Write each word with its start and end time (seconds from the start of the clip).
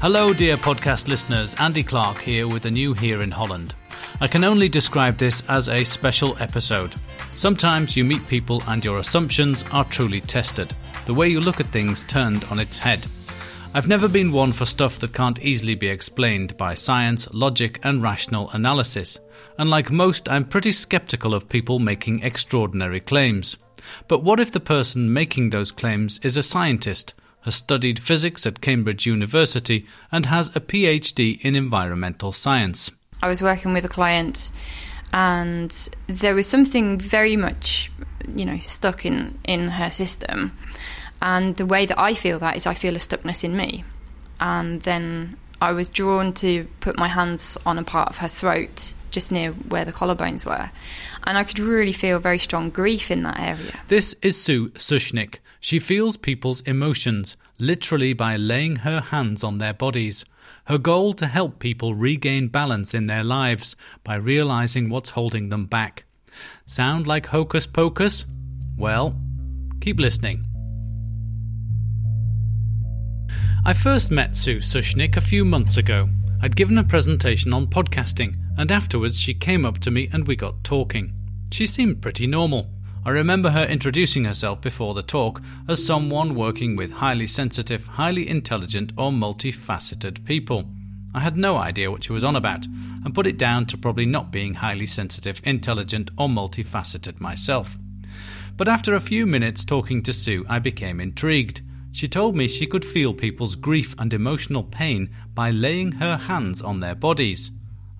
Hello, 0.00 0.32
dear 0.32 0.56
podcast 0.56 1.08
listeners. 1.08 1.56
Andy 1.56 1.82
Clark 1.82 2.20
here 2.20 2.46
with 2.46 2.66
a 2.66 2.70
new 2.70 2.94
Here 2.94 3.20
in 3.20 3.32
Holland. 3.32 3.74
I 4.20 4.28
can 4.28 4.44
only 4.44 4.68
describe 4.68 5.18
this 5.18 5.42
as 5.48 5.68
a 5.68 5.82
special 5.82 6.40
episode. 6.40 6.94
Sometimes 7.30 7.96
you 7.96 8.04
meet 8.04 8.24
people 8.28 8.62
and 8.68 8.84
your 8.84 8.98
assumptions 8.98 9.64
are 9.72 9.84
truly 9.84 10.20
tested. 10.20 10.72
The 11.06 11.14
way 11.14 11.26
you 11.26 11.40
look 11.40 11.58
at 11.58 11.66
things 11.66 12.04
turned 12.04 12.44
on 12.44 12.60
its 12.60 12.78
head. 12.78 13.04
I've 13.74 13.88
never 13.88 14.06
been 14.06 14.30
one 14.30 14.52
for 14.52 14.66
stuff 14.66 15.00
that 15.00 15.12
can't 15.12 15.42
easily 15.42 15.74
be 15.74 15.88
explained 15.88 16.56
by 16.56 16.74
science, 16.74 17.26
logic, 17.32 17.80
and 17.82 18.00
rational 18.00 18.50
analysis. 18.50 19.18
And 19.58 19.68
like 19.68 19.90
most, 19.90 20.28
I'm 20.28 20.44
pretty 20.44 20.70
skeptical 20.70 21.34
of 21.34 21.48
people 21.48 21.80
making 21.80 22.22
extraordinary 22.22 23.00
claims. 23.00 23.56
But 24.06 24.22
what 24.22 24.38
if 24.38 24.52
the 24.52 24.60
person 24.60 25.12
making 25.12 25.50
those 25.50 25.72
claims 25.72 26.20
is 26.22 26.36
a 26.36 26.42
scientist, 26.44 27.14
has 27.42 27.54
studied 27.54 27.98
physics 27.98 28.46
at 28.46 28.60
Cambridge 28.60 29.06
University, 29.06 29.86
and 30.10 30.26
has 30.26 30.48
a 30.54 30.60
PhD 30.60 31.40
in 31.40 31.56
environmental 31.56 32.32
science? 32.32 32.90
I 33.22 33.28
was 33.28 33.42
working 33.42 33.72
with 33.72 33.84
a 33.84 33.88
client 33.88 34.50
and 35.12 35.88
there 36.06 36.34
was 36.34 36.46
something 36.46 36.98
very 36.98 37.36
much 37.36 37.90
you 38.34 38.44
know 38.44 38.58
stuck 38.58 39.06
in 39.06 39.38
in 39.44 39.68
her 39.68 39.90
system 39.90 40.56
and 41.22 41.56
the 41.56 41.66
way 41.66 41.86
that 41.86 41.98
I 41.98 42.14
feel 42.14 42.38
that 42.40 42.56
is 42.56 42.66
I 42.66 42.74
feel 42.74 42.94
a 42.94 42.98
stuckness 42.98 43.42
in 43.42 43.56
me 43.56 43.84
and 44.40 44.82
then 44.82 45.36
I 45.60 45.72
was 45.72 45.88
drawn 45.88 46.32
to 46.34 46.68
put 46.80 46.96
my 46.98 47.08
hands 47.08 47.58
on 47.66 47.78
a 47.78 47.82
part 47.82 48.08
of 48.10 48.18
her 48.18 48.28
throat 48.28 48.94
just 49.10 49.32
near 49.32 49.52
where 49.52 49.84
the 49.84 49.92
collarbones 49.92 50.44
were 50.44 50.70
and 51.24 51.38
I 51.38 51.44
could 51.44 51.58
really 51.58 51.92
feel 51.92 52.18
very 52.18 52.38
strong 52.38 52.70
grief 52.70 53.10
in 53.10 53.22
that 53.22 53.40
area 53.40 53.80
This 53.88 54.14
is 54.20 54.40
Sue 54.40 54.70
Sushnik. 54.70 55.38
She 55.60 55.78
feels 55.78 56.16
people's 56.16 56.60
emotions, 56.62 57.36
literally 57.58 58.12
by 58.12 58.36
laying 58.36 58.76
her 58.76 59.00
hands 59.00 59.42
on 59.42 59.58
their 59.58 59.74
bodies. 59.74 60.24
Her 60.66 60.78
goal 60.78 61.12
to 61.14 61.26
help 61.26 61.58
people 61.58 61.94
regain 61.94 62.48
balance 62.48 62.94
in 62.94 63.06
their 63.06 63.24
lives 63.24 63.74
by 64.04 64.14
realizing 64.14 64.88
what's 64.88 65.10
holding 65.10 65.48
them 65.48 65.66
back. 65.66 66.04
Sound 66.66 67.06
like 67.06 67.26
hocus 67.26 67.66
pocus? 67.66 68.24
Well, 68.76 69.20
keep 69.80 69.98
listening. 69.98 70.44
I 73.64 73.72
first 73.72 74.10
met 74.10 74.36
Sue 74.36 74.58
Sushnik 74.58 75.16
a 75.16 75.20
few 75.20 75.44
months 75.44 75.76
ago. 75.76 76.08
I'd 76.40 76.56
given 76.56 76.78
a 76.78 76.84
presentation 76.84 77.52
on 77.52 77.66
podcasting, 77.66 78.36
and 78.56 78.70
afterwards 78.70 79.20
she 79.20 79.34
came 79.34 79.66
up 79.66 79.78
to 79.78 79.90
me 79.90 80.08
and 80.12 80.26
we 80.26 80.36
got 80.36 80.62
talking. 80.62 81.12
She 81.50 81.66
seemed 81.66 82.00
pretty 82.00 82.26
normal. 82.28 82.70
I 83.08 83.12
remember 83.12 83.48
her 83.48 83.64
introducing 83.64 84.26
herself 84.26 84.60
before 84.60 84.92
the 84.92 85.02
talk 85.02 85.40
as 85.66 85.82
someone 85.82 86.34
working 86.34 86.76
with 86.76 86.90
highly 86.90 87.26
sensitive, 87.26 87.86
highly 87.86 88.28
intelligent, 88.28 88.92
or 88.98 89.10
multifaceted 89.10 90.26
people. 90.26 90.68
I 91.14 91.20
had 91.20 91.38
no 91.38 91.56
idea 91.56 91.90
what 91.90 92.04
she 92.04 92.12
was 92.12 92.22
on 92.22 92.36
about, 92.36 92.66
and 92.66 93.14
put 93.14 93.26
it 93.26 93.38
down 93.38 93.64
to 93.68 93.78
probably 93.78 94.04
not 94.04 94.30
being 94.30 94.52
highly 94.52 94.86
sensitive, 94.86 95.40
intelligent, 95.44 96.10
or 96.18 96.28
multifaceted 96.28 97.18
myself. 97.18 97.78
But 98.58 98.68
after 98.68 98.92
a 98.92 99.00
few 99.00 99.26
minutes 99.26 99.64
talking 99.64 100.02
to 100.02 100.12
Sue, 100.12 100.44
I 100.46 100.58
became 100.58 101.00
intrigued. 101.00 101.62
She 101.92 102.08
told 102.08 102.36
me 102.36 102.46
she 102.46 102.66
could 102.66 102.84
feel 102.84 103.14
people's 103.14 103.56
grief 103.56 103.94
and 103.98 104.12
emotional 104.12 104.64
pain 104.64 105.08
by 105.32 105.50
laying 105.50 105.92
her 105.92 106.18
hands 106.18 106.60
on 106.60 106.80
their 106.80 106.94
bodies. 106.94 107.52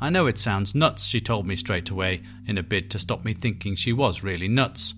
I 0.02 0.10
know 0.10 0.26
it 0.26 0.38
sounds 0.38 0.74
nuts, 0.74 1.06
she 1.06 1.18
told 1.18 1.46
me 1.46 1.56
straight 1.56 1.88
away, 1.88 2.20
in 2.46 2.58
a 2.58 2.62
bid 2.62 2.90
to 2.90 2.98
stop 2.98 3.24
me 3.24 3.32
thinking 3.32 3.74
she 3.74 3.94
was 3.94 4.22
really 4.22 4.48
nuts. 4.48 4.94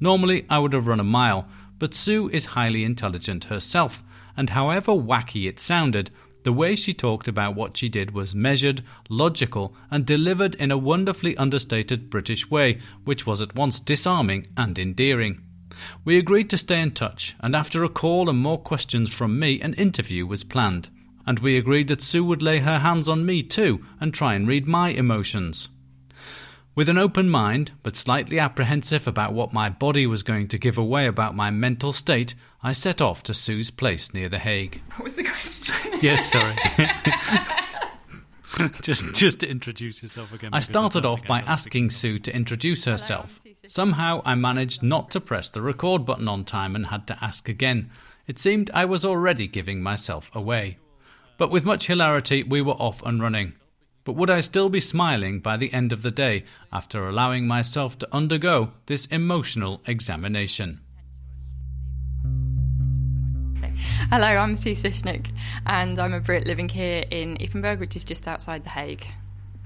Normally, 0.00 0.46
I 0.50 0.58
would 0.58 0.72
have 0.72 0.86
run 0.86 1.00
a 1.00 1.04
mile, 1.04 1.48
but 1.78 1.94
Sue 1.94 2.28
is 2.30 2.46
highly 2.46 2.84
intelligent 2.84 3.44
herself, 3.44 4.02
and 4.36 4.50
however 4.50 4.92
wacky 4.92 5.48
it 5.48 5.58
sounded, 5.58 6.10
the 6.42 6.52
way 6.52 6.76
she 6.76 6.94
talked 6.94 7.26
about 7.26 7.56
what 7.56 7.76
she 7.76 7.88
did 7.88 8.12
was 8.12 8.34
measured, 8.34 8.84
logical, 9.08 9.74
and 9.90 10.06
delivered 10.06 10.54
in 10.54 10.70
a 10.70 10.78
wonderfully 10.78 11.36
understated 11.36 12.08
British 12.08 12.48
way, 12.48 12.78
which 13.04 13.26
was 13.26 13.42
at 13.42 13.56
once 13.56 13.80
disarming 13.80 14.46
and 14.56 14.78
endearing. 14.78 15.42
We 16.04 16.18
agreed 16.18 16.48
to 16.50 16.56
stay 16.58 16.80
in 16.80 16.92
touch, 16.92 17.34
and 17.40 17.56
after 17.56 17.82
a 17.82 17.88
call 17.88 18.30
and 18.30 18.38
more 18.38 18.60
questions 18.60 19.12
from 19.12 19.38
me, 19.38 19.60
an 19.60 19.74
interview 19.74 20.24
was 20.24 20.44
planned. 20.44 20.88
And 21.26 21.40
we 21.40 21.56
agreed 21.56 21.88
that 21.88 22.00
Sue 22.00 22.22
would 22.22 22.42
lay 22.42 22.60
her 22.60 22.78
hands 22.78 23.08
on 23.08 23.26
me 23.26 23.42
too 23.42 23.84
and 24.00 24.14
try 24.14 24.34
and 24.34 24.46
read 24.46 24.68
my 24.68 24.90
emotions. 24.90 25.68
With 26.76 26.90
an 26.90 26.98
open 26.98 27.30
mind, 27.30 27.72
but 27.82 27.96
slightly 27.96 28.38
apprehensive 28.38 29.08
about 29.08 29.32
what 29.32 29.50
my 29.50 29.70
body 29.70 30.06
was 30.06 30.22
going 30.22 30.48
to 30.48 30.58
give 30.58 30.76
away 30.76 31.06
about 31.06 31.34
my 31.34 31.50
mental 31.50 31.90
state, 31.90 32.34
I 32.62 32.74
set 32.74 33.00
off 33.00 33.22
to 33.22 33.32
Sue's 33.32 33.70
place 33.70 34.12
near 34.12 34.28
The 34.28 34.38
Hague. 34.38 34.82
what 34.96 35.04
was 35.04 35.14
the 35.14 35.24
question 35.24 35.98
Yes, 36.02 36.30
sorry. 36.30 36.54
just, 38.82 39.14
just 39.14 39.40
to 39.40 39.48
introduce 39.48 40.02
yourself 40.02 40.34
again. 40.34 40.50
I 40.52 40.60
started 40.60 41.06
I 41.06 41.08
off 41.08 41.26
by 41.26 41.40
asking 41.40 41.92
Sue 41.92 42.18
to 42.18 42.36
introduce 42.36 42.84
herself. 42.84 43.42
Somehow 43.66 44.20
I 44.26 44.34
managed 44.34 44.82
not 44.82 45.10
to 45.12 45.20
press 45.20 45.48
the 45.48 45.62
record 45.62 46.04
button 46.04 46.28
on 46.28 46.44
time 46.44 46.76
and 46.76 46.88
had 46.88 47.06
to 47.06 47.24
ask 47.24 47.48
again. 47.48 47.88
It 48.26 48.38
seemed 48.38 48.70
I 48.74 48.84
was 48.84 49.02
already 49.02 49.46
giving 49.46 49.82
myself 49.82 50.30
away. 50.34 50.76
But 51.38 51.50
with 51.50 51.64
much 51.64 51.86
hilarity, 51.86 52.42
we 52.42 52.60
were 52.60 52.74
off 52.74 53.02
and 53.02 53.22
running. 53.22 53.54
But 54.06 54.14
would 54.14 54.30
I 54.30 54.40
still 54.40 54.68
be 54.68 54.78
smiling 54.78 55.40
by 55.40 55.56
the 55.56 55.74
end 55.74 55.92
of 55.92 56.02
the 56.02 56.12
day 56.12 56.44
after 56.72 57.08
allowing 57.08 57.48
myself 57.48 57.98
to 57.98 58.08
undergo 58.14 58.70
this 58.86 59.06
emotional 59.06 59.82
examination? 59.84 60.80
Hello, 64.08 64.28
I'm 64.28 64.54
Sue 64.54 64.76
Sushnik, 64.76 65.32
and 65.66 65.98
I'm 65.98 66.14
a 66.14 66.20
Brit 66.20 66.46
living 66.46 66.68
here 66.68 67.04
in 67.10 67.36
Ypenburg, 67.38 67.80
which 67.80 67.96
is 67.96 68.04
just 68.04 68.28
outside 68.28 68.62
The 68.62 68.70
Hague. 68.70 69.04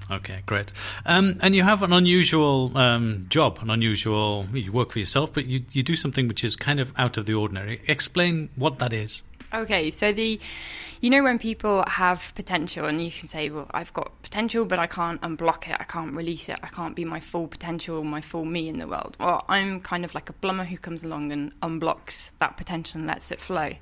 Okay, 0.09 0.41
great. 0.47 0.71
Um, 1.05 1.37
and 1.41 1.53
you 1.55 1.61
have 1.61 1.83
an 1.83 1.93
unusual 1.93 2.75
um, 2.75 3.27
job, 3.29 3.59
an 3.61 3.69
unusual. 3.69 4.47
You 4.51 4.71
work 4.71 4.91
for 4.91 4.97
yourself, 4.97 5.31
but 5.31 5.45
you 5.45 5.63
you 5.71 5.83
do 5.83 5.95
something 5.95 6.27
which 6.27 6.43
is 6.43 6.55
kind 6.55 6.79
of 6.79 6.91
out 6.97 7.15
of 7.15 7.27
the 7.27 7.35
ordinary. 7.35 7.81
Explain 7.87 8.49
what 8.55 8.79
that 8.79 8.91
is. 8.91 9.21
Okay, 9.53 9.91
so 9.91 10.13
the, 10.13 10.39
you 11.01 11.09
know, 11.09 11.23
when 11.23 11.37
people 11.37 11.83
have 11.85 12.31
potential 12.35 12.85
and 12.85 13.03
you 13.03 13.11
can 13.11 13.27
say, 13.27 13.49
well, 13.49 13.67
I've 13.71 13.91
got 13.91 14.21
potential, 14.21 14.63
but 14.63 14.79
I 14.79 14.87
can't 14.87 15.19
unblock 15.19 15.67
it, 15.67 15.75
I 15.77 15.83
can't 15.83 16.15
release 16.15 16.47
it, 16.47 16.57
I 16.63 16.67
can't 16.67 16.95
be 16.95 17.03
my 17.03 17.19
full 17.19 17.49
potential, 17.49 18.01
my 18.05 18.21
full 18.21 18.45
me 18.45 18.69
in 18.69 18.79
the 18.79 18.87
world. 18.87 19.17
Well, 19.19 19.43
I'm 19.49 19.81
kind 19.81 20.05
of 20.05 20.15
like 20.15 20.29
a 20.29 20.33
plumber 20.33 20.63
who 20.63 20.77
comes 20.77 21.03
along 21.03 21.33
and 21.33 21.59
unblocks 21.59 22.31
that 22.39 22.55
potential 22.55 22.99
and 22.99 23.07
lets 23.07 23.29
it 23.29 23.41
flow. 23.41 23.73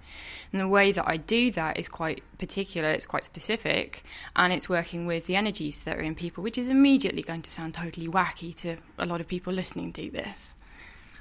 And 0.52 0.60
the 0.60 0.68
way 0.68 0.92
that 0.92 1.08
I 1.08 1.18
do 1.18 1.52
that 1.52 1.78
is 1.78 1.88
quite 1.88 2.24
particular, 2.40 2.90
it's 2.90 3.06
quite 3.06 3.26
specific, 3.26 4.04
and 4.36 4.52
it's 4.52 4.70
working 4.70 5.06
with 5.06 5.28
the 5.28 5.36
energies 5.36 5.82
that 5.82 5.98
are 5.98 6.02
in 6.02 6.16
people, 6.16 6.44
which 6.44 6.58
is 6.58 6.68
immediately 6.68 7.22
going 7.22 7.44
to 7.44 7.52
sound 7.52 7.76
totally 7.76 8.08
wacky 8.08 8.56
to 8.56 8.78
a 8.98 9.06
lot 9.06 9.22
of 9.22 9.28
people 9.28 9.54
listening 9.54 9.94
to 9.94 10.10
this. 10.10 10.56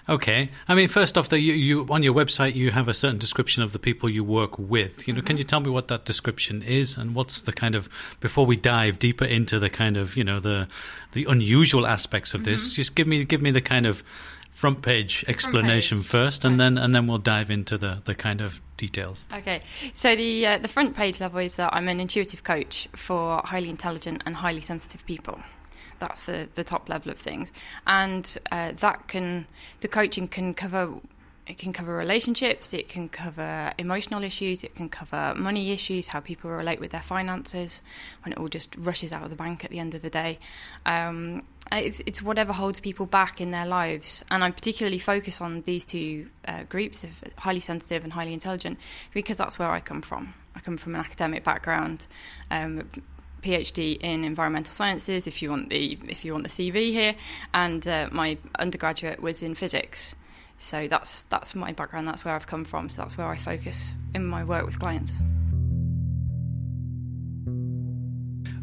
Okay. 0.09 0.51
I 0.67 0.75
mean, 0.75 0.89
first 0.89 1.19
off, 1.19 1.29
the, 1.29 1.39
you, 1.39 1.53
you 1.53 1.87
on 1.91 2.03
your 2.03 2.15
website 2.15 2.55
you 2.55 2.71
have 2.71 2.89
a 2.89 2.95
certain 2.95 3.19
description 3.19 3.63
of 3.63 3.73
the 3.73 3.79
people 3.79 4.09
you 4.09 4.25
work 4.25 4.59
with. 4.59 5.07
You 5.07 5.15
know, 5.15 5.21
can 5.21 5.37
you 5.37 5.45
tell 5.45 5.61
me 5.61 5.71
what 5.71 5.89
that 5.89 6.05
description 6.05 6.63
is 6.63 6.97
and 6.97 7.15
what's 7.15 7.43
the 7.43 7.53
kind 7.53 7.75
of 7.75 7.89
before 8.21 8.47
we 8.47 8.57
dive 8.57 8.99
deeper 8.99 9.25
into 9.25 9.59
the 9.59 9.69
kind 9.69 9.97
of 9.97 10.17
you 10.17 10.25
know 10.25 10.41
the 10.41 10.69
the 11.13 11.27
unusual 11.29 11.87
aspects 11.87 12.33
of 12.33 12.45
this? 12.45 12.75
Just 12.75 12.95
give 12.95 13.07
me 13.07 13.25
give 13.25 13.43
me 13.43 13.51
the 13.51 13.61
kind 13.61 13.87
of 13.87 14.03
front 14.51 14.83
page 14.83 15.25
explanation 15.29 16.03
first, 16.03 16.45
and 16.45 16.59
then 16.59 16.79
and 16.79 16.95
then 16.95 17.07
we'll 17.07 17.19
dive 17.19 17.51
into 17.51 17.77
the 17.77 18.03
the 18.05 18.15
kind 18.15 18.41
of 18.41 18.63
details. 18.77 19.27
Okay, 19.33 19.63
so 19.93 20.17
the 20.17 20.47
uh, 20.47 20.59
the 20.59 20.69
front 20.69 20.97
page 20.97 21.21
level 21.21 21.39
is 21.39 21.57
that 21.57 21.75
I'm 21.75 21.87
an 21.87 22.01
intuitive 22.01 22.45
coach 22.45 22.89
for 22.95 23.43
highly 23.45 23.69
intelligent 23.69 24.23
and 24.25 24.37
highly 24.37 24.63
sensitive 24.63 25.05
people. 25.05 25.39
That's 25.99 26.25
the 26.25 26.49
the 26.55 26.65
top 26.65 26.89
level 26.89 27.11
of 27.11 27.19
things, 27.19 27.53
and 27.87 28.39
uh, 28.51 28.73
that 28.73 29.09
can 29.09 29.47
the 29.81 29.89
coaching 29.89 30.29
can 30.29 30.55
cover. 30.55 31.01
It 31.47 31.57
can 31.57 31.73
cover 31.73 31.97
relationships, 31.97 32.75
it 32.75 32.91
can 32.91 33.09
cover 33.09 33.73
emotional 33.79 34.23
issues, 34.23 34.65
it 34.65 34.75
can 34.75 34.91
cover 34.91 35.35
money 35.35 35.73
issues, 35.73 36.09
how 36.09 36.21
people 36.21 36.51
relate 36.51 36.79
with 36.79 36.91
their 36.91 37.01
finances 37.01 37.83
when 38.23 38.35
it 38.35 38.39
all 38.39 38.49
just 38.49 38.77
rushes 38.77 39.15
out 39.15 39.25
of 39.25 39.31
the 39.31 39.37
bank 39.37 39.65
at 39.65 39.71
the 39.71 39.79
end 39.79 39.95
of 39.95 40.03
the 40.03 40.11
day. 40.11 40.39
Um, 40.85 41.45
it's, 41.73 42.01
it's 42.07 42.23
whatever 42.23 42.53
holds 42.53 42.81
people 42.81 43.07
back 43.07 43.41
in 43.41 43.51
their 43.51 43.67
lives. 43.67 44.25
And 44.31 44.45
I 44.45 44.51
particularly 44.51 44.99
focus 44.99 45.41
on 45.41 45.63
these 45.63 45.85
two 45.85 46.29
uh, 46.47 46.65
groups 46.65 47.05
of 47.05 47.11
highly 47.37 47.61
sensitive 47.61 48.05
and 48.05 48.13
highly 48.13 48.33
intelligent 48.33 48.79
because 49.13 49.37
that's 49.37 49.59
where 49.59 49.71
I 49.71 49.81
come 49.81 50.03
from. 50.03 50.35
I 50.55 50.61
come 50.61 50.77
from 50.77 50.95
an 50.95 51.01
academic 51.01 51.45
background. 51.45 52.09
Um, 52.51 52.89
PhD 53.43 53.97
in 54.01 54.25
environmental 54.25 54.73
sciences, 54.73 55.27
if 55.27 55.43
you 55.43 55.51
want 55.51 55.71
the 55.71 55.99
if 56.09 56.25
you 56.25 56.33
want 56.33 56.45
the 56.45 56.51
CV 56.51 56.93
here, 56.93 57.15
and 57.55 57.87
uh, 57.87 58.09
my 58.13 58.39
undergraduate 58.59 59.21
was 59.21 59.43
in 59.43 59.55
physics. 59.55 60.15
So 60.57 60.89
that's 60.89 61.23
that's 61.23 61.55
my 61.55 61.73
background. 61.73 62.09
That's 62.09 62.25
where 62.25 62.35
I've 62.35 62.47
come 62.47 62.65
from. 62.65 62.91
So 62.91 63.03
that's 63.03 63.17
where 63.17 63.29
I 63.29 63.37
focus 63.37 63.95
in 64.15 64.27
my 64.27 64.45
work 64.45 64.67
with 64.67 64.79
clients. 64.79 65.21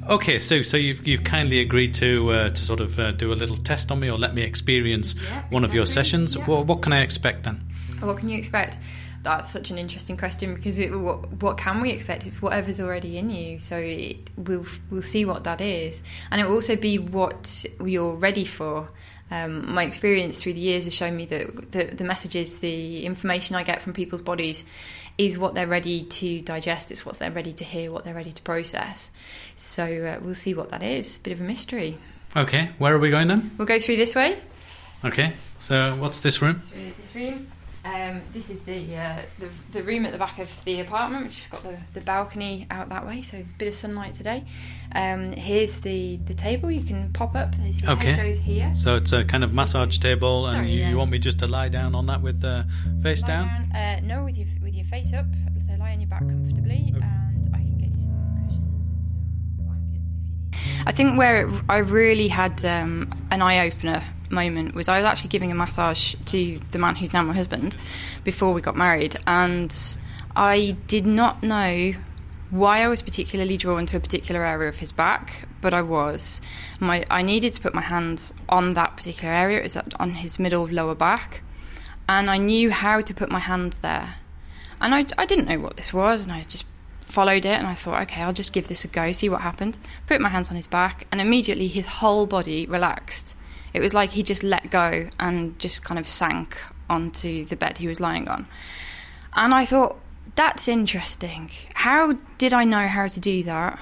Okay, 0.08 0.40
so 0.40 0.62
so 0.62 0.78
you've 0.78 1.08
you've 1.08 1.24
kindly 1.24 1.62
agreed 1.62 1.94
to 1.96 2.32
uh, 2.32 2.50
to 2.50 2.62
sort 2.64 2.80
of 2.80 3.00
uh, 3.00 3.12
do 3.12 3.34
a 3.34 3.36
little 3.36 3.58
test 3.58 3.92
on 3.92 4.00
me 4.00 4.12
or 4.12 4.20
let 4.20 4.36
me 4.36 4.44
experience 4.44 5.16
Yeah, 5.16 5.44
one 5.50 5.64
of 5.64 5.74
your 5.74 5.88
sessions. 5.88 6.36
Yeah. 6.36 6.46
What, 6.46 6.68
what 6.68 6.82
can 6.84 6.94
I 6.94 7.02
expect 7.02 7.44
then? 7.44 7.66
What 8.02 8.18
can 8.18 8.30
you 8.30 8.38
expect? 8.38 8.78
That's 9.26 9.52
such 9.52 9.72
an 9.72 9.78
interesting 9.78 10.16
question 10.16 10.54
because 10.54 10.80
it, 10.80 10.98
what, 10.98 11.34
what 11.42 11.58
can 11.58 11.82
we 11.82 11.92
expect? 11.92 12.26
It's 12.26 12.42
whatever's 12.42 12.80
already 12.80 13.18
in 13.18 13.30
you. 13.30 13.60
So 13.60 13.78
it, 13.78 14.30
we'll 14.38 14.66
we'll 14.90 15.02
see 15.02 15.26
what 15.26 15.44
that 15.44 15.60
is, 15.60 16.02
and 16.32 16.40
it 16.40 16.48
will 16.48 16.56
also 16.56 16.78
be 16.78 16.98
what 16.98 17.66
you're 17.84 18.14
ready 18.14 18.46
for. 18.46 18.90
Um, 19.32 19.74
my 19.74 19.84
experience 19.84 20.42
through 20.42 20.54
the 20.54 20.60
years 20.60 20.86
has 20.86 20.94
shown 20.94 21.18
me 21.18 21.26
that 21.26 21.72
the, 21.72 21.86
the 21.86 22.04
messages, 22.04 22.60
the 22.60 23.06
information 23.06 23.56
I 23.56 23.64
get 23.64 23.82
from 23.82 23.94
people's 23.94 24.22
bodies, 24.22 24.64
is 25.18 25.36
what 25.36 25.56
they're 25.56 25.68
ready 25.68 26.04
to 26.04 26.42
digest. 26.42 26.92
It's 26.92 27.06
what 27.06 27.18
they're 27.18 27.32
ready 27.32 27.54
to 27.54 27.64
hear, 27.64 27.92
what 27.92 28.06
they're 28.06 28.14
ready 28.14 28.32
to 28.32 28.42
process. 28.44 29.12
So 29.56 29.84
uh, 29.84 30.24
we'll 30.24 30.36
see 30.36 30.54
what 30.54 30.70
that 30.70 30.84
is. 30.84 31.18
Bit 31.18 31.34
of 31.34 31.42
a 31.42 31.44
mystery. 31.44 31.98
Okay, 32.36 32.70
where 32.78 32.94
are 32.94 33.00
we 33.00 33.10
going 33.10 33.28
then? 33.28 33.52
We'll 33.58 33.68
go 33.68 33.80
through 33.80 33.96
this 33.96 34.14
way. 34.14 34.38
Okay, 35.04 35.34
so 35.58 35.96
what's 35.96 36.20
this 36.20 36.42
room? 36.42 36.62
Through 36.72 36.94
this 37.02 37.16
room. 37.16 37.52
Um, 37.86 38.22
this 38.34 38.50
is 38.50 38.62
the, 38.64 38.96
uh, 38.98 39.22
the 39.38 39.48
the 39.72 39.84
room 39.84 40.08
at 40.08 40.12
the 40.12 40.18
back 40.18 40.40
of 40.40 40.50
the 40.66 40.80
apartment, 40.80 41.26
which 41.26 41.36
has 41.44 41.48
got 41.48 41.62
the, 41.62 41.78
the 41.94 42.02
balcony 42.02 42.66
out 42.72 42.90
that 42.90 43.06
way, 43.06 43.22
so 43.22 43.38
a 43.38 43.46
bit 43.60 43.68
of 43.68 43.76
sunlight 43.76 44.16
today. 44.16 44.44
Um, 44.96 45.34
here's 45.34 45.80
the, 45.82 46.18
the 46.26 46.34
table 46.34 46.72
you 46.72 46.84
can 46.84 47.14
pop 47.14 47.36
up. 47.36 47.54
Okay. 47.88 48.12
head 48.14 48.18
goes 48.18 48.40
here. 48.40 48.74
So 48.74 48.96
it's 48.96 49.14
a 49.14 49.24
kind 49.24 49.44
of 49.44 49.54
massage 49.54 50.00
table, 50.00 50.48
and 50.48 50.58
Sorry, 50.66 50.72
you, 50.72 50.86
you 50.86 50.98
want 50.98 51.12
me 51.12 51.20
just 51.20 51.38
to 51.40 51.48
lie 51.48 51.70
down 51.70 51.94
on 51.94 52.08
that 52.08 52.24
with 52.24 52.44
uh, 52.44 52.64
face 53.04 53.22
Lie 53.22 53.28
down? 53.28 53.72
Uh, 53.72 54.00
no, 54.04 54.24
with 54.24 54.38
your 54.38 54.48
with 54.64 54.74
your 54.74 54.86
face 54.86 55.14
up. 55.14 55.28
So 55.68 55.74
lie 55.74 55.92
on 55.94 56.00
your 56.00 56.10
back 56.10 56.22
comfortably, 56.22 56.92
Okay. 56.96 57.06
and 57.06 57.50
I 57.54 57.58
can 57.60 57.78
get 57.78 57.90
you 57.90 58.08
some 58.08 58.48
cushions 58.48 58.64
and 58.66 59.58
some 59.58 59.66
blankets 59.68 60.06
if 60.10 60.26
you 60.26 60.74
need. 60.80 60.88
I 60.88 60.92
think 60.92 61.20
where 61.20 61.48
it, 61.48 61.64
I 61.70 61.78
really 61.78 62.30
had 62.30 62.66
um, 62.66 63.12
an 63.30 63.44
eye 63.44 63.68
opener 63.68 64.04
moment 64.30 64.76
was 64.76 64.90
I 64.90 64.98
was 64.98 65.06
actually 65.06 65.30
giving 65.30 65.52
a 65.52 65.56
massage 65.56 66.16
to 66.26 66.60
the 66.72 66.80
man 66.80 66.96
who's 66.96 67.14
now 67.14 67.24
my 67.24 67.34
husband 67.34 67.76
before 68.24 68.54
we 68.54 68.62
got 68.62 68.76
married, 68.76 69.18
and 69.26 69.76
I 70.36 70.78
did 70.88 71.06
not 71.06 71.44
know 71.44 71.94
why 72.50 72.84
I 72.84 72.88
was 72.88 73.02
particularly 73.02 73.58
drawn 73.58 73.86
to 73.88 73.98
a 73.98 74.00
particular 74.00 74.46
area 74.46 74.70
of 74.70 74.78
his 74.78 74.92
back, 74.92 75.48
but 75.62 75.74
I 75.74 75.82
was. 75.82 76.42
My 76.80 77.06
I 77.10 77.22
needed 77.22 77.54
to 77.54 77.62
put 77.62 77.74
my 77.74 77.82
hands 77.82 78.34
on 78.50 78.74
that 78.74 78.96
particular 78.96 79.34
area. 79.34 79.60
It 79.60 79.64
was 79.64 79.78
on 80.00 80.16
his 80.16 80.40
middle 80.40 80.68
lower 80.68 80.96
back, 80.96 81.42
and 82.08 82.30
I 82.30 82.38
knew 82.38 82.72
how 82.72 83.02
to 83.02 83.14
put 83.14 83.32
my 83.32 83.40
hands 83.40 83.80
there. 83.80 84.16
And 84.82 84.94
I, 84.94 85.06
I 85.18 85.26
didn't 85.26 85.48
know 85.48 85.60
what 85.60 85.78
this 85.78 85.94
was, 85.94 86.24
and 86.24 86.32
I 86.32 86.44
just 86.44 86.66
followed 87.02 87.46
it, 87.46 87.58
and 87.58 87.68
I 87.68 87.76
thought, 87.76 88.02
okay, 88.04 88.22
I'll 88.22 88.34
just 88.34 88.54
give 88.54 88.68
this 88.68 88.84
a 88.84 88.88
go, 88.88 89.12
see 89.12 89.30
what 89.30 89.42
happens. 89.42 89.80
Put 90.06 90.22
my 90.22 90.30
hands 90.30 90.50
on 90.50 90.56
his 90.56 90.68
back, 90.68 91.08
and 91.12 91.22
immediately 91.22 91.68
his 91.68 91.86
whole 91.86 92.26
body 92.26 92.66
relaxed. 92.66 93.36
It 93.76 93.82
was 93.82 93.94
like 93.94 94.12
he 94.12 94.24
just 94.24 94.42
let 94.42 94.72
go 94.72 95.10
and 95.20 95.60
just 95.60 95.84
kind 95.84 96.00
of 96.00 96.08
sank 96.08 96.58
onto 96.90 97.44
the 97.44 97.58
bed 97.58 97.78
he 97.78 97.88
was 97.88 98.00
lying 98.00 98.30
on. 98.30 98.48
And 99.34 99.54
I 99.54 99.66
thought, 99.66 100.00
that's 100.36 100.70
interesting. 100.70 101.52
How 101.74 102.14
did 102.38 102.54
I 102.54 102.64
know 102.64 102.88
how 102.88 103.08
to 103.08 103.20
do 103.20 103.44
that? 103.44 103.80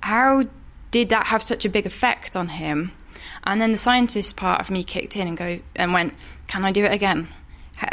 How 0.00 0.44
did 0.92 1.08
that 1.08 1.26
have 1.26 1.42
such 1.42 1.64
a 1.64 1.68
big 1.68 1.86
effect 1.86 2.36
on 2.36 2.50
him? 2.50 2.92
And 3.42 3.60
then 3.60 3.72
the 3.72 3.78
scientist 3.78 4.36
part 4.36 4.60
of 4.60 4.70
me 4.70 4.84
kicked 4.84 5.16
in 5.16 5.26
and 5.26 5.36
go 5.36 5.58
and 5.74 5.92
went, 5.92 6.14
"Can 6.46 6.64
I 6.64 6.70
do 6.70 6.84
it 6.84 6.92
again? 6.92 7.28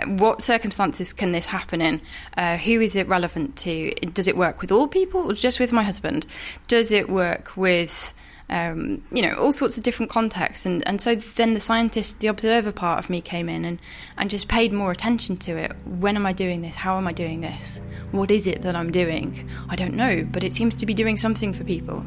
What 0.05 0.43
circumstances 0.43 1.13
can 1.13 1.31
this 1.31 1.47
happen 1.47 1.81
in? 1.81 2.01
Uh, 2.35 2.57
who 2.57 2.79
is 2.79 2.95
it 2.95 3.07
relevant 3.07 3.55
to? 3.57 3.91
Does 4.13 4.27
it 4.27 4.37
work 4.37 4.61
with 4.61 4.71
all 4.71 4.87
people 4.87 5.31
or 5.31 5.33
just 5.33 5.59
with 5.59 5.71
my 5.71 5.83
husband? 5.83 6.27
Does 6.67 6.91
it 6.91 7.09
work 7.09 7.55
with 7.55 8.13
um, 8.49 9.03
you 9.11 9.21
know 9.21 9.35
all 9.35 9.51
sorts 9.51 9.77
of 9.77 9.83
different 9.83 10.11
contexts? 10.11 10.65
And 10.65 10.87
and 10.87 11.01
so 11.01 11.15
then 11.15 11.53
the 11.53 11.59
scientist, 11.59 12.19
the 12.19 12.27
observer 12.27 12.71
part 12.71 12.99
of 12.99 13.09
me 13.09 13.21
came 13.21 13.49
in 13.49 13.65
and 13.65 13.79
and 14.17 14.29
just 14.29 14.47
paid 14.47 14.71
more 14.73 14.91
attention 14.91 15.37
to 15.37 15.57
it. 15.57 15.73
When 15.85 16.15
am 16.15 16.25
I 16.25 16.33
doing 16.33 16.61
this? 16.61 16.75
How 16.75 16.97
am 16.97 17.07
I 17.07 17.13
doing 17.13 17.41
this? 17.41 17.81
What 18.11 18.31
is 18.31 18.47
it 18.47 18.61
that 18.61 18.75
I'm 18.75 18.91
doing? 18.91 19.49
I 19.69 19.75
don't 19.75 19.95
know, 19.95 20.27
but 20.31 20.43
it 20.43 20.53
seems 20.53 20.75
to 20.75 20.85
be 20.85 20.93
doing 20.93 21.17
something 21.17 21.53
for 21.53 21.63
people. 21.63 22.05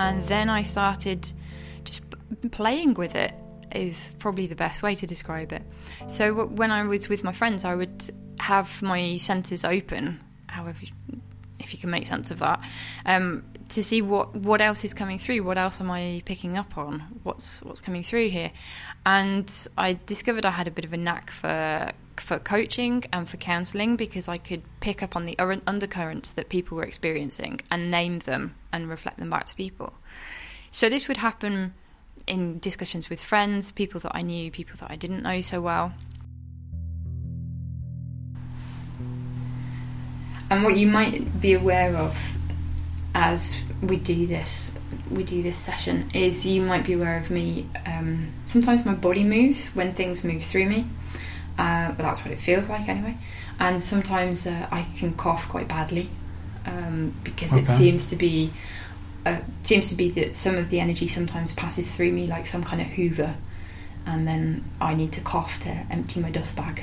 And 0.00 0.22
then 0.26 0.50
I 0.50 0.62
started 0.62 1.32
just 1.84 2.02
playing 2.50 2.94
with 2.94 3.14
it 3.14 3.34
is 3.74 4.14
probably 4.18 4.46
the 4.46 4.54
best 4.54 4.82
way 4.82 4.94
to 4.94 5.06
describe 5.06 5.52
it. 5.52 5.62
So 6.08 6.46
when 6.46 6.70
I 6.70 6.84
was 6.84 7.08
with 7.08 7.24
my 7.24 7.32
friends, 7.32 7.64
I 7.64 7.74
would 7.74 8.10
have 8.38 8.82
my 8.82 9.16
senses 9.18 9.64
open, 9.64 10.20
however, 10.46 10.78
if 11.62 11.72
you 11.72 11.78
can 11.78 11.90
make 11.90 12.06
sense 12.06 12.30
of 12.30 12.38
that, 12.40 12.60
um, 13.06 13.44
to 13.70 13.82
see 13.82 14.02
what 14.02 14.34
what 14.34 14.60
else 14.60 14.84
is 14.84 14.94
coming 14.94 15.18
through. 15.18 15.42
What 15.42 15.58
else 15.58 15.80
am 15.80 15.90
I 15.90 16.22
picking 16.24 16.56
up 16.56 16.76
on? 16.76 17.00
What's 17.22 17.62
what's 17.62 17.80
coming 17.80 18.02
through 18.02 18.28
here? 18.30 18.52
And 19.04 19.50
I 19.76 19.98
discovered 20.06 20.46
I 20.46 20.50
had 20.50 20.68
a 20.68 20.70
bit 20.70 20.84
of 20.84 20.92
a 20.92 20.96
knack 20.96 21.30
for 21.30 21.92
for 22.16 22.38
coaching 22.38 23.04
and 23.12 23.28
for 23.28 23.36
counselling 23.36 23.96
because 23.96 24.28
I 24.28 24.38
could 24.38 24.62
pick 24.80 25.02
up 25.02 25.16
on 25.16 25.24
the 25.24 25.38
undercurrents 25.38 26.32
that 26.32 26.48
people 26.48 26.76
were 26.76 26.84
experiencing 26.84 27.60
and 27.70 27.90
name 27.90 28.20
them 28.20 28.54
and 28.72 28.88
reflect 28.88 29.18
them 29.18 29.30
back 29.30 29.46
to 29.46 29.54
people. 29.54 29.94
So 30.70 30.88
this 30.88 31.08
would 31.08 31.18
happen 31.18 31.74
in 32.26 32.58
discussions 32.58 33.10
with 33.10 33.20
friends, 33.20 33.70
people 33.70 34.00
that 34.00 34.12
I 34.14 34.22
knew, 34.22 34.50
people 34.50 34.76
that 34.80 34.90
I 34.90 34.96
didn't 34.96 35.22
know 35.22 35.40
so 35.40 35.60
well. 35.60 35.92
And 40.52 40.64
what 40.64 40.76
you 40.76 40.86
might 40.86 41.40
be 41.40 41.54
aware 41.54 41.96
of 41.96 42.14
as 43.14 43.56
we 43.80 43.96
do 43.96 44.26
this, 44.26 44.70
we 45.10 45.24
do 45.24 45.42
this 45.42 45.56
session, 45.56 46.10
is 46.12 46.44
you 46.44 46.60
might 46.60 46.84
be 46.84 46.92
aware 46.92 47.16
of 47.16 47.30
me. 47.30 47.66
Um, 47.86 48.28
sometimes 48.44 48.84
my 48.84 48.92
body 48.92 49.24
moves 49.24 49.68
when 49.68 49.94
things 49.94 50.22
move 50.24 50.44
through 50.44 50.66
me. 50.66 50.84
Uh, 51.56 51.92
but 51.92 52.02
that's 52.02 52.22
what 52.22 52.32
it 52.32 52.38
feels 52.38 52.68
like 52.68 52.86
anyway. 52.86 53.16
And 53.60 53.80
sometimes 53.80 54.46
uh, 54.46 54.68
I 54.70 54.86
can 54.98 55.14
cough 55.14 55.48
quite 55.48 55.68
badly 55.68 56.10
um, 56.66 57.14
because 57.24 57.54
it 57.54 57.66
seems 57.66 58.08
to 58.08 58.16
be 58.16 58.52
uh, 59.24 59.38
seems 59.62 59.88
to 59.88 59.94
be 59.94 60.10
that 60.10 60.36
some 60.36 60.56
of 60.56 60.68
the 60.68 60.80
energy 60.80 61.08
sometimes 61.08 61.54
passes 61.54 61.90
through 61.90 62.12
me 62.12 62.26
like 62.26 62.46
some 62.46 62.62
kind 62.62 62.82
of 62.82 62.88
Hoover, 62.88 63.36
and 64.04 64.28
then 64.28 64.64
I 64.82 64.92
need 64.92 65.12
to 65.12 65.22
cough 65.22 65.62
to 65.62 65.70
empty 65.70 66.20
my 66.20 66.30
dust 66.30 66.54
bag. 66.56 66.82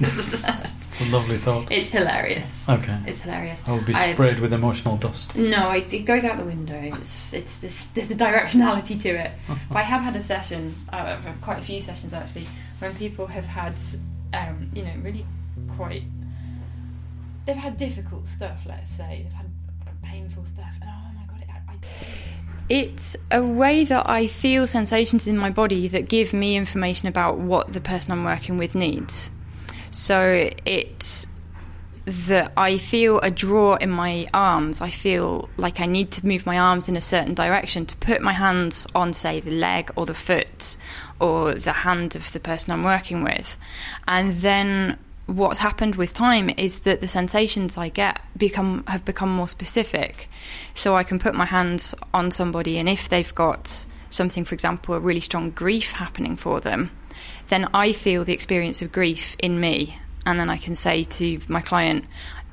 It's 1.02 1.10
a 1.10 1.16
lovely 1.16 1.38
thought. 1.38 1.70
It's 1.72 1.90
hilarious. 1.90 2.68
Okay. 2.68 2.98
It's 3.06 3.20
hilarious. 3.20 3.62
I 3.66 3.72
will 3.72 3.82
be 3.82 3.94
I- 3.94 4.12
sprayed 4.12 4.40
with 4.40 4.52
emotional 4.52 4.96
dust. 4.96 5.34
No, 5.34 5.70
it, 5.70 5.92
it 5.92 6.04
goes 6.04 6.24
out 6.24 6.38
the 6.38 6.44
window. 6.44 6.78
It's 6.80 7.32
it's 7.32 7.56
this, 7.56 7.86
there's 7.86 8.10
a 8.10 8.14
directionality 8.14 9.00
to 9.02 9.08
it. 9.08 9.32
But 9.68 9.78
I 9.78 9.82
have 9.82 10.02
had 10.02 10.16
a 10.16 10.20
session, 10.20 10.74
uh, 10.92 11.18
quite 11.40 11.58
a 11.58 11.62
few 11.62 11.80
sessions 11.80 12.12
actually, 12.12 12.46
when 12.78 12.94
people 12.94 13.26
have 13.26 13.46
had, 13.46 13.74
um, 14.32 14.70
you 14.74 14.82
know, 14.82 14.92
really 15.02 15.26
quite. 15.76 16.04
They've 17.46 17.56
had 17.56 17.76
difficult 17.76 18.26
stuff. 18.26 18.60
Let's 18.66 18.90
say 18.90 19.22
they've 19.24 19.32
had 19.32 19.46
painful 20.02 20.44
stuff, 20.44 20.74
and 20.80 20.90
oh 20.90 21.10
my 21.18 21.24
god, 21.26 21.42
it, 21.42 21.48
I, 21.50 21.72
I 21.72 21.76
it's 22.68 23.16
a 23.30 23.42
way 23.42 23.84
that 23.84 24.08
I 24.08 24.26
feel 24.26 24.66
sensations 24.66 25.26
in 25.26 25.36
my 25.36 25.50
body 25.50 25.88
that 25.88 26.08
give 26.08 26.32
me 26.32 26.54
information 26.56 27.08
about 27.08 27.38
what 27.38 27.72
the 27.72 27.80
person 27.80 28.12
I'm 28.12 28.24
working 28.24 28.56
with 28.56 28.74
needs. 28.74 29.32
So 29.92 30.50
it's 30.64 31.26
that 32.04 32.52
I 32.56 32.78
feel 32.78 33.20
a 33.20 33.30
draw 33.30 33.76
in 33.76 33.90
my 33.90 34.26
arms. 34.34 34.80
I 34.80 34.90
feel 34.90 35.48
like 35.56 35.80
I 35.80 35.86
need 35.86 36.10
to 36.12 36.26
move 36.26 36.46
my 36.46 36.58
arms 36.58 36.88
in 36.88 36.96
a 36.96 37.00
certain 37.00 37.34
direction 37.34 37.86
to 37.86 37.96
put 37.98 38.20
my 38.20 38.32
hands 38.32 38.86
on, 38.94 39.12
say, 39.12 39.38
the 39.38 39.52
leg 39.52 39.92
or 39.94 40.06
the 40.06 40.14
foot 40.14 40.76
or 41.20 41.54
the 41.54 41.72
hand 41.72 42.16
of 42.16 42.32
the 42.32 42.40
person 42.40 42.72
I'm 42.72 42.82
working 42.82 43.22
with. 43.22 43.56
And 44.08 44.32
then 44.32 44.98
what's 45.26 45.60
happened 45.60 45.94
with 45.94 46.12
time 46.14 46.50
is 46.56 46.80
that 46.80 47.00
the 47.00 47.06
sensations 47.08 47.76
I 47.78 47.88
get 47.88 48.20
become 48.36 48.84
have 48.88 49.04
become 49.04 49.32
more 49.32 49.48
specific. 49.48 50.28
So 50.74 50.96
I 50.96 51.04
can 51.04 51.18
put 51.18 51.34
my 51.34 51.46
hands 51.46 51.94
on 52.12 52.32
somebody 52.32 52.78
and 52.78 52.88
if 52.88 53.08
they've 53.08 53.34
got 53.34 53.86
something, 54.10 54.44
for 54.44 54.54
example, 54.54 54.94
a 54.94 55.00
really 55.00 55.20
strong 55.20 55.50
grief 55.50 55.92
happening 55.92 56.36
for 56.36 56.60
them, 56.60 56.90
then 57.48 57.68
I 57.74 57.92
feel 57.92 58.24
the 58.24 58.32
experience 58.32 58.82
of 58.82 58.92
grief 58.92 59.36
in 59.38 59.60
me. 59.60 59.98
And 60.24 60.38
then 60.38 60.50
I 60.50 60.56
can 60.56 60.74
say 60.74 61.04
to 61.04 61.40
my 61.48 61.60
client, 61.60 62.04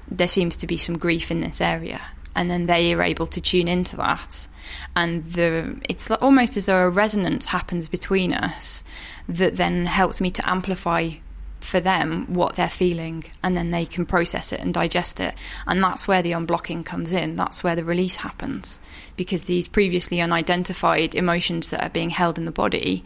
there 0.10 0.28
seems 0.28 0.58
to 0.58 0.68
be 0.68 0.78
some 0.78 0.98
grief 0.98 1.32
in 1.32 1.42
this 1.42 1.62
area. 1.62 2.02
And 2.36 2.50
then 2.50 2.66
they 2.66 2.94
are 2.94 3.02
able 3.02 3.28
to 3.28 3.42
tune 3.42 3.68
into 3.68 3.98
that. 3.98 4.48
And 4.96 5.26
the, 5.26 5.80
it's 5.90 6.10
almost 6.12 6.58
as 6.58 6.68
though 6.68 6.78
a 6.78 6.90
resonance 6.90 7.46
happens 7.46 7.88
between 7.88 8.34
us 8.34 8.84
that 9.28 9.56
then 9.58 9.86
helps 9.86 10.22
me 10.22 10.32
to 10.32 10.50
amplify 10.50 11.12
for 11.60 11.80
them 11.80 12.26
what 12.34 12.56
they're 12.56 12.70
feeling 12.70 13.24
and 13.44 13.56
then 13.56 13.72
they 13.72 13.86
can 13.86 14.06
process 14.06 14.54
it 14.54 14.60
and 14.60 14.74
digest 14.74 15.20
it 15.20 15.36
and 15.68 15.84
that's 15.84 16.08
where 16.08 16.22
the 16.22 16.32
unblocking 16.32 16.86
comes 16.86 17.12
in 17.12 17.36
that's 17.36 17.64
where 17.64 17.76
the 17.76 17.84
release 17.84 18.18
happens 18.18 18.80
because 19.18 19.44
these 19.44 19.68
previously 19.68 20.22
unidentified 20.22 21.14
emotions 21.16 21.70
that 21.70 21.84
are 21.84 21.90
being 21.90 22.10
held 22.10 22.38
in 22.38 22.46
the 22.46 22.52
body 22.52 23.04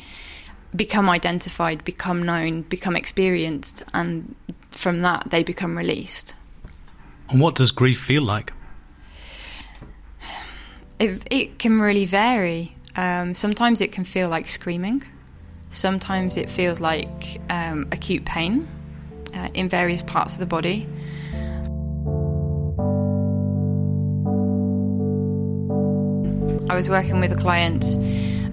become 0.75 1.09
identified 1.09 1.83
become 1.83 2.23
known 2.23 2.61
become 2.63 2.95
experienced 2.95 3.83
and 3.93 4.35
from 4.71 4.99
that 4.99 5.29
they 5.29 5.43
become 5.43 5.77
released 5.77 6.35
And 7.29 7.39
what 7.39 7.55
does 7.55 7.71
grief 7.71 7.99
feel 7.99 8.23
like? 8.23 8.53
it, 10.99 11.23
it 11.29 11.59
can 11.59 11.79
really 11.79 12.05
vary 12.05 12.75
um, 12.95 13.33
sometimes 13.33 13.81
it 13.81 13.91
can 13.91 14.03
feel 14.03 14.29
like 14.29 14.47
screaming 14.47 15.03
Sometimes 15.73 16.37
it 16.37 16.51
feels 16.51 16.79
like 16.79 17.41
um, 17.49 17.87
acute 17.91 18.25
pain 18.25 18.67
uh, 19.33 19.49
in 19.55 19.67
various 19.67 20.03
parts 20.03 20.33
of 20.33 20.39
the 20.39 20.45
body. 20.45 20.87
I 26.69 26.75
was 26.75 26.89
working 26.89 27.19
with 27.19 27.31
a 27.31 27.35
client, 27.35 27.83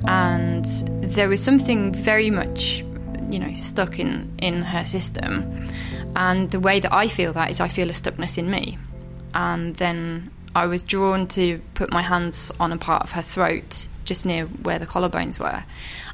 and 0.06 0.64
there 1.02 1.28
was 1.28 1.42
something 1.42 1.92
very 1.92 2.30
much, 2.30 2.84
you 3.28 3.38
know, 3.38 3.52
stuck 3.54 3.98
in 3.98 4.32
in 4.38 4.62
her 4.62 4.84
system. 4.84 5.68
And 6.16 6.50
the 6.50 6.60
way 6.60 6.80
that 6.80 6.92
I 6.92 7.08
feel 7.08 7.32
that 7.34 7.50
is, 7.50 7.60
I 7.60 7.68
feel 7.68 7.88
a 7.88 7.92
stuckness 7.92 8.38
in 8.38 8.50
me, 8.50 8.78
and 9.34 9.76
then 9.76 10.30
I 10.54 10.66
was 10.66 10.82
drawn 10.82 11.28
to 11.28 11.60
put 11.74 11.92
my 11.92 12.02
hands 12.02 12.50
on 12.58 12.72
a 12.72 12.76
part 12.76 13.02
of 13.02 13.12
her 13.12 13.22
throat, 13.22 13.88
just 14.04 14.26
near 14.26 14.46
where 14.46 14.78
the 14.78 14.86
collarbones 14.86 15.38
were, 15.38 15.64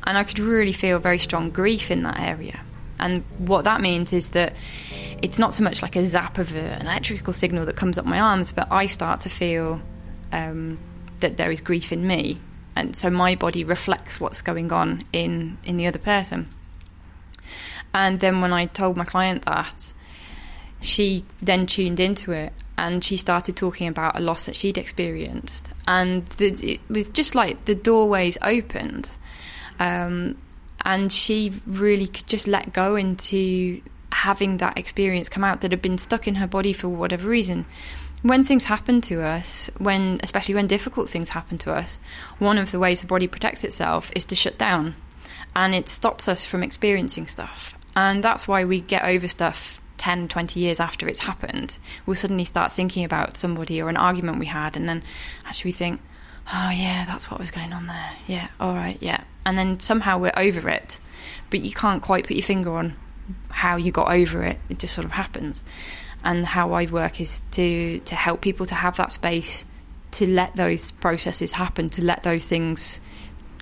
and 0.05 0.19
I 0.19 0.25
could 0.25 0.39
really 0.39 0.73
feel 0.73 0.99
very 0.99 1.19
strong 1.19 1.51
grief 1.51 1.91
in 1.91 2.03
that 2.03 2.21
area. 2.21 2.61
And 2.99 3.25
what 3.39 3.65
that 3.65 3.81
means 3.81 4.13
is 4.13 4.29
that 4.29 4.55
it's 5.23 5.39
not 5.39 5.55
so 5.55 5.65
much 5.65 5.83
like 5.83 5.97
a 5.97 6.05
zap 6.05 6.39
of 6.39 6.55
an 6.55 6.83
electrical 6.83 7.33
signal 7.33 7.67
that 7.67 7.77
comes 7.77 7.99
up 7.99 8.05
my 8.05 8.21
arms, 8.21 8.53
but 8.53 8.71
I 8.71 8.87
start 8.87 9.21
to 9.21 9.29
feel 9.29 9.81
um, 10.33 10.79
that 11.21 11.37
there 11.37 11.51
is 11.51 11.61
grief 11.61 11.93
in 11.93 12.07
me, 12.07 12.41
and 12.77 12.95
so 12.95 13.11
my 13.11 13.35
body 13.35 13.65
reflects 13.65 14.21
what's 14.21 14.43
going 14.43 14.71
on 14.71 15.03
in 15.13 15.59
in 15.65 15.79
the 15.79 15.87
other 15.87 15.99
person. 15.99 16.49
And 17.95 18.21
then 18.21 18.41
when 18.43 18.53
I 18.53 18.67
told 18.67 18.97
my 18.97 19.05
client 19.05 19.47
that, 19.47 19.95
she 20.81 21.25
then 21.41 21.67
tuned 21.67 21.99
into 21.99 22.33
it 22.33 22.53
and 22.77 23.03
she 23.03 23.17
started 23.17 23.57
talking 23.57 23.89
about 23.89 24.15
a 24.15 24.21
loss 24.21 24.45
that 24.45 24.55
she'd 24.55 24.77
experienced, 24.77 25.73
and 25.89 26.27
the, 26.27 26.49
it 26.75 26.81
was 26.91 27.09
just 27.09 27.35
like 27.35 27.65
the 27.65 27.75
doorways 27.75 28.37
opened, 28.43 29.09
um, 29.79 30.37
and 30.85 31.11
she 31.11 31.53
really 31.67 32.07
could 32.07 32.27
just 32.27 32.47
let 32.47 32.75
go 32.75 32.95
into 32.95 33.81
having 34.13 34.59
that 34.59 34.77
experience 34.77 35.29
come 35.29 35.45
out 35.45 35.63
that 35.63 35.71
had 35.71 35.83
been 35.83 35.99
stuck 35.99 36.29
in 36.29 36.37
her 36.37 36.47
body 36.47 36.73
for 36.73 36.89
whatever 36.89 37.29
reason 37.29 37.67
when 38.23 38.45
things 38.45 38.65
happen 38.65 39.01
to 39.03 39.23
us, 39.23 39.71
when 39.79 40.19
especially 40.23 40.55
when 40.55 40.67
difficult 40.67 41.09
things 41.09 41.31
happen 41.31 41.59
to 41.59 41.73
us, 41.73 42.01
one 42.39 42.59
of 42.59 42.71
the 42.71 42.79
ways 42.79 43.01
the 43.01 43.07
body 43.07 43.27
protects 43.27 43.65
itself 43.65 44.11
is 44.17 44.25
to 44.27 44.35
shut 44.35 44.59
down, 44.59 44.97
and 45.55 45.75
it 45.75 45.89
stops 45.89 46.29
us 46.29 46.47
from 46.47 46.63
experiencing 46.63 47.27
stuff. 47.27 47.75
And 47.95 48.23
that's 48.23 48.47
why 48.47 48.65
we 48.65 48.81
get 48.81 49.05
over 49.05 49.29
stuff 49.29 49.81
10, 49.99 50.29
20 50.29 50.61
years 50.61 50.81
after 50.81 51.09
it's 51.09 51.21
happened. 51.21 51.79
We'll 52.05 52.17
suddenly 52.17 52.45
start 52.45 52.73
thinking 52.73 53.05
about 53.05 53.37
somebody 53.37 53.81
or 53.81 53.89
an 53.89 53.97
argument 53.97 54.39
we 54.39 54.47
had, 54.47 54.77
and 54.77 54.89
then 54.89 55.03
actually 55.45 55.71
we 55.71 55.73
think, 55.73 56.01
oh, 56.53 56.71
yeah, 56.71 57.05
that's 57.05 57.31
what 57.31 57.41
was 57.41 57.51
going 57.51 57.73
on 57.73 57.87
there. 57.87 58.13
Yeah, 58.27 58.49
all 58.61 58.75
right, 58.75 58.99
yeah. 59.01 59.25
And 59.45 59.57
then 59.57 59.79
somehow 59.81 60.19
we're 60.19 60.33
over 60.37 60.69
it, 60.69 61.01
but 61.51 61.61
you 61.61 61.73
can't 61.73 62.03
quite 62.03 62.27
put 62.27 62.37
your 62.37 62.45
finger 62.45 62.75
on 62.77 62.97
how 63.49 63.77
you 63.77 63.93
got 63.93 64.13
over 64.13 64.43
it. 64.43 64.59
It 64.69 64.79
just 64.79 64.95
sort 64.95 65.05
of 65.05 65.13
happens 65.13 65.65
and 66.27 66.45
how 66.45 66.73
I 66.73 66.87
work 66.87 67.21
is 67.21 67.41
to 67.53 68.01
to 68.01 68.15
help 68.17 68.41
people 68.43 68.67
to 68.67 68.75
have 68.75 68.97
that 68.97 69.13
space 69.13 69.65
to 70.11 70.27
let 70.27 70.57
those 70.57 70.91
processes 70.91 71.53
happen, 71.53 71.89
to 71.91 72.05
let 72.05 72.25
those 72.25 72.45
things 72.45 73.01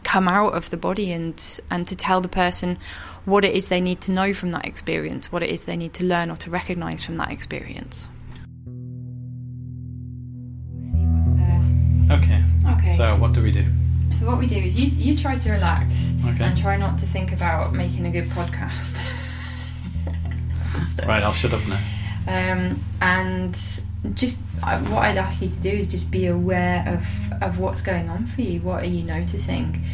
come 0.02 0.28
out 0.28 0.54
of 0.54 0.70
the 0.70 0.76
body 0.78 1.12
and 1.12 1.60
and 1.70 1.86
to 1.86 1.94
tell 1.94 2.20
the 2.22 2.28
person 2.28 2.78
what 3.26 3.44
it 3.44 3.54
is 3.54 3.68
they 3.68 3.80
need 3.80 4.00
to 4.00 4.12
know 4.12 4.32
from 4.32 4.50
that 4.52 4.64
experience, 4.64 5.30
what 5.30 5.42
it 5.42 5.50
is 5.50 5.66
they 5.66 5.76
need 5.76 5.92
to 5.94 6.04
learn 6.04 6.30
or 6.30 6.36
to 6.36 6.50
recognize 6.50 7.02
from 7.02 7.16
that 7.16 7.30
experience. 7.30 8.08
Okay. 12.10 12.42
Okay. 12.66 12.96
So 12.96 13.16
what 13.16 13.34
do 13.34 13.42
we 13.42 13.52
do? 13.52 13.66
So 14.18 14.26
what 14.26 14.38
we 14.38 14.46
do 14.46 14.56
is 14.56 14.74
you 14.74 14.86
you 14.86 15.18
try 15.18 15.38
to 15.38 15.52
relax 15.52 15.92
Okay. 16.24 16.44
and 16.44 16.56
try 16.56 16.78
not 16.78 16.96
to 16.98 17.06
think 17.06 17.30
about 17.32 17.74
making 17.74 18.06
a 18.06 18.10
good 18.10 18.28
podcast. 18.30 18.98
Right, 21.06 21.22
I'll 21.22 21.32
shut 21.32 21.52
up 21.52 21.64
now. 21.66 21.80
Um, 22.26 22.82
and 23.00 23.54
just 24.14 24.34
what 24.62 25.02
I'd 25.02 25.16
ask 25.16 25.40
you 25.40 25.48
to 25.48 25.56
do 25.56 25.70
is 25.70 25.86
just 25.86 26.10
be 26.10 26.26
aware 26.26 26.84
of 26.86 27.42
of 27.42 27.58
what's 27.58 27.80
going 27.80 28.08
on 28.08 28.26
for 28.26 28.42
you. 28.42 28.60
What 28.60 28.82
are 28.82 28.86
you 28.86 29.02
noticing 29.02 29.84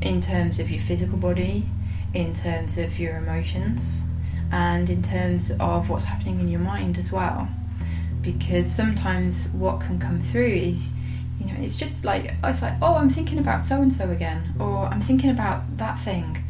in 0.00 0.20
terms 0.20 0.58
of 0.58 0.70
your 0.70 0.80
physical 0.80 1.16
body, 1.18 1.64
in 2.12 2.32
terms 2.32 2.78
of 2.78 2.98
your 2.98 3.16
emotions, 3.16 4.02
and 4.52 4.88
in 4.88 5.02
terms 5.02 5.50
of 5.60 5.88
what's 5.88 6.04
happening 6.04 6.40
in 6.40 6.48
your 6.48 6.60
mind 6.60 6.98
as 6.98 7.12
well? 7.12 7.48
Because 8.22 8.70
sometimes 8.70 9.48
what 9.48 9.80
can 9.80 9.98
come 9.98 10.20
through 10.20 10.46
is 10.46 10.92
you 11.38 11.46
know 11.46 11.54
it's 11.58 11.76
just 11.76 12.04
like 12.04 12.32
it's 12.44 12.62
like 12.62 12.74
oh 12.80 12.94
I'm 12.94 13.10
thinking 13.10 13.38
about 13.38 13.62
so 13.62 13.82
and 13.82 13.92
so 13.92 14.10
again, 14.10 14.54
or 14.58 14.86
I'm 14.86 15.00
thinking 15.00 15.30
about 15.30 15.76
that 15.78 15.98
thing. 15.98 16.42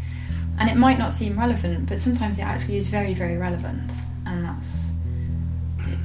And 0.57 0.71
it 0.71 0.77
might 0.77 1.01
not 1.01 1.13
seem 1.13 1.37
relevant, 1.37 1.89
but 1.89 1.99
sometimes 1.99 2.39
it 2.39 2.43
actually 2.43 2.77
is 2.77 2.87
very, 2.87 3.13
very 3.13 3.37
relevant, 3.37 3.91
and 4.25 4.45
that's 4.45 4.84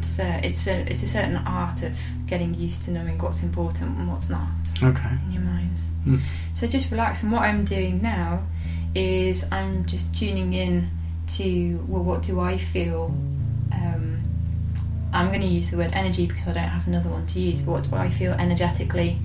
it's 0.09 0.19
a, 0.19 0.45
it's 0.47 0.67
a 0.67 0.89
it's 0.91 1.03
a 1.03 1.07
certain 1.07 1.37
art 1.37 1.83
of 1.83 1.93
getting 2.25 2.53
used 2.55 2.83
to 2.85 2.91
knowing 2.91 3.17
what's 3.19 3.43
important 3.43 3.97
and 3.97 4.07
what's 4.07 4.29
not 4.29 4.47
Okay. 4.81 5.09
in 5.25 5.31
your 5.33 5.41
minds. 5.43 5.81
Mm. 6.05 6.19
So 6.55 6.67
just 6.67 6.89
relax. 6.91 7.21
And 7.23 7.31
what 7.31 7.41
I'm 7.43 7.63
doing 7.65 8.01
now 8.01 8.43
is 8.95 9.43
I'm 9.51 9.85
just 9.85 10.13
tuning 10.15 10.53
in 10.53 10.89
to 11.37 11.83
well, 11.87 12.03
what 12.03 12.23
do 12.23 12.39
I 12.39 12.57
feel? 12.57 13.13
Um, 13.71 14.21
I'm 15.13 15.27
going 15.29 15.41
to 15.41 15.47
use 15.47 15.69
the 15.69 15.77
word 15.77 15.91
energy 15.93 16.25
because 16.27 16.47
I 16.47 16.53
don't 16.53 16.63
have 16.69 16.87
another 16.87 17.09
one 17.09 17.25
to 17.27 17.39
use. 17.39 17.61
But 17.61 17.71
what 17.71 17.89
do 17.89 17.95
I 17.95 18.09
feel 18.09 18.33
energetically 18.33 19.17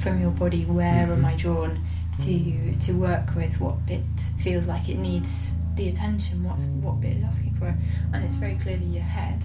from 0.00 0.20
your 0.20 0.30
body? 0.30 0.64
Where 0.64 1.10
am 1.12 1.22
Mhm. 1.22 1.24
I 1.24 1.36
drawn 1.36 1.84
to 2.22 2.74
to 2.86 2.92
work 2.92 3.34
with? 3.34 3.60
What 3.60 3.84
bit 3.86 4.04
feels 4.38 4.66
like 4.66 4.88
it 4.88 4.98
needs 4.98 5.52
the 5.76 5.88
attention? 5.88 6.44
What's 6.44 6.64
what 6.64 7.00
bit 7.00 7.16
is 7.18 7.24
asking 7.24 7.54
for? 7.54 7.68
it? 7.68 7.74
And 8.12 8.22
it's 8.24 8.34
very 8.34 8.56
clearly 8.56 8.84
your 8.86 9.02
head. 9.04 9.44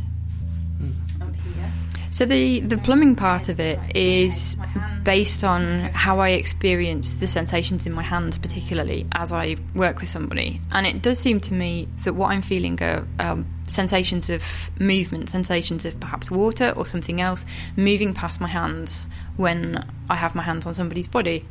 So 2.10 2.26
the 2.26 2.62
the 2.62 2.78
plumbing 2.78 3.16
part 3.16 3.50
of 3.50 3.60
it 3.60 3.80
is 3.96 4.58
based 5.04 5.44
on 5.44 5.82
how 5.94 6.20
I 6.20 6.30
experience 6.30 7.16
the 7.16 7.28
sensations 7.28 7.86
in 7.86 7.94
my 7.94 8.02
hands, 8.02 8.38
particularly 8.38 9.06
as 9.12 9.32
I 9.32 9.56
work 9.76 10.02
with 10.02 10.10
somebody. 10.10 10.60
And 10.72 10.88
it 10.88 11.02
does 11.02 11.20
seem 11.20 11.40
to 11.42 11.54
me 11.54 11.88
that 12.04 12.14
what 12.14 12.32
I'm 12.32 12.42
feeling 12.42 12.82
are 12.82 13.08
um, 13.20 13.46
sensations 13.68 14.30
of 14.30 14.44
movement, 14.80 15.30
sensations 15.30 15.86
of 15.86 16.00
perhaps 16.00 16.32
water 16.32 16.74
or 16.76 16.86
something 16.86 17.22
else 17.22 17.46
moving 17.76 18.14
past 18.14 18.42
my 18.42 18.50
hands 18.50 19.10
when 19.36 19.86
I 20.10 20.16
have 20.16 20.34
my 20.34 20.44
hands 20.44 20.66
on 20.66 20.74
somebody's 20.74 21.08
body. 21.08 21.46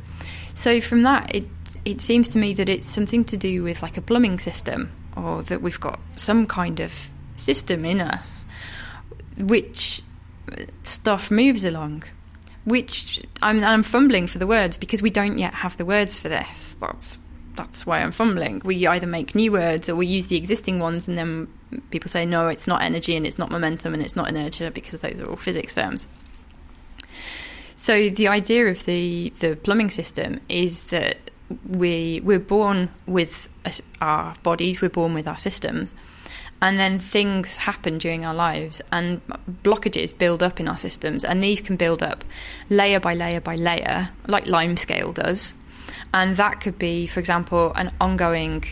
So 0.53 0.81
from 0.81 1.03
that, 1.03 1.33
it 1.33 1.45
it 1.85 2.01
seems 2.01 2.27
to 2.29 2.37
me 2.37 2.53
that 2.55 2.67
it's 2.67 2.87
something 2.87 3.23
to 3.25 3.37
do 3.37 3.63
with 3.63 3.81
like 3.81 3.95
a 3.97 4.01
plumbing 4.01 4.39
system, 4.39 4.91
or 5.15 5.43
that 5.43 5.61
we've 5.61 5.79
got 5.79 5.99
some 6.15 6.45
kind 6.45 6.79
of 6.79 6.93
system 7.37 7.85
in 7.85 8.01
us 8.01 8.45
which 9.39 10.01
stuff 10.83 11.31
moves 11.31 11.63
along. 11.63 12.03
Which 12.65 13.23
I'm, 13.41 13.63
I'm 13.63 13.83
fumbling 13.83 14.27
for 14.27 14.39
the 14.39 14.47
words 14.47 14.75
because 14.75 15.01
we 15.01 15.09
don't 15.09 15.37
yet 15.37 15.53
have 15.53 15.77
the 15.77 15.85
words 15.85 16.19
for 16.19 16.27
this. 16.27 16.75
That's 16.81 17.17
that's 17.55 17.85
why 17.85 18.01
I'm 18.01 18.11
fumbling. 18.11 18.61
We 18.63 18.85
either 18.85 19.07
make 19.07 19.33
new 19.33 19.51
words 19.51 19.89
or 19.89 19.95
we 19.95 20.05
use 20.05 20.27
the 20.27 20.35
existing 20.37 20.79
ones, 20.79 21.07
and 21.07 21.17
then 21.17 21.47
people 21.89 22.09
say 22.09 22.25
no, 22.25 22.47
it's 22.47 22.67
not 22.67 22.81
energy 22.81 23.15
and 23.15 23.25
it's 23.25 23.37
not 23.37 23.51
momentum 23.51 23.93
and 23.93 24.03
it's 24.03 24.15
not 24.15 24.29
inertia 24.29 24.71
because 24.71 25.01
those 25.01 25.19
are 25.19 25.27
all 25.27 25.35
physics 25.35 25.75
terms. 25.75 26.07
So 27.75 28.09
the 28.09 28.27
idea 28.27 28.67
of 28.67 28.85
the 28.85 29.33
the 29.39 29.55
plumbing 29.55 29.89
system 29.89 30.39
is 30.49 30.89
that 30.89 31.17
we 31.67 32.21
we're 32.23 32.39
born 32.39 32.89
with 33.07 33.49
our 34.01 34.35
bodies, 34.43 34.81
we're 34.81 34.89
born 34.89 35.13
with 35.13 35.27
our 35.27 35.37
systems, 35.37 35.93
and 36.61 36.79
then 36.79 36.97
things 36.99 37.57
happen 37.57 37.97
during 37.97 38.25
our 38.25 38.33
lives 38.33 38.81
and 38.91 39.21
blockages 39.63 40.17
build 40.17 40.41
up 40.41 40.59
in 40.59 40.67
our 40.67 40.77
systems 40.77 41.23
and 41.23 41.43
these 41.43 41.61
can 41.61 41.75
build 41.75 42.01
up 42.01 42.23
layer 42.69 42.99
by 42.99 43.13
layer 43.13 43.39
by 43.39 43.55
layer 43.55 44.09
like 44.27 44.45
limescale 44.45 45.13
does. 45.13 45.55
And 46.13 46.35
that 46.37 46.61
could 46.61 46.79
be 46.79 47.07
for 47.07 47.19
example 47.19 47.73
an 47.75 47.91
ongoing 48.01 48.63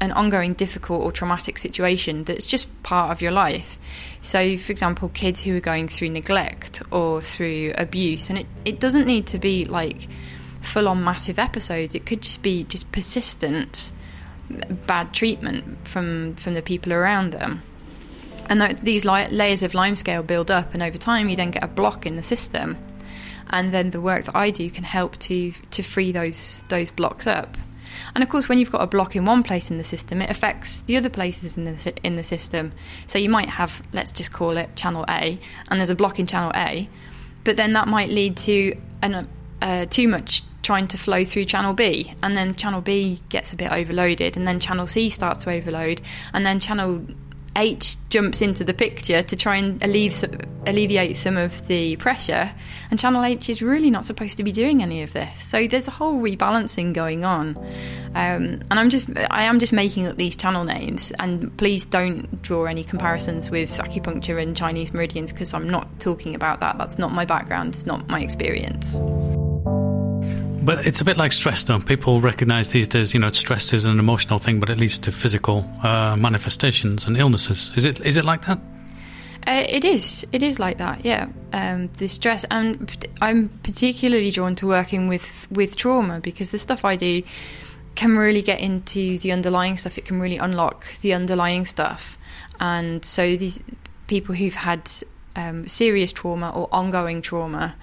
an 0.00 0.12
ongoing 0.12 0.52
difficult 0.54 1.02
or 1.02 1.12
traumatic 1.12 1.56
situation 1.56 2.24
that's 2.24 2.46
just 2.46 2.82
part 2.82 3.10
of 3.10 3.22
your 3.22 3.32
life. 3.32 3.78
So 4.22 4.56
for 4.56 4.72
example 4.72 5.08
kids 5.10 5.42
who 5.42 5.56
are 5.56 5.60
going 5.60 5.88
through 5.88 6.10
neglect 6.10 6.82
or 6.90 7.20
through 7.20 7.74
abuse 7.76 8.30
and 8.30 8.38
it, 8.38 8.46
it 8.64 8.80
doesn't 8.80 9.06
need 9.06 9.26
to 9.28 9.38
be 9.38 9.64
like 9.64 10.08
full 10.62 10.88
on 10.88 11.04
massive 11.04 11.38
episodes. 11.38 11.94
It 11.94 12.06
could 12.06 12.22
just 12.22 12.42
be 12.42 12.64
just 12.64 12.90
persistent 12.90 13.92
bad 14.86 15.12
treatment 15.12 15.86
from 15.86 16.34
from 16.36 16.54
the 16.54 16.62
people 16.62 16.92
around 16.92 17.32
them. 17.32 17.62
And 18.48 18.60
th- 18.60 18.78
these 18.78 19.04
layers 19.04 19.62
of 19.62 19.72
limescale 19.72 20.26
build 20.26 20.50
up, 20.50 20.72
and 20.72 20.82
over 20.82 20.96
time, 20.96 21.28
you 21.28 21.36
then 21.36 21.50
get 21.50 21.62
a 21.62 21.68
block 21.68 22.06
in 22.06 22.16
the 22.16 22.22
system. 22.22 22.76
And 23.50 23.72
then 23.72 23.90
the 23.90 24.00
work 24.00 24.24
that 24.24 24.36
I 24.36 24.50
do 24.50 24.70
can 24.70 24.84
help 24.84 25.16
to 25.18 25.52
to 25.70 25.82
free 25.82 26.12
those 26.12 26.62
those 26.68 26.90
blocks 26.90 27.26
up. 27.26 27.56
And 28.14 28.22
of 28.22 28.30
course, 28.30 28.48
when 28.48 28.58
you've 28.58 28.70
got 28.70 28.82
a 28.82 28.86
block 28.86 29.16
in 29.16 29.24
one 29.24 29.42
place 29.42 29.70
in 29.70 29.78
the 29.78 29.84
system, 29.84 30.22
it 30.22 30.30
affects 30.30 30.80
the 30.82 30.96
other 30.96 31.10
places 31.10 31.56
in 31.56 31.64
the 31.64 31.94
in 32.02 32.16
the 32.16 32.22
system. 32.22 32.72
So 33.06 33.18
you 33.18 33.28
might 33.28 33.48
have, 33.48 33.82
let's 33.92 34.12
just 34.12 34.32
call 34.32 34.56
it 34.56 34.76
channel 34.76 35.04
A, 35.08 35.38
and 35.68 35.80
there's 35.80 35.90
a 35.90 35.94
block 35.94 36.18
in 36.18 36.26
channel 36.26 36.52
A, 36.54 36.88
but 37.44 37.56
then 37.56 37.72
that 37.72 37.88
might 37.88 38.10
lead 38.10 38.36
to 38.38 38.76
an 39.02 39.28
uh, 39.60 39.86
too 39.86 40.08
much 40.08 40.42
trying 40.62 40.88
to 40.88 40.98
flow 40.98 41.24
through 41.24 41.44
channel 41.44 41.72
B, 41.72 42.12
and 42.22 42.36
then 42.36 42.54
channel 42.54 42.80
B 42.80 43.20
gets 43.28 43.52
a 43.52 43.56
bit 43.56 43.72
overloaded, 43.72 44.36
and 44.36 44.46
then 44.46 44.60
channel 44.60 44.86
C 44.86 45.08
starts 45.08 45.44
to 45.44 45.50
overload, 45.50 46.00
and 46.32 46.44
then 46.44 46.60
channel 46.60 47.02
H 47.56 47.96
jumps 48.08 48.40
into 48.40 48.62
the 48.62 48.74
picture 48.74 49.20
to 49.20 49.34
try 49.34 49.56
and 49.56 49.82
alleviate 49.82 51.16
some 51.16 51.36
of 51.36 51.66
the 51.66 51.96
pressure, 51.96 52.52
and 52.90 53.00
channel 53.00 53.24
H 53.24 53.48
is 53.48 53.62
really 53.62 53.90
not 53.90 54.04
supposed 54.04 54.36
to 54.36 54.44
be 54.44 54.52
doing 54.52 54.82
any 54.82 55.02
of 55.02 55.12
this. 55.12 55.42
So 55.42 55.66
there's 55.66 55.88
a 55.88 55.90
whole 55.90 56.20
rebalancing 56.20 56.92
going 56.92 57.24
on, 57.24 57.56
um, 58.14 58.60
and 58.70 58.74
I'm 58.74 58.90
just 58.90 59.08
I 59.30 59.44
am 59.44 59.58
just 59.58 59.72
making 59.72 60.06
up 60.06 60.16
these 60.16 60.36
channel 60.36 60.64
names, 60.64 61.12
and 61.18 61.56
please 61.56 61.84
don't 61.84 62.42
draw 62.42 62.66
any 62.66 62.84
comparisons 62.84 63.50
with 63.50 63.78
acupuncture 63.78 64.40
and 64.40 64.56
Chinese 64.56 64.92
meridians 64.92 65.32
because 65.32 65.54
I'm 65.54 65.68
not 65.68 65.98
talking 65.98 66.34
about 66.34 66.60
that. 66.60 66.78
That's 66.78 66.98
not 66.98 67.12
my 67.12 67.24
background. 67.24 67.70
It's 67.70 67.86
not 67.86 68.08
my 68.08 68.20
experience. 68.20 69.00
But 70.62 70.86
it's 70.86 71.00
a 71.00 71.04
bit 71.04 71.16
like 71.16 71.32
stress, 71.32 71.64
though. 71.64 71.78
People 71.78 72.20
recognize 72.20 72.70
these 72.70 72.88
days, 72.88 73.14
you 73.14 73.20
know, 73.20 73.30
stress 73.30 73.72
is 73.72 73.84
an 73.84 73.98
emotional 73.98 74.38
thing, 74.38 74.60
but 74.60 74.68
it 74.68 74.78
leads 74.78 74.98
to 75.00 75.12
physical 75.12 75.70
uh, 75.82 76.16
manifestations 76.16 77.06
and 77.06 77.16
illnesses. 77.16 77.72
Is 77.76 77.84
it? 77.84 78.00
Is 78.00 78.16
it 78.16 78.24
like 78.24 78.44
that? 78.46 78.58
Uh, 79.46 79.64
it 79.68 79.84
is. 79.84 80.26
It 80.32 80.42
is 80.42 80.58
like 80.58 80.78
that. 80.78 81.04
Yeah. 81.04 81.28
Um, 81.52 81.88
the 81.98 82.08
stress, 82.08 82.44
and 82.50 83.08
I'm 83.22 83.48
particularly 83.62 84.30
drawn 84.30 84.54
to 84.56 84.66
working 84.66 85.08
with 85.08 85.46
with 85.50 85.76
trauma 85.76 86.20
because 86.20 86.50
the 86.50 86.58
stuff 86.58 86.84
I 86.84 86.96
do 86.96 87.22
can 87.94 88.16
really 88.16 88.42
get 88.42 88.60
into 88.60 89.18
the 89.18 89.32
underlying 89.32 89.76
stuff. 89.76 89.96
It 89.96 90.04
can 90.04 90.20
really 90.20 90.38
unlock 90.38 90.86
the 91.00 91.14
underlying 91.14 91.64
stuff, 91.64 92.18
and 92.60 93.04
so 93.04 93.36
these 93.36 93.62
people 94.06 94.34
who've 94.34 94.54
had 94.54 94.90
um, 95.36 95.66
serious 95.66 96.12
trauma 96.12 96.50
or 96.50 96.68
ongoing 96.72 97.22
trauma 97.22 97.76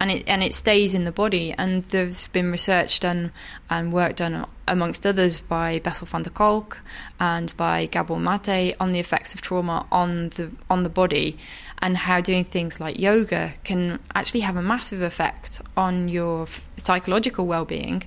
and 0.00 0.10
it 0.10 0.24
and 0.26 0.42
it 0.42 0.54
stays 0.54 0.94
in 0.94 1.04
the 1.04 1.12
body. 1.12 1.54
And 1.56 1.84
there's 1.90 2.26
been 2.28 2.50
research 2.50 3.00
done 3.00 3.32
and 3.68 3.92
work 3.92 4.16
done 4.16 4.46
amongst 4.66 5.06
others 5.06 5.40
by 5.40 5.78
Bessel 5.78 6.06
van 6.06 6.22
der 6.22 6.30
Kolk 6.30 6.78
and 7.20 7.54
by 7.56 7.86
Gabor 7.86 8.18
Mate 8.18 8.74
on 8.80 8.92
the 8.92 8.98
effects 8.98 9.34
of 9.34 9.42
trauma 9.42 9.86
on 9.92 10.30
the 10.30 10.50
on 10.70 10.82
the 10.82 10.88
body 10.88 11.38
and 11.78 11.96
how 11.96 12.20
doing 12.20 12.44
things 12.44 12.80
like 12.80 12.98
yoga 12.98 13.54
can 13.64 13.98
actually 14.14 14.40
have 14.40 14.56
a 14.56 14.62
massive 14.62 15.02
effect 15.02 15.60
on 15.76 16.08
your 16.08 16.46
psychological 16.76 17.46
well-being 17.46 18.02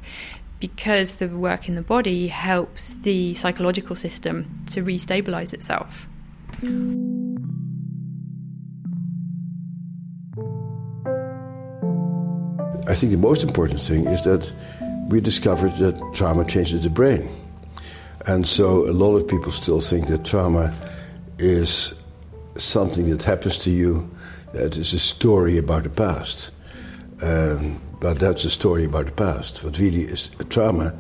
because 0.60 1.14
the 1.14 1.28
work 1.28 1.68
in 1.68 1.76
the 1.76 1.82
body 1.82 2.28
helps 2.28 2.94
the 2.94 3.34
psychological 3.34 3.96
system 3.96 4.64
to 4.68 4.82
restabilize 4.82 5.54
itself. 5.54 6.08
I 12.86 12.96
think 12.96 13.12
the 13.12 13.18
most 13.18 13.44
important 13.44 13.80
thing 13.80 14.08
is 14.08 14.24
that 14.24 14.52
we 15.08 15.22
discovered 15.22 15.74
that 15.78 16.14
trauma 16.14 16.44
changes 16.44 16.84
the 16.84 16.90
brain. 16.90 17.30
And 18.26 18.46
so 18.46 18.90
a 18.90 18.92
lot 18.92 19.16
of 19.16 19.28
people 19.28 19.52
still 19.52 19.80
think 19.80 20.08
that 20.08 20.26
trauma 20.26 20.74
is 21.40 21.94
something 22.58 23.10
that 23.10 23.24
happens 23.24 23.58
to 23.60 23.72
you 23.72 24.10
that 24.54 24.78
is 24.78 24.94
a 24.94 25.00
story 25.00 25.58
about 25.58 25.84
the 25.84 25.90
past. 25.90 26.52
Um, 27.22 27.82
but 28.00 28.20
that's 28.20 28.44
a 28.44 28.50
story 28.50 28.84
about 28.84 29.06
the 29.06 29.12
past. 29.14 29.64
What 29.64 29.80
really 29.80 30.04
is 30.04 30.30
trauma 30.50 30.94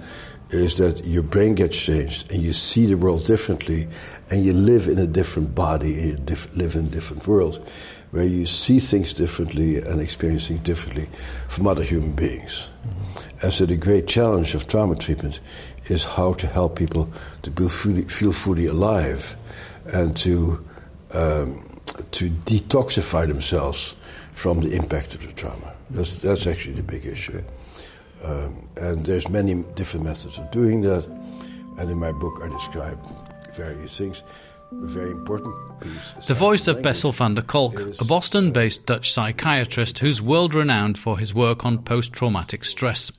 is 0.50 0.78
that 0.78 1.06
your 1.06 1.24
brain 1.24 1.56
gets 1.56 1.78
changed 1.78 2.32
and 2.32 2.42
you 2.42 2.54
see 2.54 2.86
the 2.86 2.96
world 2.96 3.26
differently 3.26 3.88
and 4.30 4.46
you 4.46 4.54
live 4.54 4.88
in 4.88 5.00
a 5.00 5.08
different 5.08 5.54
body 5.54 6.00
and 6.00 6.10
you 6.12 6.16
diff- 6.18 6.56
live 6.56 6.76
in 6.76 6.86
a 6.86 6.90
different 6.90 7.28
world 7.28 7.68
where 8.14 8.24
you 8.24 8.46
see 8.46 8.80
things 8.80 9.12
differently 9.12 9.78
and 9.78 10.00
experience 10.00 10.48
things 10.48 10.60
differently 10.60 11.10
from 11.48 11.66
other 11.66 11.84
human 11.84 12.12
beings. 12.12 12.70
Mm-hmm. 12.88 13.40
And 13.42 13.52
so 13.52 13.66
the 13.66 13.76
great 13.76 14.08
challenge 14.08 14.54
of 14.54 14.68
trauma 14.68 14.96
treatment 14.96 15.40
is 15.88 16.04
how 16.04 16.34
to 16.34 16.46
help 16.46 16.78
people 16.78 17.10
to 17.42 17.70
fully, 17.70 18.04
feel 18.04 18.32
fully 18.32 18.68
alive 18.68 19.36
and 19.92 20.16
to 20.18 20.64
um, 21.14 21.68
to 22.12 22.30
detoxify 22.30 23.28
themselves 23.28 23.96
from 24.34 24.62
the 24.62 24.76
impact 24.76 25.16
of 25.16 25.26
the 25.26 25.34
trauma. 25.34 25.74
That's, 25.90 26.16
that's 26.18 26.46
actually 26.46 26.76
the 26.76 26.84
big 26.84 27.06
issue. 27.08 27.44
Um, 28.24 28.68
and 28.78 29.06
there's 29.06 29.28
many 29.28 29.64
different 29.74 30.06
methods 30.06 30.38
of 30.38 30.50
doing 30.52 30.82
that. 30.82 31.06
And 31.80 31.90
in 31.90 31.98
my 31.98 32.12
book, 32.12 32.42
I 32.44 32.48
describe 32.48 33.00
various 33.54 33.98
things 33.98 34.22
very 34.82 35.12
important 35.12 35.56
piece. 35.82 36.28
The 36.28 36.34
voice 36.34 36.68
of 36.68 36.82
Bessel 36.82 37.12
van 37.12 37.36
der 37.36 37.42
Kolk, 37.42 37.80
a 38.00 38.06
Boston 38.06 38.52
based 38.52 38.86
Dutch 38.86 39.12
psychiatrist 39.12 40.00
who's 40.00 40.22
world 40.22 40.54
renowned 40.54 40.98
for 40.98 41.20
his 41.20 41.34
work 41.34 41.66
on 41.66 41.84
post 41.84 42.14
traumatic 42.14 42.66
stress. 42.66 43.12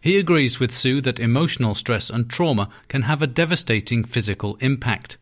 He 0.00 0.18
agrees 0.18 0.60
with 0.60 0.74
Sue 0.74 1.00
that 1.02 1.20
emotional 1.20 1.74
stress 1.74 2.10
and 2.10 2.28
trauma 2.28 2.68
can 2.88 3.02
have 3.02 3.22
a 3.22 3.26
devastating 3.26 4.04
physical 4.04 4.56
impact. 4.56 5.16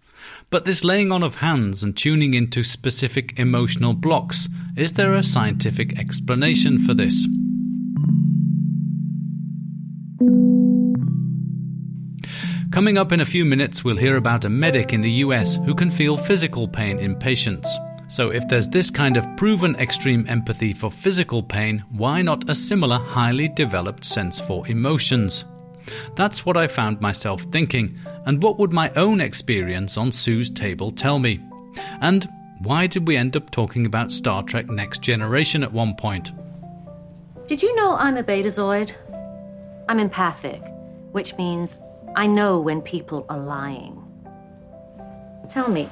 But 0.50 0.64
this 0.64 0.84
laying 0.84 1.12
on 1.12 1.22
of 1.22 1.36
hands 1.36 1.82
and 1.82 1.96
tuning 1.96 2.34
into 2.34 2.64
specific 2.64 3.38
emotional 3.38 3.94
blocks, 3.94 4.48
is 4.76 4.94
there 4.94 5.14
a 5.14 5.22
scientific 5.22 5.98
explanation 5.98 6.78
for 6.78 6.94
this? 6.94 7.26
Coming 12.70 12.98
up 12.98 13.12
in 13.12 13.22
a 13.22 13.24
few 13.24 13.46
minutes, 13.46 13.82
we'll 13.82 13.96
hear 13.96 14.16
about 14.16 14.44
a 14.44 14.50
medic 14.50 14.92
in 14.92 15.00
the 15.00 15.10
US 15.24 15.56
who 15.56 15.74
can 15.74 15.90
feel 15.90 16.18
physical 16.18 16.68
pain 16.68 16.98
in 16.98 17.16
patients. 17.16 17.78
So, 18.08 18.30
if 18.30 18.46
there's 18.46 18.68
this 18.68 18.90
kind 18.90 19.16
of 19.16 19.26
proven 19.38 19.74
extreme 19.76 20.26
empathy 20.28 20.74
for 20.74 20.90
physical 20.90 21.42
pain, 21.42 21.82
why 21.90 22.20
not 22.20 22.48
a 22.50 22.54
similar 22.54 22.98
highly 22.98 23.48
developed 23.48 24.04
sense 24.04 24.38
for 24.38 24.68
emotions? 24.68 25.46
That's 26.14 26.44
what 26.44 26.58
I 26.58 26.66
found 26.66 27.00
myself 27.00 27.40
thinking, 27.52 27.98
and 28.26 28.42
what 28.42 28.58
would 28.58 28.72
my 28.72 28.90
own 28.96 29.22
experience 29.22 29.96
on 29.96 30.12
Sue's 30.12 30.50
table 30.50 30.90
tell 30.90 31.18
me? 31.18 31.40
And 32.02 32.28
why 32.60 32.86
did 32.86 33.08
we 33.08 33.16
end 33.16 33.34
up 33.34 33.50
talking 33.50 33.86
about 33.86 34.12
Star 34.12 34.42
Trek 34.42 34.68
Next 34.68 35.00
Generation 35.00 35.62
at 35.62 35.72
one 35.72 35.94
point? 35.94 36.32
Did 37.46 37.62
you 37.62 37.74
know 37.76 37.96
I'm 37.96 38.18
a 38.18 38.22
betazoid? 38.22 38.92
I'm 39.88 39.98
empathic, 39.98 40.62
which 41.12 41.34
means 41.38 41.76
I 42.18 42.26
know 42.26 42.58
when 42.58 42.82
people 42.82 43.24
are 43.28 43.38
lying. 43.38 44.02
Tell 45.48 45.70
me, 45.70 45.88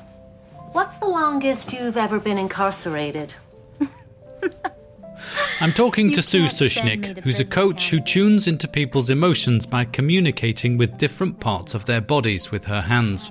what's 0.72 0.96
the 0.96 1.06
longest 1.06 1.72
you've 1.72 1.96
ever 1.96 2.18
been 2.18 2.36
incarcerated? 2.36 3.32
I'm 5.60 5.72
talking 5.72 6.10
to 6.10 6.22
Sue 6.22 6.46
Sushnik, 6.46 7.20
who's 7.20 7.38
a 7.38 7.44
coach 7.44 7.90
who 7.90 8.00
tunes 8.00 8.48
into 8.48 8.66
people's 8.66 9.08
emotions 9.08 9.66
by 9.66 9.84
communicating 9.84 10.76
with 10.76 10.98
different 10.98 11.38
parts 11.38 11.74
of 11.74 11.84
their 11.84 12.00
bodies 12.00 12.50
with 12.50 12.64
her 12.64 12.80
hands. 12.80 13.30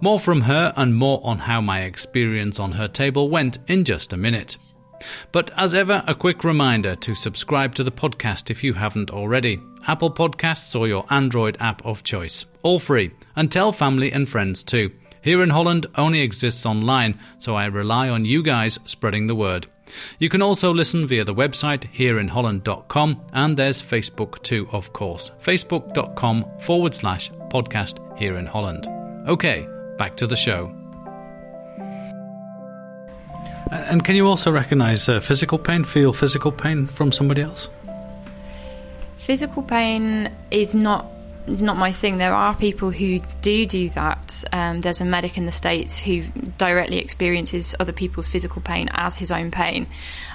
More 0.00 0.18
from 0.18 0.40
her 0.40 0.72
and 0.74 0.96
more 0.96 1.20
on 1.22 1.40
how 1.40 1.60
my 1.60 1.82
experience 1.82 2.58
on 2.58 2.72
her 2.72 2.88
table 2.88 3.28
went 3.28 3.58
in 3.66 3.84
just 3.84 4.14
a 4.14 4.16
minute. 4.16 4.56
But 5.32 5.50
as 5.56 5.74
ever, 5.74 6.02
a 6.06 6.14
quick 6.14 6.44
reminder 6.44 6.96
to 6.96 7.14
subscribe 7.14 7.74
to 7.74 7.84
the 7.84 7.90
podcast 7.90 8.50
if 8.50 8.64
you 8.64 8.74
haven't 8.74 9.10
already. 9.10 9.60
Apple 9.86 10.10
Podcasts 10.10 10.78
or 10.78 10.88
your 10.88 11.04
Android 11.10 11.56
app 11.60 11.84
of 11.84 12.02
choice. 12.02 12.46
All 12.62 12.78
free. 12.78 13.12
And 13.36 13.50
tell 13.50 13.72
family 13.72 14.12
and 14.12 14.28
friends 14.28 14.64
too. 14.64 14.90
Here 15.22 15.42
in 15.42 15.50
Holland 15.50 15.86
only 15.96 16.20
exists 16.20 16.64
online, 16.64 17.18
so 17.38 17.56
I 17.56 17.66
rely 17.66 18.08
on 18.08 18.24
you 18.24 18.42
guys 18.42 18.78
spreading 18.84 19.26
the 19.26 19.34
word. 19.34 19.66
You 20.18 20.28
can 20.28 20.42
also 20.42 20.72
listen 20.72 21.06
via 21.06 21.24
the 21.24 21.34
website 21.34 21.92
hereinholland.com 21.94 23.22
and 23.32 23.56
there's 23.56 23.82
Facebook 23.82 24.42
too, 24.42 24.68
of 24.72 24.92
course. 24.92 25.30
Facebook.com 25.40 26.44
forward 26.60 26.94
slash 26.94 27.30
podcast 27.50 28.18
here 28.18 28.36
in 28.36 28.46
Holland. 28.46 28.86
Okay, 29.28 29.68
back 29.98 30.16
to 30.16 30.26
the 30.26 30.36
show. 30.36 30.85
And 33.70 34.04
can 34.04 34.14
you 34.14 34.26
also 34.26 34.52
recognize 34.52 35.08
uh, 35.08 35.20
physical 35.20 35.58
pain, 35.58 35.84
feel 35.84 36.12
physical 36.12 36.52
pain 36.52 36.86
from 36.86 37.10
somebody 37.10 37.42
else? 37.42 37.68
Physical 39.16 39.62
pain 39.62 40.30
is 40.50 40.74
not 40.74 41.06
is 41.46 41.62
not 41.62 41.76
my 41.76 41.92
thing. 41.92 42.18
There 42.18 42.34
are 42.34 42.54
people 42.56 42.90
who 42.90 43.20
do 43.40 43.66
do 43.66 43.88
that. 43.90 44.44
Um, 44.52 44.80
there's 44.80 45.00
a 45.00 45.04
medic 45.04 45.38
in 45.38 45.46
the 45.46 45.52
states 45.52 45.98
who 46.00 46.22
directly 46.58 46.98
experiences 46.98 47.74
other 47.78 47.92
people's 47.92 48.26
physical 48.26 48.60
pain 48.62 48.88
as 48.92 49.16
his 49.16 49.30
own 49.30 49.50
pain, 49.50 49.86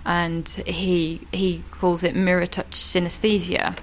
and 0.06 0.48
he 0.66 1.28
he 1.32 1.64
calls 1.72 2.04
it 2.04 2.16
mirror 2.16 2.46
touch 2.46 2.72
synesthesia. 2.72 3.78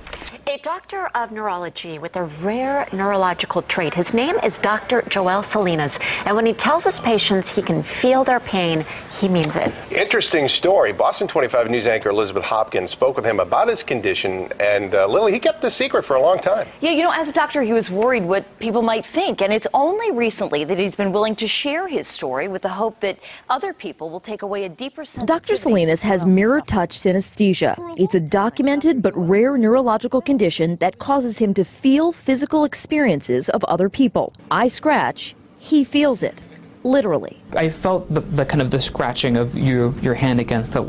A 0.46 0.58
doctor 0.62 1.08
of 1.14 1.30
neurology 1.30 1.98
with 1.98 2.16
a 2.16 2.24
rare 2.42 2.88
neurological 2.92 3.62
trait. 3.62 3.92
His 3.94 4.12
name 4.14 4.36
is 4.42 4.54
Dr. 4.62 5.02
Joel 5.10 5.44
Salinas, 5.52 5.92
and 6.24 6.34
when 6.34 6.46
he 6.46 6.54
tells 6.54 6.84
his 6.84 6.98
patients 7.04 7.48
he 7.54 7.62
can 7.62 7.84
feel 8.00 8.24
their 8.24 8.40
pain, 8.40 8.84
he 9.18 9.28
means 9.28 9.52
it. 9.54 9.72
Interesting 9.92 10.48
story. 10.48 10.92
Boston 10.92 11.26
25 11.26 11.68
News 11.68 11.86
anchor 11.86 12.10
Elizabeth 12.10 12.44
Hopkins 12.44 12.92
spoke 12.92 13.16
with 13.16 13.24
him 13.24 13.40
about 13.40 13.68
his 13.68 13.82
condition, 13.82 14.50
and 14.60 14.94
uh, 14.94 15.06
Lily, 15.06 15.32
he 15.32 15.40
kept 15.40 15.60
the 15.60 15.70
secret 15.70 16.04
for 16.04 16.14
a 16.14 16.22
long 16.22 16.38
time. 16.38 16.68
Yeah, 16.80 16.92
you 16.92 17.02
know, 17.02 17.10
as 17.10 17.28
a 17.28 17.32
doctor, 17.32 17.62
he 17.62 17.72
was 17.72 17.90
worried 17.90 18.24
what 18.24 18.46
people 18.60 18.82
might 18.82 19.04
think, 19.14 19.40
and 19.40 19.52
it's 19.52 19.66
only 19.74 20.12
recently 20.12 20.64
that 20.64 20.78
he's 20.78 20.94
been 20.94 21.12
willing 21.12 21.34
to 21.36 21.48
share 21.48 21.88
his 21.88 22.08
story 22.08 22.48
with 22.48 22.62
the 22.62 22.68
hope 22.68 23.00
that 23.00 23.18
other 23.48 23.72
people 23.72 24.08
will 24.10 24.20
take 24.20 24.42
away 24.42 24.64
a 24.64 24.68
deeper 24.68 25.04
sense. 25.04 25.26
Dr. 25.26 25.56
Salinas 25.56 26.00
has 26.00 26.24
mirror 26.24 26.60
touch 26.60 26.90
synesthesia. 26.90 27.74
It's 27.96 28.14
a 28.14 28.20
documented 28.20 29.02
but 29.02 29.12
rare 29.16 29.56
neurological 29.56 30.22
condition 30.22 30.76
that 30.80 30.98
causes 30.98 31.38
him 31.38 31.52
to 31.54 31.64
feel 31.82 32.14
physical 32.24 32.64
experiences 32.64 33.48
of 33.48 33.64
other 33.64 33.88
people. 33.88 34.32
I 34.50 34.68
scratch, 34.68 35.34
he 35.58 35.84
feels 35.84 36.22
it 36.22 36.40
literally. 36.84 37.42
I 37.56 37.70
felt 37.82 38.08
the, 38.12 38.20
the, 38.20 38.44
kind 38.44 38.60
of 38.60 38.70
the 38.70 38.80
scratching 38.80 39.36
of 39.36 39.54
your 39.54 39.92
your 40.00 40.14
hand 40.14 40.40
against 40.40 40.72
the 40.72 40.84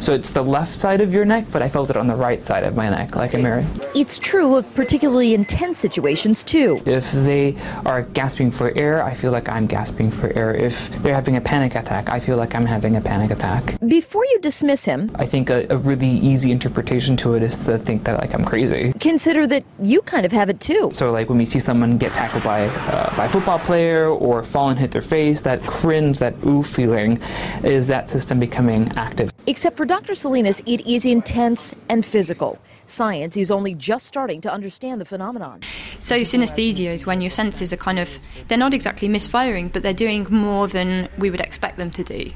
so 0.00 0.12
it's 0.12 0.32
the 0.32 0.42
left 0.42 0.76
side 0.76 1.00
of 1.00 1.10
your 1.10 1.24
neck, 1.24 1.44
but 1.52 1.62
I 1.62 1.70
felt 1.70 1.90
it 1.90 1.96
on 1.96 2.06
the 2.06 2.16
right 2.16 2.42
side 2.42 2.64
of 2.64 2.74
my 2.74 2.90
neck, 2.90 3.14
like 3.14 3.34
a 3.34 3.38
mirror. 3.38 3.62
It's 3.94 4.18
true 4.18 4.56
of 4.56 4.64
particularly 4.74 5.34
intense 5.34 5.78
situations 5.78 6.44
too. 6.44 6.80
If 6.86 7.04
they 7.24 7.54
are 7.86 8.02
gasping 8.02 8.50
for 8.50 8.76
air, 8.76 9.02
I 9.02 9.18
feel 9.18 9.30
like 9.30 9.48
I'm 9.48 9.66
gasping 9.66 10.10
for 10.10 10.32
air. 10.32 10.54
If 10.54 10.74
they're 11.02 11.14
having 11.14 11.36
a 11.36 11.40
panic 11.40 11.74
attack, 11.74 12.08
I 12.08 12.18
feel 12.24 12.36
like 12.36 12.54
I'm 12.54 12.66
having 12.66 12.96
a 12.96 13.00
panic 13.00 13.30
attack. 13.30 13.78
Before 13.88 14.24
you 14.26 14.38
dismiss 14.40 14.84
him, 14.84 15.10
I 15.14 15.26
think 15.26 15.48
a, 15.48 15.66
a 15.70 15.78
really 15.78 16.10
easy 16.10 16.50
interpretation 16.50 17.16
to 17.18 17.34
it 17.34 17.42
is 17.42 17.56
to 17.66 17.78
think 17.84 18.04
that 18.04 18.18
like 18.18 18.34
I'm 18.34 18.44
crazy. 18.44 18.92
Consider 19.00 19.46
that 19.48 19.64
you 19.78 20.02
kind 20.02 20.26
of 20.26 20.32
have 20.32 20.48
it 20.48 20.60
too. 20.60 20.90
So 20.92 21.10
like 21.10 21.28
when 21.28 21.38
we 21.38 21.46
see 21.46 21.60
someone 21.60 21.96
get 21.96 22.12
tackled 22.12 22.44
by 22.44 22.66
uh, 22.66 23.16
by 23.16 23.26
a 23.26 23.32
football 23.32 23.58
player 23.64 24.08
or 24.08 24.44
fall 24.52 24.70
and 24.70 24.78
hit 24.78 24.92
their 24.92 25.06
face, 25.08 25.40
that 25.42 25.60
cringe, 25.62 26.01
that 26.18 26.34
ooh 26.46 26.62
feeling, 26.74 27.18
is 27.64 27.86
that 27.88 28.10
system 28.10 28.40
becoming 28.40 28.90
active. 28.96 29.30
Except 29.46 29.76
for 29.76 29.86
Dr. 29.86 30.14
Salinas, 30.14 30.60
it 30.66 30.86
is 30.86 31.04
intense 31.04 31.74
and 31.88 32.04
physical. 32.04 32.58
Science 32.86 33.36
is 33.36 33.50
only 33.50 33.74
just 33.74 34.06
starting 34.06 34.40
to 34.42 34.52
understand 34.52 35.00
the 35.00 35.04
phenomenon. 35.04 35.60
So 35.98 36.20
synesthesia 36.20 36.94
is 36.94 37.06
when 37.06 37.20
your 37.20 37.30
senses 37.30 37.72
are 37.72 37.76
kind 37.76 37.98
of, 37.98 38.18
they're 38.48 38.58
not 38.58 38.74
exactly 38.74 39.08
misfiring, 39.08 39.68
but 39.68 39.82
they're 39.82 39.94
doing 39.94 40.26
more 40.30 40.68
than 40.68 41.08
we 41.18 41.30
would 41.30 41.40
expect 41.40 41.78
them 41.78 41.90
to 41.92 42.04
do. 42.04 42.32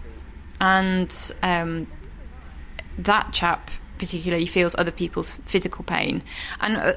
And 0.61 1.33
um, 1.43 1.87
that 2.99 3.33
chap 3.33 3.71
particularly 3.99 4.47
feels 4.47 4.75
other 4.79 4.91
people's 4.91 5.33
physical 5.47 5.85
pain. 5.85 6.23
And 6.61 6.77
uh, 6.77 6.95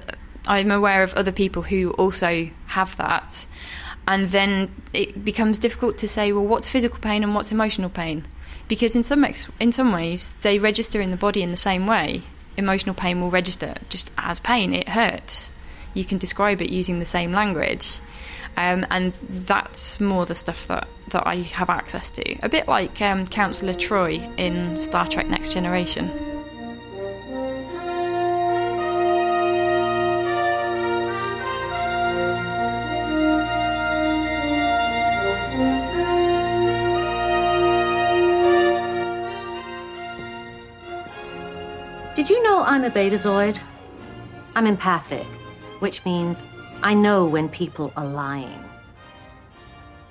I'm 0.48 0.72
aware 0.72 1.04
of 1.04 1.14
other 1.14 1.32
people 1.32 1.64
who 1.64 1.92
also 1.92 2.50
have 2.68 2.96
that 2.98 3.48
and 4.10 4.32
then 4.32 4.74
it 4.92 5.24
becomes 5.24 5.60
difficult 5.60 6.00
to 6.00 6.08
say, 6.08 6.32
well, 6.34 6.44
what's 6.44 6.68
physical 6.68 6.98
pain 6.98 7.22
and 7.24 7.36
what's 7.36 7.52
emotional 7.52 7.92
pain? 7.92 8.26
Because 8.68 8.96
in 8.96 9.04
some 9.04 9.24
ex- 9.24 9.50
in 9.60 9.72
some 9.72 9.92
ways 9.92 10.34
they 10.42 10.58
register 10.58 11.00
in 11.00 11.12
the 11.12 11.18
body 11.18 11.44
in 11.44 11.52
the 11.52 11.58
same 11.58 11.86
way. 11.86 12.24
Emotional 12.58 12.96
pain 12.96 13.22
will 13.22 13.30
register 13.30 13.76
just 13.88 14.12
as 14.18 14.40
pain; 14.40 14.74
it 14.74 14.90
hurts. 14.90 15.54
You 15.94 16.04
can 16.06 16.18
describe 16.18 16.60
it 16.60 16.72
using 16.72 16.98
the 16.98 17.06
same 17.06 17.32
language. 17.32 18.00
Um, 18.58 18.86
and 18.90 19.14
that's 19.30 20.00
more 20.02 20.26
the 20.26 20.36
stuff 20.36 20.68
that, 20.68 20.88
that 21.10 21.28
I 21.28 21.38
have 21.38 21.70
access 21.70 22.10
to. 22.12 22.36
A 22.42 22.50
bit 22.50 22.68
like 22.68 23.00
um, 23.02 23.28
Councillor 23.28 23.76
Troi 23.76 24.18
in 24.38 24.78
Star 24.78 25.08
Trek 25.08 25.28
Next 25.28 25.54
Generation. 25.54 26.10
I'm 42.70 42.84
a 42.84 42.92
betazoid? 42.92 43.60
I'm 44.56 44.68
empathic, 44.68 45.26
which 45.80 46.06
means 46.06 46.44
I 46.84 46.94
know 46.94 47.26
when 47.26 47.50
people 47.50 47.92
are 47.98 48.06
lying. 48.06 48.64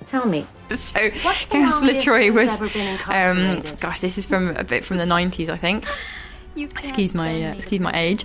Tell 0.05 0.27
me. 0.27 0.45
So, 0.75 1.09
Councillor 1.09 1.93
Troi 2.03 2.31
was. 2.31 2.61
Um, 3.07 3.63
gosh, 3.79 4.01
this 4.01 4.19
is 4.19 4.27
from 4.27 4.55
a 4.55 4.63
bit 4.63 4.85
from 4.85 4.97
the 4.97 5.05
90s, 5.05 5.49
I 5.49 5.57
think. 5.57 5.83
excuse 6.55 7.15
my 7.15 7.43
uh, 7.43 7.55
excuse 7.55 7.81
my 7.81 7.91
age. 7.95 8.23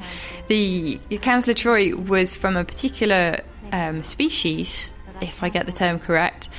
The 0.48 0.98
Councillor 1.22 1.54
Troi 1.54 1.94
was 1.94 2.34
from 2.34 2.58
a 2.58 2.64
particular 2.64 3.40
um, 3.72 4.02
species, 4.02 4.92
if 5.22 5.42
I 5.42 5.48
get 5.48 5.64
the 5.64 5.72
term 5.72 5.98
correct, 5.98 6.50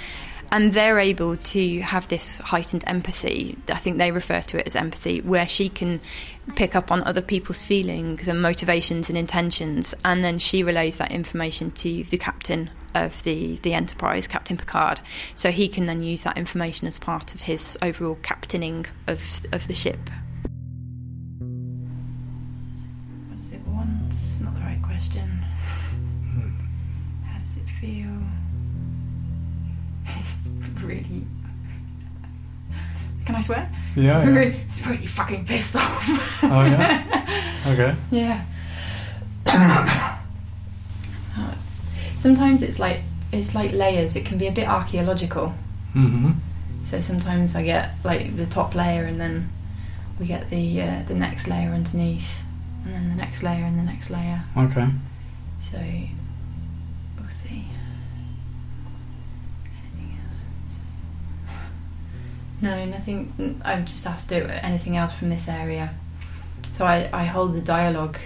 and 0.56 0.72
they're 0.72 1.00
able 1.00 1.36
to 1.36 1.82
have 1.82 2.08
this 2.08 2.38
heightened 2.38 2.82
empathy. 2.88 3.58
I 3.68 3.76
think 3.76 3.98
they 3.98 4.13
refer 4.13 4.39
to 4.39 4.58
it 4.58 4.65
as 4.65 4.78
empathy, 4.78 5.20
where 5.20 5.46
she 5.46 5.68
can 5.68 6.00
pick 6.56 6.78
up 6.78 6.94
on 6.94 7.04
other 7.04 7.22
people's 7.22 7.62
feelings 7.62 8.30
and 8.30 8.41
motivations 8.41 9.10
and 9.10 9.18
intentions, 9.18 9.94
and 10.06 10.24
then 10.24 10.39
she 10.39 10.63
relays 10.63 10.98
that 10.98 11.12
information 11.12 11.72
to 11.72 12.06
the 12.06 12.18
captain 12.18 12.70
of 12.94 13.22
the, 13.24 13.58
the 13.63 13.74
Enterprise, 13.74 14.30
Captain 14.30 14.56
Picard. 14.56 15.02
So 15.36 15.52
he 15.52 15.68
can 15.68 15.88
then 15.88 16.02
use 16.02 16.24
that 16.24 16.38
information 16.38 16.88
as 16.88 17.00
part 17.00 17.36
of 17.36 17.41
his 17.41 17.78
overall 17.82 18.18
captaining 18.24 18.86
of 19.08 19.46
of 19.52 19.68
the 19.68 19.74
ship. 19.74 20.10
Can 33.26 33.36
I 33.36 33.40
swear? 33.42 33.70
Yeah, 33.96 34.22
It's 34.28 34.30
yeah. 34.30 34.62
it's 34.66 34.88
really 34.88 35.08
fucking 35.08 35.46
pissed 35.46 35.76
off. 35.76 36.44
Oh 36.44 36.66
yeah. 36.66 37.42
Okay. 37.68 37.96
Yeah. 38.12 38.46
sometimes 42.20 42.62
it's 42.62 42.78
like 42.78 43.02
it's 43.32 43.56
like 43.56 43.72
layers. 43.72 44.16
It 44.16 44.26
can 44.26 44.38
be 44.38 44.48
a 44.48 44.52
bit 44.52 44.68
archaeological. 44.68 45.54
Mm-hmm. 45.96 46.32
So 46.84 47.02
sometimes 47.02 47.56
I 47.56 47.64
get 47.64 47.96
like 48.04 48.36
the 48.36 48.46
top 48.46 48.76
layer, 48.76 49.06
and 49.06 49.20
then 49.20 49.50
we 50.20 50.28
get 50.28 50.50
the 50.52 50.82
uh, 50.82 51.04
the 51.08 51.16
next 51.16 51.48
layer 51.48 51.72
underneath, 51.72 52.42
and 52.84 52.94
then 52.94 53.10
the 53.10 53.16
next 53.16 53.42
layer 53.42 53.64
and 53.66 53.80
the 53.80 53.84
next 53.84 54.10
layer. 54.12 54.44
Okay. 54.56 54.88
So 55.60 55.80
we'll 57.20 57.30
see. 57.30 57.66
No, 62.62 62.86
nothing. 62.86 63.62
I've 63.63 63.86
just 63.86 64.06
asked 64.08 64.32
it 64.32 64.50
anything 64.63 64.98
else 64.98 65.13
from 65.13 65.30
this 65.30 65.48
area. 65.48 65.94
So 66.72 66.86
I, 66.86 67.10
I 67.13 67.26
hold 67.26 67.54
the 67.54 67.62
dialogue 67.62 68.18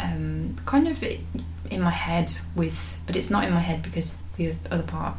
um, 0.00 0.56
kind 0.66 0.88
of 0.88 1.02
in 1.02 1.80
my 1.80 1.90
head 1.90 2.32
with, 2.54 3.00
but 3.06 3.16
it's 3.16 3.30
not 3.30 3.44
in 3.44 3.52
my 3.52 3.60
head 3.60 3.82
because 3.82 4.16
the 4.36 4.54
other 4.70 4.82
part 4.82 5.16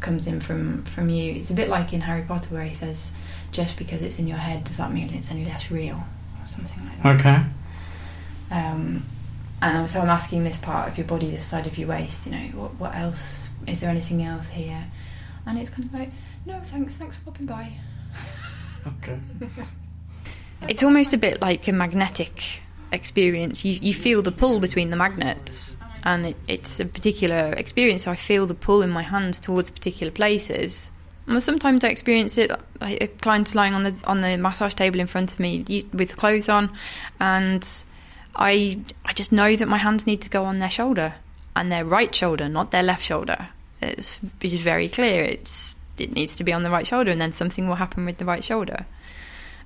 comes 0.00 0.26
in 0.26 0.40
from 0.40 0.84
from 0.84 1.08
you. 1.08 1.34
It's 1.34 1.50
a 1.50 1.54
bit 1.54 1.68
like 1.68 1.92
in 1.92 2.02
Harry 2.02 2.22
Potter 2.22 2.54
where 2.54 2.64
he 2.64 2.74
says, 2.74 3.10
"Just 3.50 3.76
because 3.76 4.02
it's 4.02 4.18
in 4.18 4.26
your 4.28 4.38
head, 4.38 4.64
does 4.64 4.76
that 4.76 4.92
mean 4.92 5.12
it's 5.12 5.30
any 5.30 5.44
less 5.44 5.70
real?" 5.70 6.04
or 6.40 6.46
something 6.46 6.84
like 6.86 7.02
that. 7.02 7.16
Okay. 7.20 7.44
Um, 8.50 9.04
and 9.60 9.90
so 9.90 10.00
I'm 10.00 10.10
asking 10.10 10.44
this 10.44 10.56
part 10.56 10.88
of 10.88 10.96
your 10.96 11.06
body, 11.06 11.30
this 11.30 11.46
side 11.46 11.66
of 11.66 11.76
your 11.78 11.88
waist, 11.88 12.26
you 12.26 12.32
know, 12.32 12.46
what, 12.54 12.74
what 12.74 12.94
else? 12.94 13.48
Is 13.66 13.80
there 13.80 13.90
anything 13.90 14.22
else 14.22 14.48
here? 14.48 14.84
And 15.46 15.58
it's 15.58 15.68
kind 15.68 15.84
of 15.84 15.92
like, 15.92 16.10
no, 16.46 16.60
thanks, 16.64 16.94
thanks 16.96 17.16
for 17.16 17.24
popping 17.24 17.46
by. 17.46 17.72
Okay. 18.86 19.18
It's 20.66 20.82
almost 20.82 21.12
a 21.12 21.18
bit 21.18 21.40
like 21.40 21.68
a 21.68 21.72
magnetic 21.72 22.62
experience. 22.90 23.64
You, 23.64 23.78
you 23.80 23.94
feel 23.94 24.22
the 24.22 24.32
pull 24.32 24.58
between 24.60 24.90
the 24.90 24.96
magnets, 24.96 25.76
and 26.02 26.26
it, 26.26 26.36
it's 26.48 26.80
a 26.80 26.84
particular 26.84 27.54
experience. 27.56 28.02
So 28.02 28.10
I 28.10 28.16
feel 28.16 28.46
the 28.46 28.54
pull 28.54 28.82
in 28.82 28.90
my 28.90 29.02
hands 29.02 29.40
towards 29.40 29.70
particular 29.70 30.10
places. 30.10 30.90
And 31.26 31.40
sometimes 31.42 31.84
I 31.84 31.88
experience 31.88 32.36
it. 32.38 32.50
Like 32.80 33.02
a 33.02 33.06
client's 33.06 33.54
lying 33.54 33.74
on 33.74 33.84
the 33.84 34.02
on 34.04 34.20
the 34.20 34.36
massage 34.36 34.74
table 34.74 34.98
in 34.98 35.06
front 35.06 35.32
of 35.32 35.38
me 35.38 35.86
with 35.92 36.16
clothes 36.16 36.48
on, 36.48 36.70
and 37.20 37.66
I 38.34 38.80
I 39.04 39.12
just 39.12 39.30
know 39.30 39.54
that 39.54 39.68
my 39.68 39.78
hands 39.78 40.06
need 40.06 40.22
to 40.22 40.28
go 40.28 40.44
on 40.44 40.58
their 40.58 40.70
shoulder, 40.70 41.14
and 41.54 41.70
their 41.70 41.84
right 41.84 42.14
shoulder, 42.14 42.48
not 42.48 42.72
their 42.72 42.82
left 42.82 43.04
shoulder. 43.04 43.50
It's, 43.80 44.20
it's 44.40 44.54
very 44.56 44.88
clear. 44.88 45.22
It's 45.22 45.77
it 46.00 46.12
needs 46.12 46.36
to 46.36 46.44
be 46.44 46.52
on 46.52 46.62
the 46.62 46.70
right 46.70 46.86
shoulder, 46.86 47.10
and 47.10 47.20
then 47.20 47.32
something 47.32 47.68
will 47.68 47.76
happen 47.76 48.04
with 48.04 48.18
the 48.18 48.24
right 48.24 48.44
shoulder. 48.44 48.86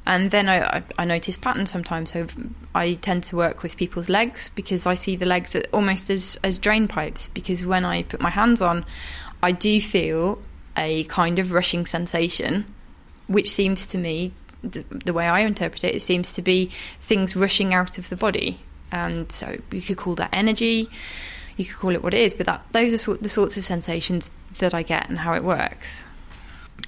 And 0.05 0.31
then 0.31 0.49
I, 0.49 0.79
I, 0.79 0.83
I 0.99 1.05
notice 1.05 1.37
patterns 1.37 1.71
sometimes. 1.71 2.13
So 2.13 2.27
I 2.75 2.95
tend 2.95 3.25
to 3.25 3.37
work 3.37 3.63
with 3.63 3.77
people's 3.77 4.09
legs 4.09 4.51
because 4.55 4.87
I 4.87 4.95
see 4.95 5.15
the 5.17 5.27
legs 5.27 5.57
almost 5.73 6.11
as, 6.11 6.37
as 6.43 6.59
drain 6.59 6.89
pipes. 6.89 7.31
Because 7.35 7.65
when 7.65 7.85
I 7.85 8.03
put 8.03 8.21
my 8.21 8.31
hands 8.31 8.61
on, 8.61 8.85
I 9.43 9.53
do 9.53 9.81
feel 9.81 10.41
a 10.77 11.05
kind 11.05 11.39
of 11.39 11.53
rushing 11.53 11.87
sensation, 11.87 12.65
which 13.29 13.51
seems 13.51 13.87
to 13.87 13.99
me, 13.99 14.33
the, 14.63 14.85
the 15.05 15.13
way 15.13 15.29
I 15.29 15.41
interpret 15.41 15.85
it, 15.85 15.95
it 15.95 16.03
seems 16.03 16.33
to 16.33 16.43
be 16.43 16.71
things 17.01 17.37
rushing 17.37 17.73
out 17.73 17.99
of 17.99 18.09
the 18.09 18.17
body. 18.17 18.61
And 18.91 19.31
so 19.31 19.59
you 19.71 19.83
could 19.83 19.99
call 19.99 20.15
that 20.17 20.31
energy, 20.33 20.89
you 21.57 21.65
could 21.65 21.77
call 21.77 21.91
it 21.91 22.03
what 22.03 22.15
it 22.15 22.21
is, 22.21 22.35
but 22.35 22.47
that 22.47 22.65
those 22.73 23.09
are 23.09 23.15
the 23.15 23.29
sorts 23.29 23.57
of 23.57 23.65
sensations 23.65 24.33
that 24.59 24.75
I 24.75 24.83
get 24.83 25.09
and 25.09 25.19
how 25.19 25.35
it 25.35 25.45
works. 25.45 26.07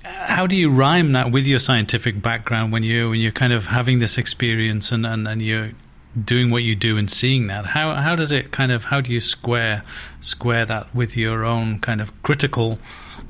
How 0.04 0.46
do 0.46 0.54
you 0.54 0.70
rhyme 0.70 1.12
that 1.12 1.30
with 1.30 1.46
your 1.46 1.58
scientific 1.58 2.20
background 2.20 2.72
when 2.72 2.82
you 2.82 3.10
when 3.10 3.20
you're 3.20 3.32
kind 3.32 3.52
of 3.52 3.66
having 3.66 4.00
this 4.00 4.18
experience 4.18 4.92
and, 4.92 5.06
and, 5.06 5.26
and 5.26 5.40
you're 5.40 5.70
doing 6.22 6.50
what 6.50 6.62
you 6.62 6.74
do 6.76 6.96
and 6.96 7.10
seeing 7.10 7.46
that? 7.46 7.66
How 7.66 7.94
how 7.94 8.14
does 8.14 8.30
it 8.30 8.50
kind 8.50 8.70
of 8.70 8.84
how 8.84 9.00
do 9.00 9.12
you 9.12 9.20
square 9.20 9.82
square 10.20 10.66
that 10.66 10.94
with 10.94 11.16
your 11.16 11.44
own 11.44 11.78
kind 11.80 12.00
of 12.00 12.22
critical 12.22 12.78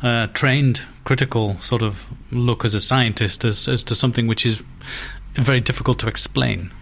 uh, 0.03 0.27
trained 0.29 0.83
critical 1.05 1.59
sort 1.61 1.83
of 1.83 2.09
look 2.33 2.65
as 2.65 2.75
a 2.75 2.81
scientist 2.81 3.45
as, 3.45 3.69
as 3.69 3.83
to 3.85 3.95
something 3.95 4.27
which 4.27 4.45
is 4.45 4.63
very 5.35 5.61
difficult 5.61 5.99
to 6.01 6.09
explain? 6.09 6.73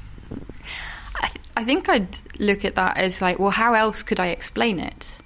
I, 1.20 1.28
th- 1.28 1.44
I 1.56 1.64
think 1.64 1.88
I'd 1.88 2.16
look 2.40 2.64
at 2.64 2.74
that 2.76 2.96
as 2.96 3.20
like, 3.20 3.38
well, 3.38 3.50
how 3.50 3.74
else 3.74 4.02
could 4.02 4.18
I 4.18 4.28
explain 4.28 4.78
it? 4.78 5.20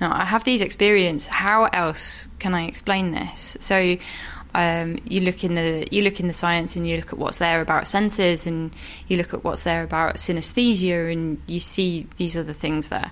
Now, 0.00 0.14
I 0.14 0.24
have 0.24 0.44
these 0.44 0.60
experience. 0.60 1.26
How 1.26 1.64
else 1.64 2.28
can 2.38 2.54
I 2.54 2.66
explain 2.66 3.10
this? 3.10 3.56
So, 3.60 3.96
um, 4.54 4.98
you 5.04 5.20
look 5.20 5.44
in 5.44 5.54
the 5.54 5.86
you 5.90 6.02
look 6.02 6.20
in 6.20 6.26
the 6.26 6.32
science 6.32 6.74
and 6.74 6.88
you 6.88 6.96
look 6.96 7.12
at 7.12 7.18
what's 7.18 7.36
there 7.36 7.60
about 7.60 7.86
senses 7.86 8.46
and 8.46 8.74
you 9.06 9.16
look 9.16 9.34
at 9.34 9.44
what's 9.44 9.62
there 9.62 9.82
about 9.82 10.16
synesthesia 10.16 11.12
and 11.12 11.40
you 11.46 11.60
see 11.60 12.06
these 12.16 12.36
other 12.36 12.52
things 12.52 12.88
there. 12.88 13.10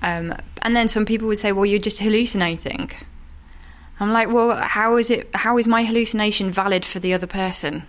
Um, 0.00 0.34
and 0.62 0.74
then 0.74 0.88
some 0.88 1.04
people 1.04 1.28
would 1.28 1.38
say, 1.38 1.52
"Well, 1.52 1.66
you're 1.66 1.78
just 1.78 1.98
hallucinating." 1.98 2.90
I'm 4.00 4.12
like, 4.12 4.28
"Well, 4.32 4.56
how 4.56 4.96
is 4.96 5.10
it? 5.10 5.28
How 5.34 5.58
is 5.58 5.68
my 5.68 5.84
hallucination 5.84 6.50
valid 6.50 6.84
for 6.84 6.98
the 6.98 7.14
other 7.14 7.26
person? 7.26 7.84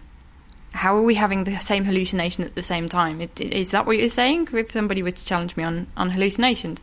How 0.74 0.96
are 0.96 1.02
we 1.02 1.16
having 1.16 1.44
the 1.44 1.60
same 1.60 1.86
hallucination 1.86 2.44
at 2.44 2.56
the 2.56 2.64
same 2.64 2.90
time? 2.90 3.22
Is 3.40 3.72
that 3.72 3.86
what 3.86 3.98
you're 3.98 4.10
saying? 4.10 4.50
If 4.52 4.72
somebody 4.72 5.02
were 5.02 5.12
to 5.12 5.26
challenge 5.26 5.56
me 5.56 5.64
on 5.64 5.88
on 5.96 6.10
hallucinations." 6.12 6.82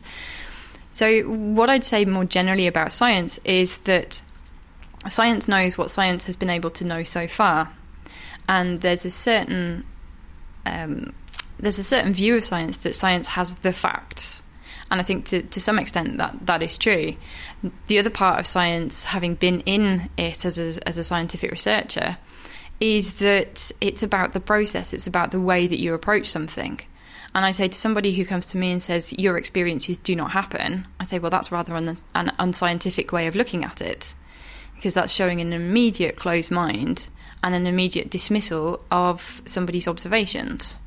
So, 0.91 1.21
what 1.23 1.69
I'd 1.69 1.85
say 1.85 2.03
more 2.05 2.25
generally 2.25 2.67
about 2.67 2.91
science 2.91 3.39
is 3.45 3.79
that 3.79 4.25
science 5.09 5.47
knows 5.47 5.77
what 5.77 5.89
science 5.89 6.25
has 6.25 6.35
been 6.35 6.49
able 6.49 6.69
to 6.71 6.83
know 6.83 7.03
so 7.03 7.27
far, 7.27 7.71
and 8.49 8.81
there's 8.81 9.05
a 9.05 9.11
certain 9.11 9.85
um, 10.65 11.13
there's 11.59 11.79
a 11.79 11.83
certain 11.83 12.13
view 12.13 12.35
of 12.35 12.43
science 12.43 12.77
that 12.77 12.93
science 12.93 13.29
has 13.29 13.55
the 13.55 13.71
facts, 13.71 14.43
and 14.89 14.99
I 14.99 15.03
think 15.03 15.25
to 15.27 15.41
to 15.43 15.61
some 15.61 15.79
extent 15.79 16.17
that 16.17 16.45
that 16.45 16.61
is 16.61 16.77
true. 16.77 17.15
The 17.87 17.99
other 17.99 18.09
part 18.09 18.39
of 18.39 18.45
science, 18.45 19.05
having 19.05 19.35
been 19.35 19.61
in 19.61 20.09
it 20.17 20.45
as 20.45 20.59
a, 20.59 20.87
as 20.87 20.97
a 20.97 21.05
scientific 21.05 21.51
researcher, 21.51 22.17
is 22.81 23.15
that 23.15 23.71
it's 23.79 24.03
about 24.03 24.33
the 24.33 24.41
process. 24.41 24.93
It's 24.93 25.07
about 25.07 25.31
the 25.31 25.39
way 25.39 25.67
that 25.67 25.79
you 25.79 25.93
approach 25.93 26.27
something. 26.27 26.81
And 27.33 27.45
I 27.45 27.51
say 27.51 27.67
to 27.67 27.77
somebody 27.77 28.13
who 28.13 28.25
comes 28.25 28.47
to 28.47 28.57
me 28.57 28.71
and 28.71 28.83
says, 28.83 29.13
Your 29.13 29.37
experiences 29.37 29.97
do 29.97 30.15
not 30.15 30.31
happen, 30.31 30.87
I 30.99 31.05
say, 31.05 31.19
Well, 31.19 31.31
that's 31.31 31.51
rather 31.51 31.75
an, 31.75 31.97
an 32.13 32.31
unscientific 32.39 33.11
way 33.11 33.27
of 33.27 33.35
looking 33.35 33.63
at 33.63 33.81
it, 33.81 34.15
because 34.75 34.93
that's 34.93 35.13
showing 35.13 35.39
an 35.39 35.53
immediate 35.53 36.17
closed 36.17 36.51
mind 36.51 37.09
and 37.43 37.55
an 37.55 37.67
immediate 37.67 38.09
dismissal 38.09 38.83
of 38.91 39.41
somebody's 39.45 39.87
observations. 39.87 40.79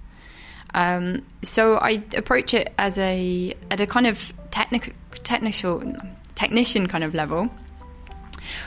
Um, 0.75 1.25
so 1.43 1.77
I 1.77 2.03
approach 2.17 2.53
it 2.53 2.75
as 2.79 2.99
a 2.99 3.55
at 3.71 3.81
a 3.81 3.87
kind 3.87 4.07
of 4.07 4.33
technic, 4.51 4.95
technical 5.23 5.95
technician 6.35 6.89
kind 6.89 7.05
of 7.05 7.15
level, 7.15 7.49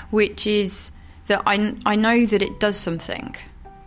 which 0.09 0.47
is 0.47 0.91
that 1.27 1.43
I 1.45 1.75
I 1.85 1.95
know 1.95 2.25
that 2.25 2.41
it 2.41 2.59
does 2.59 2.77
something. 2.77 3.35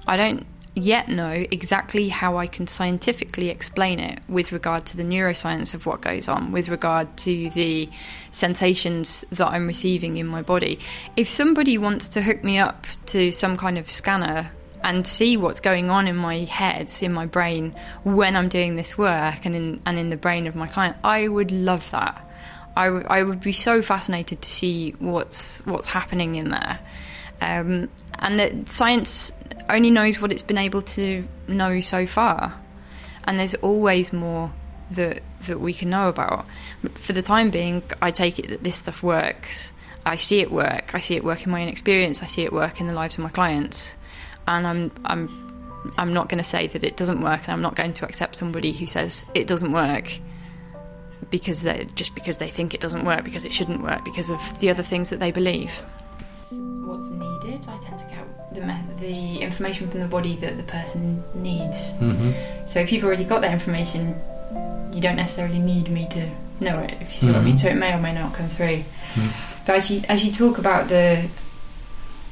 I 0.07 0.17
don't 0.17 0.47
yet 0.75 1.09
know 1.09 1.47
exactly 1.51 2.09
how 2.09 2.37
I 2.37 2.47
can 2.47 2.67
scientifically 2.67 3.49
explain 3.49 3.99
it 3.99 4.21
with 4.29 4.53
regard 4.53 4.87
to 4.87 4.97
the 4.97 5.03
neuroscience 5.03 5.75
of 5.75 5.87
what 5.87 6.01
goes 6.01 6.29
on, 6.29 6.53
with 6.53 6.69
regard 6.69 7.17
to 7.19 7.51
the 7.51 7.89
sensations 8.31 9.25
that 9.31 9.49
I'm 9.49 9.67
receiving 9.67 10.17
in 10.17 10.27
my 10.27 10.43
body. 10.43 10.79
If 11.17 11.29
somebody 11.29 11.77
wants 11.77 12.09
to 12.11 12.23
hook 12.23 12.45
me 12.45 12.59
up 12.59 12.87
to 13.07 13.33
some 13.33 13.57
kind 13.57 13.79
of 13.79 13.91
scanner 13.91 14.53
and 14.83 15.07
see 15.07 15.37
what's 15.37 15.61
going 15.61 15.91
on 15.91 16.07
in 16.07 16.17
my 16.17 16.39
head, 16.39 16.93
in 17.03 17.13
my 17.13 17.27
brain, 17.27 17.75
when 18.05 18.37
I'm 18.37 18.49
doing 18.49 18.77
this 18.77 18.97
work 18.97 19.45
and 19.45 19.55
in, 19.55 19.83
and 19.85 19.99
in 19.99 20.09
the 20.09 20.17
brain 20.17 20.47
of 20.47 20.55
my 20.55 20.67
client, 20.67 20.97
I 21.05 21.29
would 21.29 21.51
love 21.51 21.91
that. 21.91 22.27
I, 22.77 22.87
w- 22.87 23.07
I 23.09 23.23
would 23.23 23.41
be 23.41 23.53
so 23.53 23.83
fascinated 23.83 24.41
to 24.43 24.49
see 24.49 24.93
what's 25.01 25.59
what's 25.67 25.89
happening 25.89 26.37
in 26.37 26.51
there. 26.51 26.79
Um, 27.41 27.89
and 28.19 28.39
that 28.39 28.69
science 28.69 29.33
only 29.75 29.91
knows 29.91 30.21
what 30.21 30.33
it's 30.33 30.43
been 30.43 30.59
able 30.59 30.83
to 30.83 31.27
know 31.49 31.81
so 31.81 32.07
far, 32.07 32.61
and 33.25 33.39
there's 33.39 33.55
always 33.57 34.13
more 34.13 34.53
that 34.91 35.23
that 35.47 35.61
we 35.61 35.73
can 35.73 35.91
know 35.91 36.09
about. 36.09 36.47
But 36.83 36.99
for 36.99 37.13
the 37.13 37.23
time 37.23 37.51
being, 37.51 37.83
I 38.03 38.11
take 38.11 38.39
it 38.39 38.49
that 38.49 38.63
this 38.63 38.77
stuff 38.77 39.03
works. 39.03 39.73
I 40.05 40.17
see 40.17 40.41
it 40.41 40.51
work. 40.51 40.95
I 40.95 40.99
see 40.99 41.17
it 41.17 41.25
work 41.25 41.45
in 41.45 41.51
my 41.51 41.63
own 41.63 41.69
experience. 41.69 42.23
I 42.23 42.27
see 42.27 42.43
it 42.43 42.53
work 42.53 42.81
in 42.81 42.87
the 42.87 42.95
lives 42.95 43.19
of 43.19 43.25
my 43.25 43.31
clients, 43.31 43.97
and 44.47 44.67
I'm 44.67 44.91
I'm 45.05 45.51
I'm 45.97 46.13
not 46.13 46.29
going 46.29 46.39
to 46.39 46.49
say 46.49 46.67
that 46.67 46.85
it 46.85 46.97
doesn't 46.97 47.21
work, 47.21 47.43
and 47.45 47.53
I'm 47.53 47.63
not 47.63 47.77
going 47.77 47.93
to 47.95 48.05
accept 48.05 48.37
somebody 48.37 48.73
who 48.73 48.87
says 48.87 49.25
it 49.35 49.47
doesn't 49.47 49.73
work 49.73 50.13
because 51.31 51.63
they 51.63 51.87
just 51.95 52.15
because 52.15 52.39
they 52.39 52.51
think 52.51 52.75
it 52.75 52.81
doesn't 52.81 53.05
work 53.05 53.25
because 53.25 53.45
it 53.45 53.55
shouldn't 53.55 53.83
work 53.83 54.05
because 54.05 54.31
of 54.31 54.59
the 54.61 54.71
other 54.71 54.83
things 54.83 55.11
that 55.11 55.21
they 55.21 55.31
believe. 55.31 55.85
What's 56.51 57.09
needed? 57.09 57.67
I 57.69 57.77
tend 57.77 57.99
to 57.99 58.07
get 58.07 58.19
the 58.53 58.61
me- 58.61 58.75
the 58.99 59.39
information 59.41 59.89
from 59.91 60.01
the 60.01 60.07
body 60.07 60.37
that 60.37 60.57
the 60.57 60.63
person 60.65 61.23
needs. 61.35 61.91
Mm-hmm. 61.93 62.33
So 62.67 62.81
if 62.81 62.91
you've 62.93 63.05
already 63.05 63.25
got 63.25 63.41
that 63.43 63.53
information, 63.53 64.15
you 64.93 65.01
don't 65.01 65.17
necessarily 65.17 65.59
need 65.59 65.89
me 65.89 66.07
to 66.11 66.29
know 66.61 66.79
it. 66.81 66.95
If 67.01 67.13
you 67.13 67.19
see 67.19 67.27
what 67.29 67.37
I 67.37 67.43
mean, 67.43 67.57
Mhm. 67.57 67.61
so 67.61 67.69
it 67.69 67.75
may 67.77 67.93
or 67.93 67.99
may 68.01 68.13
not 68.13 68.35
come 68.35 68.49
through. 68.49 68.83
Mm. 69.15 69.33
But 69.67 69.77
as 69.77 69.91
you 69.91 70.03
as 70.09 70.25
you 70.25 70.33
talk 70.33 70.59
about 70.59 70.89
the 70.89 71.29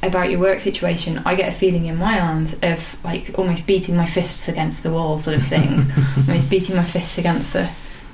about 0.03 0.31
your 0.31 0.39
work 0.41 0.61
situation, 0.61 1.21
I 1.25 1.35
get 1.35 1.49
a 1.49 1.53
feeling 1.53 1.87
in 1.87 1.97
my 1.97 2.21
arms 2.21 2.55
of 2.63 2.97
like 3.05 3.37
almost 3.39 3.67
beating 3.67 3.97
my 3.97 4.07
fists 4.07 4.49
against 4.49 4.83
the 4.83 4.91
wall, 4.91 5.19
sort 5.19 5.37
of 5.37 5.47
thing. 5.47 5.91
almost 6.17 6.49
beating 6.51 6.77
my 6.77 6.85
fists 6.85 7.19
against 7.19 7.53
the 7.53 7.69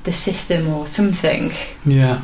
the 0.05 0.13
system 0.13 0.69
or 0.69 0.87
something. 0.87 1.53
Yeah. 1.87 2.21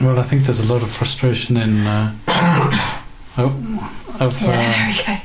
Well, 0.00 0.18
I 0.18 0.22
think 0.22 0.44
there's 0.44 0.60
a 0.60 0.72
lot 0.72 0.82
of 0.82 0.90
frustration 0.90 1.58
in 1.58 1.86
uh, 1.86 2.14
oh, 3.36 4.16
of 4.18 4.40
Yeah, 4.40 4.92
there 5.04 5.14
uh, 5.14 5.20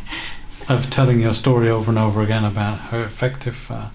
we 0.62 0.68
go. 0.68 0.76
of 0.76 0.90
telling 0.90 1.22
your 1.22 1.34
story 1.34 1.70
over 1.70 1.92
and 1.92 1.98
over 1.98 2.22
again 2.22 2.44
about 2.44 2.80
how 2.80 3.00
effective 3.00 3.68
uh, 3.70 3.90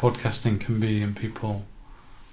podcasting 0.00 0.60
can 0.60 0.80
be 0.80 1.02
in 1.02 1.14
people 1.14 1.64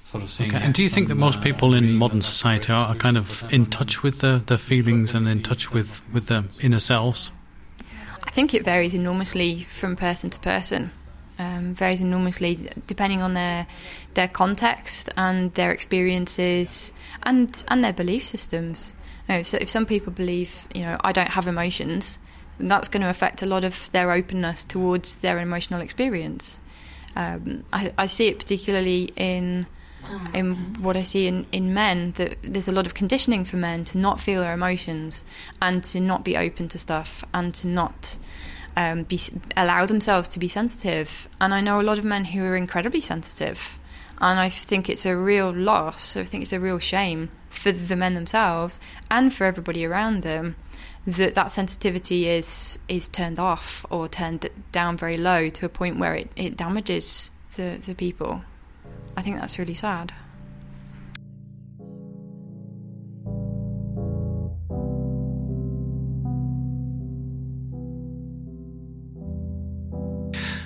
sort 0.06 0.24
of 0.24 0.32
seeing. 0.32 0.56
Okay, 0.56 0.64
and 0.64 0.74
do 0.74 0.82
you 0.82 0.90
think 0.90 1.10
that 1.10 1.14
and, 1.14 1.20
most 1.20 1.38
uh, 1.40 1.42
people 1.42 1.76
in 1.76 1.94
modern 1.94 2.22
society 2.22 2.74
are, 2.74 2.88
are 2.88 2.96
kind 2.96 3.18
of 3.18 3.44
in 3.54 3.68
touch 3.68 4.02
with 4.02 4.22
their, 4.22 4.40
their 4.40 4.58
feelings 4.58 5.14
and 5.14 5.28
in 5.28 5.44
touch 5.44 5.72
with, 5.72 6.02
with 6.12 6.26
their 6.26 6.46
inner 6.62 6.80
selves? 6.80 7.32
I 8.24 8.32
think 8.32 8.56
it 8.56 8.66
varies 8.66 8.96
enormously 8.96 9.68
from 9.70 9.96
person 9.96 10.32
to 10.32 10.40
person. 10.40 10.92
Um, 11.38 11.74
varies 11.74 12.00
enormously 12.00 12.70
depending 12.88 13.22
on 13.22 13.34
their 13.34 13.68
their 14.14 14.30
context 14.30 15.10
and 15.18 15.52
their 15.54 15.72
experiences 15.72 16.94
and 17.24 17.62
and 17.68 17.84
their 17.84 17.92
belief 17.92 18.24
systems. 18.24 18.96
You 19.28 19.36
know, 19.36 19.44
so 19.44 19.58
if 19.60 19.70
some 19.70 19.86
people 19.86 20.14
believe, 20.14 20.68
you 20.74 20.84
know, 20.84 20.98
I 21.04 21.12
don't 21.12 21.32
have 21.32 21.48
emotions, 21.48 22.20
then 22.58 22.70
that's 22.70 22.88
going 22.88 23.02
to 23.04 23.10
affect 23.10 23.42
a 23.42 23.46
lot 23.46 23.64
of 23.64 23.92
their 23.92 24.12
openness 24.12 24.64
towards 24.64 25.18
their 25.18 25.40
emotional 25.40 25.82
experience. 25.82 26.62
Um, 27.16 27.66
I, 27.74 27.94
I 27.98 28.06
see 28.06 28.28
it 28.28 28.40
particularly 28.40 29.12
in 29.16 29.68
in 30.34 30.54
what 30.82 30.96
I 30.96 31.04
see 31.04 31.28
in, 31.28 31.46
in 31.52 31.74
men 31.74 32.12
that 32.14 32.38
there's 32.44 32.68
a 32.68 32.72
lot 32.72 32.86
of 32.86 32.94
conditioning 32.94 33.44
for 33.44 33.58
men 33.58 33.84
to 33.86 33.98
not 33.98 34.20
feel 34.20 34.42
their 34.42 34.54
emotions 34.54 35.26
and 35.62 35.84
to 35.86 36.00
not 36.00 36.24
be 36.24 36.38
open 36.38 36.68
to 36.70 36.80
stuff 36.80 37.24
and 37.34 37.54
to 37.56 37.68
not 37.68 38.20
um, 38.76 39.04
be 39.04 39.20
allow 39.56 39.86
themselves 39.86 40.28
to 40.30 40.40
be 40.40 40.48
sensitive. 40.48 41.28
And 41.40 41.54
I 41.54 41.62
know 41.62 41.80
a 41.80 41.84
lot 41.84 42.00
of 42.00 42.06
men 42.06 42.26
who 42.26 42.44
are 42.44 42.56
incredibly 42.56 43.02
sensitive, 43.02 43.78
and 44.20 44.40
I 44.40 44.50
think 44.50 44.90
it's 44.90 45.06
a 45.06 45.16
real 45.16 45.52
loss. 45.52 46.16
I 46.18 46.24
think 46.24 46.44
it's 46.44 46.54
a 46.54 46.60
real 46.60 46.80
shame 46.80 47.30
for 47.50 47.72
the 47.72 47.96
men 47.96 48.14
themselves 48.14 48.80
and 49.10 49.34
for 49.34 49.46
everybody 49.46 49.86
around 49.86 50.24
them 50.24 50.56
that 51.08 51.36
that 51.36 51.52
sensitivity 51.52 52.28
is 52.28 52.80
is 52.88 53.08
turned 53.08 53.40
off 53.40 53.86
or 53.90 54.08
turned 54.08 54.50
down 54.72 54.98
very 54.98 55.18
low 55.18 55.50
to 55.50 55.66
a 55.66 55.70
point 55.70 56.00
where 56.00 56.16
it, 56.16 56.30
it 56.36 56.58
damages 56.58 57.32
the, 57.56 57.80
the 57.86 57.94
people. 57.94 58.42
I 59.16 59.22
think 59.22 59.40
that's 59.40 59.60
really 59.60 59.76
sad. 59.76 60.14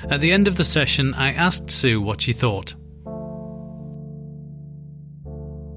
At 0.10 0.22
the 0.22 0.32
end 0.32 0.48
of 0.48 0.56
the 0.58 0.64
session, 0.64 1.14
I 1.14 1.34
asked 1.34 1.70
Sue 1.70 2.02
what 2.02 2.22
she 2.22 2.34
thought. 2.34 2.74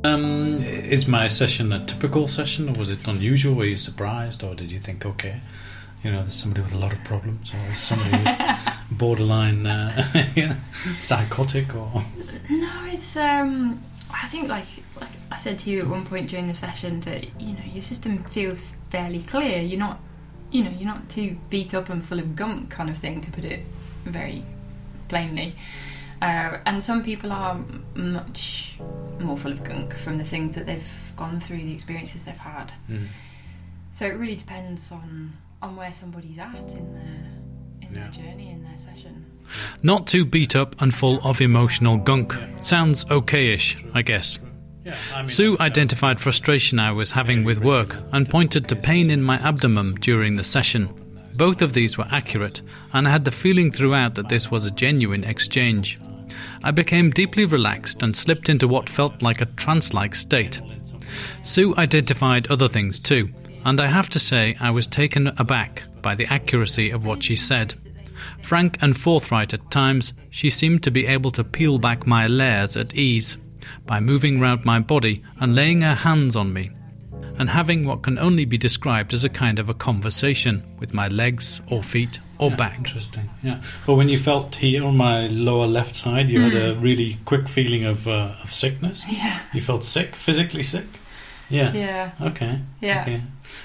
Um, 0.05 0.63
is 0.63 1.07
my 1.07 1.29
session 1.29 1.71
a 1.71 1.85
typical 1.85 2.27
session, 2.27 2.71
or 2.71 2.73
was 2.79 2.89
it 2.89 3.07
unusual? 3.07 3.55
Were 3.55 3.67
you 3.67 3.77
surprised, 3.77 4.43
or 4.43 4.55
did 4.55 4.73
you 4.73 4.81
think, 4.81 5.05
okay, 5.05 5.39
you 6.03 6.11
know, 6.11 6.23
there's 6.23 6.33
somebody 6.35 6.63
with 6.63 6.73
a 6.73 6.79
lot 6.79 6.95
of 6.95 7.05
problems, 7.05 7.53
or 7.53 7.71
is 7.71 7.79
somebody 7.79 8.17
who's 8.17 8.75
borderline 8.91 9.67
uh, 9.67 10.57
psychotic 11.01 11.75
or? 11.75 12.03
No, 12.49 12.87
it's. 12.87 13.15
Um, 13.17 13.83
I 14.11 14.29
think 14.29 14.49
like 14.49 14.65
like 14.99 15.11
I 15.31 15.37
said 15.37 15.59
to 15.61 15.71
you 15.71 15.81
at 15.81 15.87
one 15.87 16.07
point 16.07 16.31
during 16.31 16.47
the 16.47 16.55
session 16.55 17.01
that 17.01 17.39
you 17.39 17.53
know 17.53 17.65
your 17.71 17.83
system 17.83 18.25
feels 18.25 18.63
fairly 18.89 19.21
clear. 19.21 19.61
You're 19.61 19.79
not, 19.79 20.01
you 20.51 20.65
know, 20.65 20.71
you're 20.71 20.89
not 20.89 21.11
too 21.11 21.37
beat 21.51 21.75
up 21.75 21.91
and 21.91 22.03
full 22.03 22.19
of 22.19 22.35
gunk 22.35 22.71
kind 22.71 22.89
of 22.89 22.97
thing 22.97 23.21
to 23.21 23.31
put 23.31 23.45
it 23.45 23.67
very 24.05 24.45
plainly. 25.09 25.55
Uh, 26.21 26.59
and 26.67 26.83
some 26.83 27.03
people 27.03 27.33
are 27.33 27.59
much 27.95 28.75
more 29.19 29.37
full 29.37 29.51
of 29.53 29.65
gunk 29.65 29.95
from 29.97 30.19
the 30.19 30.25
things 30.25 30.55
that 30.55 30.67
they've 30.67 31.13
gone 31.17 31.41
through, 31.41 31.59
the 31.59 31.75
experiences 31.75 32.25
they've 32.25 32.37
had. 32.37 32.73
Mm. 32.89 33.07
So 33.93 34.07
it 34.07 34.13
really 34.17 34.37
depends 34.37 34.91
on 34.93 35.33
on 35.61 35.77
where 35.77 35.93
somebody's 35.93 36.39
at 36.39 36.55
in 36.75 36.95
their 36.95 37.89
in 37.89 37.95
Yeah. 37.95 38.01
their 38.05 38.11
journey 38.11 38.51
in 38.51 38.63
their 38.65 38.79
session. 38.79 39.25
Not 39.83 40.07
too 40.07 40.25
beat 40.25 40.57
up 40.57 40.81
and 40.81 40.95
full 40.95 41.21
of 41.25 41.41
emotional 41.41 41.99
gunk. 41.99 42.33
Sounds 42.63 43.05
okayish, 43.07 43.77
I 43.95 44.03
guess. 44.03 44.39
Sue 45.27 45.57
identified 45.61 46.21
frustration 46.21 46.79
I 46.81 46.91
was 46.91 47.11
having 47.13 47.45
with 47.45 47.59
work 47.61 47.97
and 48.13 48.29
pointed 48.29 48.69
to 48.69 48.77
pain 48.77 49.11
in 49.11 49.23
my 49.23 49.37
abdomen 49.39 49.95
during 49.97 50.37
the 50.37 50.43
session. 50.45 50.89
Both 51.35 51.63
of 51.63 51.73
these 51.73 51.97
were 51.97 52.07
accurate, 52.11 52.61
and 52.93 53.09
I 53.09 53.11
had 53.11 53.25
the 53.25 53.31
feeling 53.31 53.73
throughout 53.73 54.15
that 54.17 54.29
this 54.29 54.51
was 54.51 54.67
a 54.67 54.71
genuine 54.71 55.25
exchange. 55.25 55.99
I 56.63 56.71
became 56.71 57.11
deeply 57.11 57.45
relaxed 57.45 58.03
and 58.03 58.15
slipped 58.15 58.49
into 58.49 58.69
what 58.69 58.89
felt 58.89 59.23
like 59.23 59.41
a 59.41 59.47
trance 59.47 59.95
like 59.95 60.15
state. 60.15 60.61
Sue 61.43 61.75
identified 61.77 62.51
other 62.51 62.69
things 62.69 62.99
too, 62.99 63.31
and 63.65 63.81
I 63.81 63.87
have 63.87 64.09
to 64.11 64.19
say 64.19 64.57
I 64.61 64.71
was 64.71 64.87
taken 64.87 65.29
aback 65.39 65.83
by 66.03 66.15
the 66.15 66.27
accuracy 66.27 66.91
of 66.91 67.07
what 67.07 67.23
she 67.23 67.37
said. 67.37 67.75
Frank 68.41 68.79
and 68.81 68.97
forthright 68.97 69.55
at 69.55 69.71
times, 69.71 70.13
she 70.31 70.51
seemed 70.51 70.83
to 70.83 70.91
be 70.91 71.07
able 71.07 71.31
to 71.33 71.45
peel 71.45 71.79
back 71.79 72.07
my 72.07 72.27
layers 72.27 72.77
at 72.77 72.95
ease 72.95 73.39
by 73.87 74.01
moving 74.01 74.41
round 74.41 74.65
my 74.65 74.81
body 74.81 75.23
and 75.41 75.55
laying 75.55 75.83
her 75.83 75.95
hands 75.95 76.37
on 76.37 76.53
me, 76.53 76.71
and 77.43 77.51
having 77.51 77.85
what 77.87 78.03
can 78.03 78.19
only 78.19 78.45
be 78.47 78.57
described 78.57 79.13
as 79.13 79.25
a 79.25 79.29
kind 79.29 79.59
of 79.59 79.69
a 79.69 79.75
conversation 79.75 80.63
with 80.79 80.95
my 80.95 81.09
legs 81.09 81.61
or 81.69 81.83
feet 81.83 82.21
or 82.39 82.51
back. 82.51 82.79
Interesting. 82.79 83.29
Yeah. 83.43 83.61
Well, 83.87 83.97
when 83.97 84.09
you 84.09 84.19
felt 84.19 84.55
here 84.57 84.85
on 84.85 84.97
my 84.97 85.27
lower 85.29 85.67
left 85.67 85.95
side, 85.95 86.31
you 86.31 86.41
had 86.41 86.55
a 86.55 86.75
really 86.77 87.19
quick 87.25 87.49
feeling 87.49 87.85
of 87.85 88.07
uh, 88.09 88.35
of 88.45 88.51
sickness. 88.53 89.05
Yeah. 89.11 89.39
You 89.53 89.61
felt 89.61 89.85
sick, 89.85 90.15
physically 90.17 90.63
sick. 90.63 90.87
Yeah. 91.51 91.73
Yeah. 91.75 92.11
Okay. 92.21 92.61
Yeah. 92.81 93.03
Okay. 93.03 93.21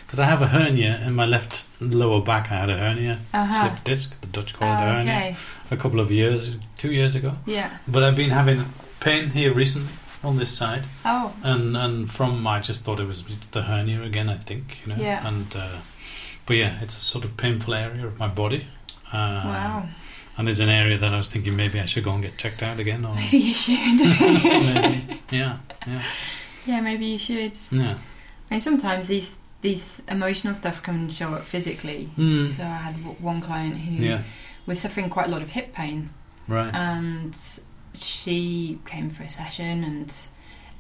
Because 0.06 0.20
I 0.20 0.26
have 0.26 0.42
a 0.42 0.48
hernia 0.48 1.00
in 1.06 1.14
my 1.14 1.26
left 1.26 1.66
lower 1.80 2.22
back. 2.22 2.52
I 2.52 2.56
had 2.58 2.70
a 2.70 2.78
hernia, 2.78 3.20
Uh-huh. 3.34 3.52
slip 3.60 3.84
disc. 3.84 4.20
The 4.22 4.28
Dutch 4.28 4.54
call 4.54 4.68
it 4.68 4.72
Oh, 4.72 4.86
a 4.86 4.94
hernia. 4.94 5.14
okay. 5.14 5.36
A 5.72 5.78
couple 5.78 6.00
of 6.00 6.12
years, 6.12 6.58
two 6.78 6.92
years 6.92 7.16
ago. 7.16 7.32
Yeah. 7.46 7.70
But 7.88 8.04
I've 8.04 8.16
been 8.16 8.32
having 8.32 8.66
pain 9.00 9.30
here 9.30 9.54
recently 9.54 9.94
on 10.28 10.38
this 10.38 10.50
side. 10.58 10.84
Oh. 11.06 11.34
And 11.44 11.76
and 11.78 12.12
from 12.12 12.46
I 12.48 12.60
just 12.60 12.84
thought 12.84 13.00
it 13.00 13.08
was 13.08 13.24
it's 13.30 13.48
the 13.48 13.62
hernia 13.64 14.04
again. 14.04 14.30
I 14.30 14.38
think 14.38 14.64
you 14.86 14.94
know. 14.94 15.02
Yeah. 15.02 15.28
And 15.28 15.56
uh, 15.56 15.78
but 16.46 16.56
yeah, 16.58 16.82
it's 16.84 16.96
a 16.96 17.00
sort 17.00 17.26
of 17.26 17.32
painful 17.38 17.74
area 17.74 18.06
of 18.08 18.18
my 18.20 18.28
body. 18.28 18.68
Uh, 19.14 19.42
Wow. 19.46 19.88
And 20.40 20.48
it's 20.50 20.60
an 20.60 20.70
area 20.70 20.98
that 21.00 21.12
I 21.14 21.18
was 21.18 21.28
thinking 21.30 21.56
maybe 21.56 21.80
I 21.80 21.86
should 21.88 22.04
go 22.04 22.12
and 22.12 22.22
get 22.22 22.38
checked 22.38 22.62
out 22.62 22.80
again. 22.80 23.04
Or 23.06 23.16
Maybe 23.16 23.38
you 23.50 23.54
should. 23.54 24.00
maybe. 24.22 25.22
Yeah. 25.32 25.58
Yeah. 25.88 26.04
Yeah, 26.68 26.82
maybe 26.82 27.06
you 27.08 27.18
should. 27.18 27.54
Yeah. 27.72 27.96
I 28.50 28.54
mean, 28.54 28.60
sometimes 28.62 29.08
these 29.08 29.38
these 29.62 30.02
emotional 30.08 30.54
stuff 30.54 30.84
can 30.84 31.10
show 31.10 31.34
up 31.34 31.44
physically. 31.46 32.10
Mm. 32.18 32.46
So 32.46 32.64
I 32.64 32.78
had 32.92 32.96
one 33.22 33.42
client 33.42 33.78
who 33.78 34.04
Yeah. 34.04 34.22
was 34.68 34.80
suffering 34.80 35.10
quite 35.10 35.28
a 35.28 35.32
lot 35.32 35.42
of 35.42 35.50
hip 35.50 35.74
pain, 35.74 36.10
Right. 36.48 36.72
and 36.74 37.36
she 37.98 38.80
came 38.86 39.10
for 39.10 39.24
a 39.24 39.30
session, 39.30 39.84
and 39.84 40.14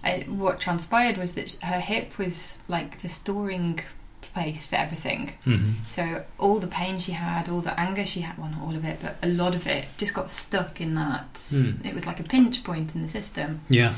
uh, 0.03 0.25
what 0.31 0.59
transpired 0.59 1.17
was 1.17 1.33
that 1.33 1.53
her 1.63 1.79
hip 1.79 2.17
was 2.17 2.57
like 2.67 3.01
the 3.01 3.09
storing 3.09 3.79
place 4.21 4.65
for 4.65 4.75
everything. 4.75 5.33
Mhm. 5.45 5.73
So 5.87 6.23
all 6.37 6.59
the 6.59 6.67
pain 6.67 6.99
she 6.99 7.13
had, 7.13 7.49
all 7.49 7.61
the 7.61 7.77
anger 7.79 8.05
she 8.05 8.21
had, 8.21 8.37
well, 8.37 8.49
not 8.49 8.61
all 8.61 8.75
of 8.75 8.85
it, 8.85 8.99
but 9.01 9.17
a 9.23 9.27
lot 9.27 9.55
of 9.55 9.65
it 9.65 9.85
just 9.97 10.13
got 10.13 10.29
stuck 10.29 10.79
in 10.79 10.93
that. 10.93 11.33
Mm. 11.33 11.85
It 11.85 11.93
was 11.93 12.05
like 12.05 12.19
a 12.19 12.23
pinch 12.23 12.63
point 12.63 12.93
in 12.93 13.01
the 13.01 13.07
system. 13.07 13.61
Yeah. 13.69 13.95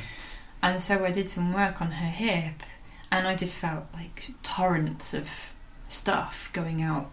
And 0.64 0.82
so 0.82 1.04
I 1.06 1.12
did 1.12 1.28
some 1.28 1.54
work 1.54 1.82
on 1.82 1.92
her 1.92 2.08
hip, 2.10 2.64
and 3.12 3.28
I 3.28 3.36
just 3.36 3.56
felt 3.56 3.86
like 3.94 4.30
torrents 4.44 5.14
of 5.14 5.30
stuff 5.88 6.50
going 6.54 6.82
out 6.82 7.10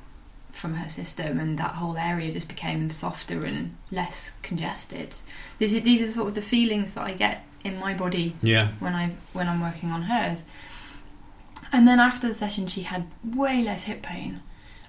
from 0.56 0.74
her 0.74 0.88
system, 0.88 1.38
and 1.38 1.58
that 1.58 1.72
whole 1.72 1.96
area 1.96 2.32
just 2.32 2.48
became 2.48 2.90
softer 2.90 3.44
and 3.44 3.76
less 3.90 4.32
congested. 4.42 5.16
These 5.58 5.74
are, 5.76 5.80
these 5.80 6.02
are 6.02 6.12
sort 6.12 6.28
of 6.28 6.34
the 6.34 6.42
feelings 6.42 6.92
that 6.92 7.04
I 7.04 7.14
get 7.14 7.44
in 7.64 7.78
my 7.78 7.94
body 7.94 8.34
Yeah. 8.42 8.68
when 8.78 8.94
I 8.94 9.12
when 9.32 9.48
I'm 9.48 9.60
working 9.60 9.90
on 9.90 10.02
hers. 10.02 10.42
And 11.72 11.86
then 11.86 11.98
after 12.00 12.28
the 12.28 12.34
session, 12.34 12.66
she 12.66 12.82
had 12.82 13.06
way 13.24 13.62
less 13.62 13.84
hip 13.84 14.02
pain 14.02 14.40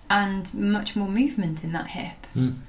and 0.10 0.53
much 0.53 0.95
more 0.95 1.08
movement 1.10 1.63
in 1.63 1.71
that 1.73 1.88
hip. 1.88 2.27
Mm. 2.36 2.60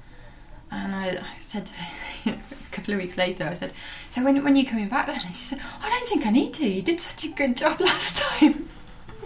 And 0.71 0.95
I, 0.95 1.07
I 1.33 1.37
said 1.37 1.65
to 1.67 1.73
her 1.75 2.31
a 2.37 2.71
couple 2.71 2.93
of 2.93 2.99
weeks 2.99 3.17
later, 3.17 3.45
I 3.45 3.53
said, 3.53 3.73
"So 4.09 4.23
when 4.23 4.43
when 4.43 4.53
are 4.53 4.57
you 4.57 4.65
coming 4.65 4.87
back 4.89 5.07
then?" 5.07 5.15
And 5.25 5.35
she 5.35 5.43
said, 5.45 5.59
"I 5.81 5.89
don't 5.89 6.07
think 6.07 6.25
I 6.25 6.31
need 6.31 6.53
to. 6.55 6.67
You 6.67 6.81
did 6.81 6.99
such 6.99 7.23
a 7.23 7.29
good 7.29 7.55
job 7.57 7.79
last 7.89 8.17
time." 8.17 8.67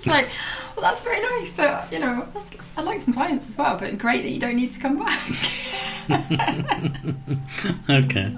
It's 0.03 0.11
like, 0.11 0.29
well, 0.75 0.83
that's 0.83 1.01
very 1.01 1.21
nice, 1.21 1.49
but 1.51 1.89
you 1.89 1.99
know, 1.99 2.27
I'd 2.75 2.83
like 2.83 2.99
some 2.99 3.13
clients 3.13 3.47
as 3.47 3.57
well. 3.57 3.77
But 3.77 3.97
great 3.97 4.23
that 4.23 4.31
you 4.31 4.39
don't 4.39 4.57
need 4.57 4.71
to 4.71 4.79
come 4.79 4.99
back. 4.99 5.29
okay. 7.89 8.35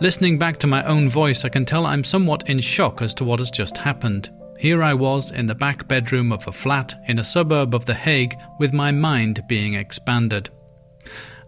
Listening 0.00 0.38
back 0.38 0.58
to 0.58 0.66
my 0.66 0.84
own 0.84 1.08
voice, 1.08 1.46
I 1.46 1.48
can 1.48 1.64
tell 1.64 1.86
I'm 1.86 2.04
somewhat 2.04 2.50
in 2.50 2.60
shock 2.60 3.00
as 3.00 3.14
to 3.14 3.24
what 3.24 3.38
has 3.38 3.50
just 3.50 3.78
happened. 3.78 4.28
Here 4.58 4.82
I 4.82 4.92
was 4.92 5.30
in 5.30 5.46
the 5.46 5.54
back 5.54 5.88
bedroom 5.88 6.30
of 6.30 6.46
a 6.46 6.52
flat 6.52 6.92
in 7.08 7.18
a 7.20 7.24
suburb 7.24 7.74
of 7.74 7.86
The 7.86 7.94
Hague 7.94 8.36
with 8.58 8.74
my 8.74 8.90
mind 8.90 9.42
being 9.48 9.74
expanded. 9.74 10.50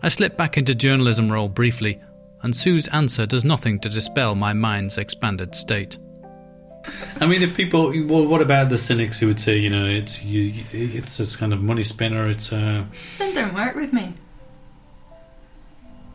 I 0.02 0.08
slipped 0.08 0.38
back 0.38 0.56
into 0.56 0.74
journalism 0.74 1.30
role 1.30 1.48
briefly, 1.50 2.00
and 2.42 2.56
Sue's 2.56 2.88
answer 2.88 3.26
does 3.26 3.44
nothing 3.44 3.78
to 3.80 3.90
dispel 3.90 4.34
my 4.34 4.54
mind's 4.54 4.96
expanded 4.96 5.54
state. 5.54 5.98
I 7.20 7.26
mean, 7.26 7.42
if 7.42 7.54
people, 7.54 7.92
well, 8.06 8.26
what 8.26 8.42
about 8.42 8.68
the 8.68 8.78
cynics 8.78 9.18
who 9.18 9.26
would 9.26 9.40
say, 9.40 9.56
you 9.56 9.70
know, 9.70 9.86
it's 9.86 10.22
you, 10.22 10.64
it's 10.72 11.16
this 11.16 11.36
kind 11.36 11.52
of 11.52 11.62
money 11.62 11.82
spinner. 11.82 12.28
It's 12.28 12.52
uh, 12.52 12.84
then 13.18 13.34
don't 13.34 13.54
work 13.54 13.74
with 13.74 13.92
me. 13.92 14.14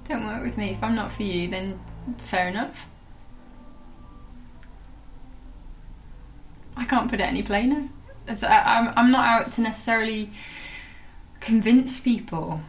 Don't 0.08 0.25
work 0.25 0.43
with 0.43 0.58
me. 0.58 0.71
If 0.71 0.84
I'm 0.84 0.95
not 0.95 1.12
for 1.12 1.23
you, 1.23 1.47
then 1.47 1.79
fair 2.17 2.47
enough. 2.47 2.88
I 6.75 6.86
can't 6.86 7.10
put 7.10 7.19
it 7.19 7.23
any 7.23 7.43
plainer. 7.43 7.89
It's, 8.27 8.43
I, 8.43 8.62
I'm, 8.62 8.93
I'm 8.95 9.12
not 9.12 9.27
out 9.27 9.51
to 9.53 9.62
necessarily 9.62 10.32
convince 11.39 11.99
people. 11.99 12.62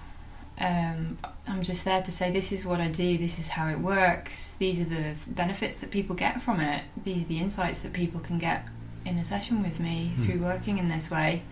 Um, 0.61 1.17
I'm 1.49 1.63
just 1.63 1.85
there 1.87 2.03
to 2.03 2.11
say 2.13 2.31
this 2.31 2.53
is 2.53 2.65
what 2.67 2.81
I 2.81 2.89
do, 2.89 3.17
this 3.17 3.39
is 3.39 3.49
how 3.49 3.69
it 3.69 3.79
works, 3.79 4.55
these 4.59 4.79
are 4.81 4.85
the 4.85 5.15
benefits 5.27 5.79
that 5.79 5.91
people 5.91 6.15
get 6.15 6.43
from 6.43 6.61
it, 6.61 6.85
these 7.03 7.23
are 7.23 7.27
the 7.27 7.39
insights 7.39 7.79
that 7.79 7.95
people 7.95 8.21
can 8.21 8.39
get 8.39 8.67
in 9.07 9.17
a 9.17 9.25
session 9.25 9.63
with 9.63 9.81
me 9.81 10.13
Hmm. 10.17 10.23
through 10.25 10.39
working 10.41 10.77
in 10.77 10.89
this 10.89 11.11
way. 11.11 11.43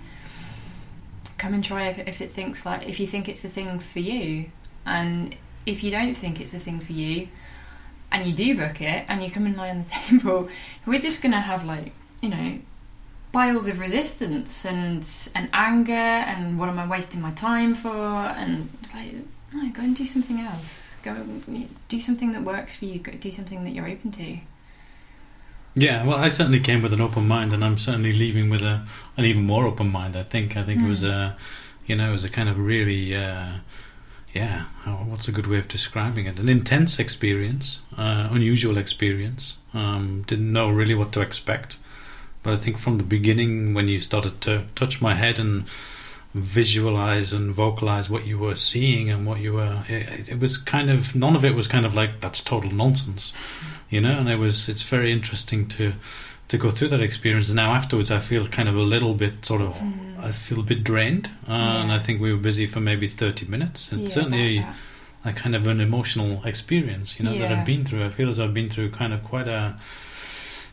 Come 1.39 1.55
and 1.55 1.65
try 1.65 1.89
if, 1.89 1.99
if 2.07 2.21
it 2.21 2.31
thinks 2.33 2.67
like 2.67 2.87
if 2.87 3.01
you 3.01 3.07
think 3.07 3.29
it's 3.29 3.41
the 3.41 3.49
thing 3.49 3.79
for 3.79 4.01
you, 4.01 4.51
and 4.85 5.35
if 5.65 5.83
you 5.83 5.91
don't 5.91 6.15
think 6.15 6.41
it's 6.41 6.51
the 6.51 6.59
thing 6.59 6.79
for 6.81 6.93
you, 6.93 7.29
and 8.13 8.27
you 8.27 8.33
do 8.35 8.57
book 8.57 8.81
it, 8.83 9.05
and 9.09 9.23
you 9.23 9.31
come 9.31 9.47
and 9.47 9.57
lie 9.57 9.71
on 9.71 9.79
the 9.79 9.89
table, 10.19 10.49
we're 10.85 10.99
just 11.01 11.23
gonna 11.23 11.41
have 11.41 11.65
like 11.65 11.93
you 12.21 12.29
know 12.29 12.59
piles 13.33 13.69
of 13.69 13.79
resistance 13.79 14.65
and 14.65 15.07
and 15.35 15.49
anger 15.53 15.93
and 15.93 16.59
what 16.59 16.69
am 16.69 16.79
I 16.79 16.87
wasting 16.87 17.21
my 17.21 17.33
time 17.33 17.75
for 17.75 17.89
and 17.95 18.71
it's 18.83 18.95
like 18.95 19.15
no 19.53 19.69
go 19.71 19.83
and 19.83 19.95
do 19.97 20.05
something 20.05 20.41
else 20.41 20.97
go 21.03 21.15
do 21.89 22.01
something 22.01 22.33
that 22.33 22.43
works 22.43 22.77
for 22.77 22.87
you 22.87 22.99
go 22.99 23.13
do 23.13 23.31
something 23.31 23.65
that 23.65 23.71
you're 23.71 23.89
open 23.89 24.11
to 24.13 24.39
yeah. 25.75 26.05
Well, 26.05 26.17
I 26.19 26.29
certainly 26.29 26.59
came 26.59 26.83
with 26.83 26.93
an 26.93 27.01
open 27.01 27.29
mind, 27.29 27.53
and 27.53 27.65
I'm 27.65 27.79
certainly 27.79 28.13
leaving 28.13 28.51
with 28.51 28.63
a 28.63 28.85
an 29.17 29.25
even 29.25 29.45
more 29.45 29.65
open 29.65 29.93
mind. 29.93 30.17
I 30.17 30.25
think. 30.25 30.57
I 30.57 30.65
think 30.65 30.83
it 30.83 30.89
was 30.89 31.03
Mm. 31.03 31.11
a, 31.11 31.37
you 31.87 31.95
know, 31.95 32.09
it 32.09 32.13
was 32.13 32.25
a 32.25 32.29
kind 32.29 32.49
of 32.49 32.59
really, 32.59 33.15
uh, 33.15 33.59
yeah. 34.35 34.65
What's 35.07 35.29
a 35.29 35.33
good 35.33 35.47
way 35.47 35.59
of 35.59 35.69
describing 35.69 36.27
it? 36.27 36.39
An 36.41 36.49
intense 36.49 36.99
experience, 36.99 37.81
uh, 37.97 38.29
unusual 38.33 38.77
experience. 38.77 39.55
Um, 39.73 40.25
didn't 40.27 40.51
know 40.53 40.69
really 40.71 40.95
what 40.97 41.13
to 41.13 41.21
expect. 41.21 41.77
But 42.43 42.55
I 42.55 42.57
think 42.57 42.79
from 42.79 42.99
the 42.99 43.05
beginning, 43.05 43.75
when 43.75 43.89
you 43.89 44.01
started 44.01 44.41
to 44.43 44.65
touch 44.75 45.01
my 45.01 45.15
head 45.15 45.39
and 45.39 45.67
visualize 46.35 47.33
and 47.33 47.53
vocalize 47.53 48.11
what 48.11 48.27
you 48.27 48.39
were 48.39 48.55
seeing 48.55 49.11
and 49.11 49.27
what 49.27 49.41
you 49.41 49.55
were, 49.55 49.83
it, 49.89 50.29
it 50.29 50.41
was 50.41 50.57
kind 50.57 50.91
of 50.91 51.15
none 51.15 51.35
of 51.35 51.45
it 51.45 51.55
was 51.55 51.67
kind 51.67 51.85
of 51.85 51.95
like 51.95 52.21
that's 52.21 52.43
total 52.43 52.71
nonsense, 52.71 53.33
you 53.91 54.01
know. 54.01 54.19
And 54.19 54.29
it 54.29 54.37
was 54.37 54.69
it's 54.69 54.83
very 54.83 55.13
interesting 55.13 55.67
to 55.69 55.95
to 56.49 56.59
go 56.59 56.71
through 56.71 56.89
that 56.89 57.01
experience. 57.01 57.49
And 57.49 57.57
now 57.57 57.73
afterwards, 57.73 58.11
I 58.11 58.19
feel 58.19 58.49
kind 58.49 58.69
of 58.69 58.77
a 58.77 58.83
little 58.83 59.15
bit 59.15 59.45
sort 59.45 59.61
of, 59.61 59.75
mm. 59.75 60.19
I 60.19 60.33
feel 60.33 60.61
a 60.61 60.63
bit 60.63 60.83
drained. 60.83 61.31
Uh, 61.47 61.53
yeah. 61.53 61.83
And 61.83 61.93
I 61.93 61.99
think 61.99 62.21
we 62.21 62.33
were 62.33 62.39
busy 62.39 62.67
for 62.67 62.81
maybe 62.81 63.07
30 63.07 63.47
minutes. 63.47 63.93
And 63.93 64.03
yeah, 64.03 64.07
certainly 64.07 64.67
a 65.25 65.33
kind 65.33 65.55
of 65.55 65.67
an 65.67 65.81
emotional 65.81 66.43
experience, 66.45 67.19
you 67.19 67.25
know, 67.25 67.33
yeah. 67.33 67.49
that 67.49 67.53
I've 67.53 67.67
been 67.67 67.85
through. 67.85 68.05
I 68.05 68.09
feel 68.09 68.29
as 68.29 68.41
I've 68.41 68.55
been 68.55 68.71
through 68.71 68.91
kind 68.91 69.13
of 69.13 69.23
quite 69.25 69.47
a, 69.49 69.77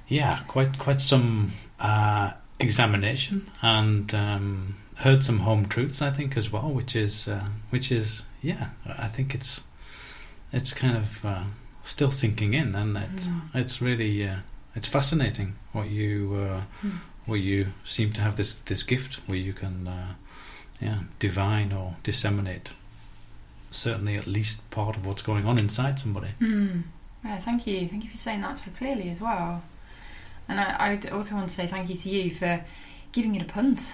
yeah, 0.07 0.41
quite 0.47 0.77
quite 0.77 1.01
some 1.01 1.51
uh, 1.79 2.31
examination 2.59 3.49
and 3.61 4.13
um, 4.13 4.77
heard 4.97 5.23
some 5.23 5.39
home 5.39 5.67
truths. 5.67 6.01
I 6.01 6.11
think 6.11 6.37
as 6.37 6.51
well, 6.51 6.69
which 6.69 6.95
is 6.95 7.27
uh, 7.27 7.47
which 7.69 7.91
is 7.91 8.25
yeah, 8.41 8.69
I 8.85 9.07
think 9.07 9.33
it's 9.33 9.61
it's 10.51 10.73
kind 10.73 10.97
of 10.97 11.25
uh, 11.25 11.43
still 11.83 12.11
sinking 12.11 12.53
in, 12.53 12.75
and 12.75 12.97
it's 12.97 13.27
mm. 13.27 13.41
it's 13.53 13.81
really 13.81 14.27
uh, 14.27 14.37
it's 14.75 14.87
fascinating 14.87 15.55
what 15.71 15.89
you 15.89 16.61
mm. 16.83 16.99
what 17.25 17.35
you 17.35 17.67
seem 17.83 18.13
to 18.13 18.21
have 18.21 18.35
this 18.35 18.53
this 18.65 18.83
gift 18.83 19.15
where 19.27 19.37
you 19.37 19.53
can 19.53 19.87
uh, 19.87 20.13
yeah 20.79 20.99
divine 21.19 21.73
or 21.73 21.95
disseminate 22.03 22.71
certainly 23.71 24.15
at 24.15 24.25
least 24.25 24.67
part 24.71 24.95
of 24.95 25.05
what's 25.05 25.21
going 25.21 25.45
on 25.45 25.57
inside 25.57 25.99
somebody. 25.99 26.29
Mm. 26.39 26.83
Yeah, 27.23 27.37
thank 27.39 27.67
you. 27.67 27.87
Thank 27.87 28.03
you 28.03 28.09
for 28.09 28.17
saying 28.17 28.41
that 28.41 28.57
so 28.57 28.65
clearly 28.71 29.09
as 29.09 29.19
well. 29.19 29.61
And 30.47 30.59
I, 30.59 30.99
I 31.05 31.09
also 31.09 31.35
want 31.35 31.49
to 31.49 31.53
say 31.53 31.67
thank 31.67 31.89
you 31.89 31.95
to 31.95 32.09
you 32.09 32.33
for 32.33 32.63
giving 33.11 33.35
it 33.35 33.41
a 33.41 33.45
punt. 33.45 33.93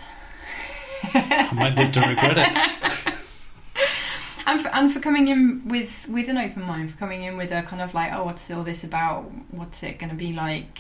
I 1.14 1.50
might 1.54 1.76
live 1.76 1.92
to 1.94 2.02
regret 2.02 2.38
it. 2.38 3.14
and 4.46 4.62
for, 4.62 4.68
and 4.70 4.92
for 4.92 5.00
coming 5.00 5.28
in 5.28 5.68
with 5.68 6.08
with 6.10 6.28
an 6.30 6.38
open 6.38 6.64
mind, 6.64 6.92
for 6.92 6.98
coming 6.98 7.24
in 7.24 7.38
with 7.38 7.52
a 7.52 7.64
kind 7.64 7.82
of 7.82 7.94
like, 7.94 8.12
oh, 8.14 8.24
what's 8.24 8.50
all 8.52 8.64
this 8.64 8.84
about? 8.84 9.32
What's 9.52 9.82
it 9.84 9.98
going 9.98 10.10
to 10.10 10.16
be 10.16 10.34
like? 10.34 10.80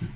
Hmm. 0.00 0.06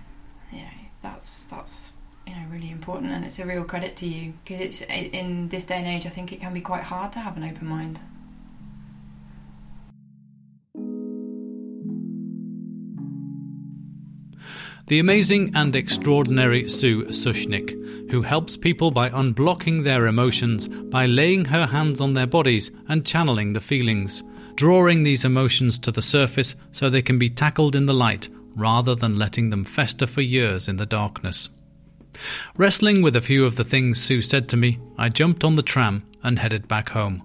You 0.50 0.62
know, 0.62 0.68
that's 1.00 1.44
that's 1.44 1.92
you 2.26 2.34
know 2.34 2.42
really 2.50 2.70
important, 2.70 3.12
and 3.12 3.24
it's 3.24 3.38
a 3.38 3.46
real 3.46 3.64
credit 3.64 3.96
to 3.96 4.08
you 4.08 4.34
because 4.44 4.60
it's 4.60 4.80
in 4.90 5.48
this 5.48 5.64
day 5.64 5.76
and 5.76 5.86
age. 5.86 6.06
I 6.06 6.10
think 6.10 6.32
it 6.32 6.40
can 6.40 6.52
be 6.52 6.60
quite 6.60 6.82
hard 6.84 7.12
to 7.12 7.20
have 7.20 7.36
an 7.36 7.44
open 7.44 7.66
mind. 7.66 8.00
The 14.86 14.98
amazing 14.98 15.52
and 15.54 15.76
extraordinary 15.76 16.68
Sue 16.68 17.04
Sushnik, 17.06 18.10
who 18.10 18.22
helps 18.22 18.56
people 18.56 18.90
by 18.90 19.10
unblocking 19.10 19.84
their 19.84 20.06
emotions 20.06 20.66
by 20.66 21.06
laying 21.06 21.44
her 21.46 21.66
hands 21.66 22.00
on 22.00 22.14
their 22.14 22.26
bodies 22.26 22.72
and 22.88 23.06
channeling 23.06 23.52
the 23.52 23.60
feelings, 23.60 24.24
drawing 24.56 25.04
these 25.04 25.24
emotions 25.24 25.78
to 25.80 25.92
the 25.92 26.02
surface 26.02 26.56
so 26.72 26.90
they 26.90 27.00
can 27.00 27.16
be 27.16 27.30
tackled 27.30 27.76
in 27.76 27.86
the 27.86 27.94
light 27.94 28.28
rather 28.56 28.96
than 28.96 29.18
letting 29.18 29.50
them 29.50 29.62
fester 29.62 30.06
for 30.06 30.20
years 30.20 30.68
in 30.68 30.76
the 30.76 30.86
darkness. 30.86 31.48
Wrestling 32.56 33.02
with 33.02 33.14
a 33.14 33.20
few 33.20 33.46
of 33.46 33.54
the 33.56 33.64
things 33.64 34.02
Sue 34.02 34.20
said 34.20 34.48
to 34.48 34.56
me, 34.56 34.80
I 34.98 35.08
jumped 35.08 35.44
on 35.44 35.54
the 35.54 35.62
tram 35.62 36.04
and 36.24 36.40
headed 36.40 36.66
back 36.66 36.88
home. 36.88 37.22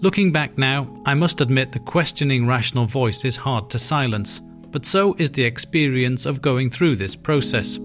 Looking 0.00 0.30
back 0.30 0.56
now, 0.56 1.02
I 1.04 1.14
must 1.14 1.40
admit 1.40 1.72
the 1.72 1.80
questioning 1.80 2.46
rational 2.46 2.86
voice 2.86 3.24
is 3.24 3.36
hard 3.36 3.70
to 3.70 3.78
silence, 3.78 4.40
but 4.74 4.84
so 4.84 5.14
is 5.20 5.30
the 5.30 5.44
experience 5.44 6.26
of 6.26 6.42
going 6.42 6.68
through 6.68 6.96
this 6.96 7.14
process. 7.14 7.76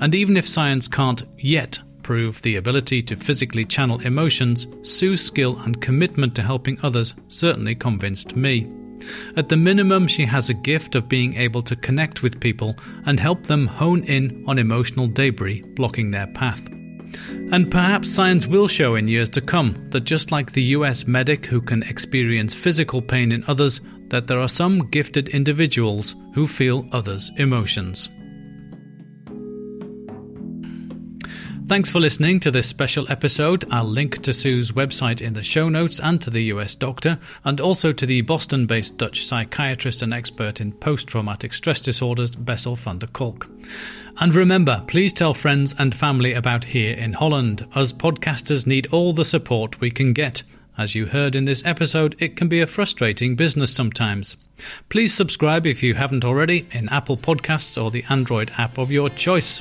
And 0.00 0.12
even 0.12 0.36
if 0.36 0.48
science 0.48 0.88
can't 0.88 1.22
yet 1.38 1.78
prove 2.02 2.42
the 2.42 2.56
ability 2.56 3.00
to 3.02 3.14
physically 3.14 3.64
channel 3.64 4.00
emotions, 4.00 4.66
Sue's 4.82 5.24
skill 5.24 5.60
and 5.60 5.80
commitment 5.80 6.34
to 6.34 6.42
helping 6.42 6.80
others 6.82 7.14
certainly 7.28 7.76
convinced 7.76 8.34
me. 8.34 8.68
At 9.36 9.48
the 9.48 9.56
minimum, 9.56 10.08
she 10.08 10.26
has 10.26 10.50
a 10.50 10.54
gift 10.54 10.96
of 10.96 11.08
being 11.08 11.36
able 11.36 11.62
to 11.62 11.76
connect 11.76 12.24
with 12.24 12.40
people 12.40 12.74
and 13.06 13.20
help 13.20 13.44
them 13.44 13.68
hone 13.68 14.02
in 14.02 14.44
on 14.48 14.58
emotional 14.58 15.06
debris 15.06 15.62
blocking 15.76 16.10
their 16.10 16.26
path. 16.26 16.66
And 17.52 17.70
perhaps 17.70 18.12
science 18.12 18.48
will 18.48 18.66
show 18.66 18.96
in 18.96 19.06
years 19.06 19.30
to 19.30 19.40
come 19.40 19.76
that 19.90 20.00
just 20.00 20.32
like 20.32 20.50
the 20.50 20.74
US 20.74 21.06
medic 21.06 21.46
who 21.46 21.60
can 21.60 21.84
experience 21.84 22.52
physical 22.52 23.00
pain 23.00 23.30
in 23.30 23.44
others, 23.46 23.80
that 24.10 24.26
there 24.26 24.40
are 24.40 24.48
some 24.48 24.90
gifted 24.90 25.28
individuals 25.30 26.14
who 26.34 26.46
feel 26.46 26.86
others' 26.92 27.30
emotions. 27.36 28.10
Thanks 31.70 31.92
for 31.92 32.00
listening 32.00 32.40
to 32.40 32.50
this 32.50 32.66
special 32.66 33.06
episode. 33.12 33.64
I'll 33.70 33.84
link 33.84 34.22
to 34.22 34.32
Sue's 34.32 34.72
website 34.72 35.20
in 35.20 35.34
the 35.34 35.42
show 35.44 35.68
notes 35.68 36.00
and 36.00 36.20
to 36.20 36.28
the 36.28 36.42
US 36.54 36.74
doctor, 36.74 37.20
and 37.44 37.60
also 37.60 37.92
to 37.92 38.06
the 38.06 38.22
Boston 38.22 38.66
based 38.66 38.98
Dutch 38.98 39.24
psychiatrist 39.24 40.02
and 40.02 40.12
expert 40.12 40.60
in 40.60 40.72
post 40.72 41.06
traumatic 41.06 41.52
stress 41.52 41.80
disorders, 41.80 42.34
Bessel 42.34 42.74
van 42.74 42.98
der 42.98 43.06
Kolk. 43.06 43.48
And 44.20 44.34
remember, 44.34 44.82
please 44.88 45.12
tell 45.12 45.32
friends 45.32 45.72
and 45.78 45.94
family 45.94 46.32
about 46.32 46.64
Here 46.64 46.96
in 46.96 47.12
Holland. 47.12 47.64
Us 47.76 47.92
podcasters 47.92 48.66
need 48.66 48.88
all 48.88 49.12
the 49.12 49.24
support 49.24 49.80
we 49.80 49.92
can 49.92 50.12
get. 50.12 50.42
As 50.80 50.94
you 50.94 51.04
heard 51.04 51.36
in 51.36 51.44
this 51.44 51.62
episode, 51.66 52.16
it 52.20 52.36
can 52.36 52.48
be 52.48 52.62
a 52.62 52.66
frustrating 52.66 53.36
business 53.36 53.70
sometimes. 53.70 54.38
Please 54.88 55.12
subscribe 55.12 55.66
if 55.66 55.82
you 55.82 55.92
haven't 55.92 56.24
already 56.24 56.66
in 56.72 56.88
Apple 56.88 57.18
Podcasts 57.18 57.76
or 57.76 57.90
the 57.90 58.02
Android 58.08 58.50
app 58.56 58.78
of 58.78 58.90
your 58.90 59.10
choice. 59.10 59.60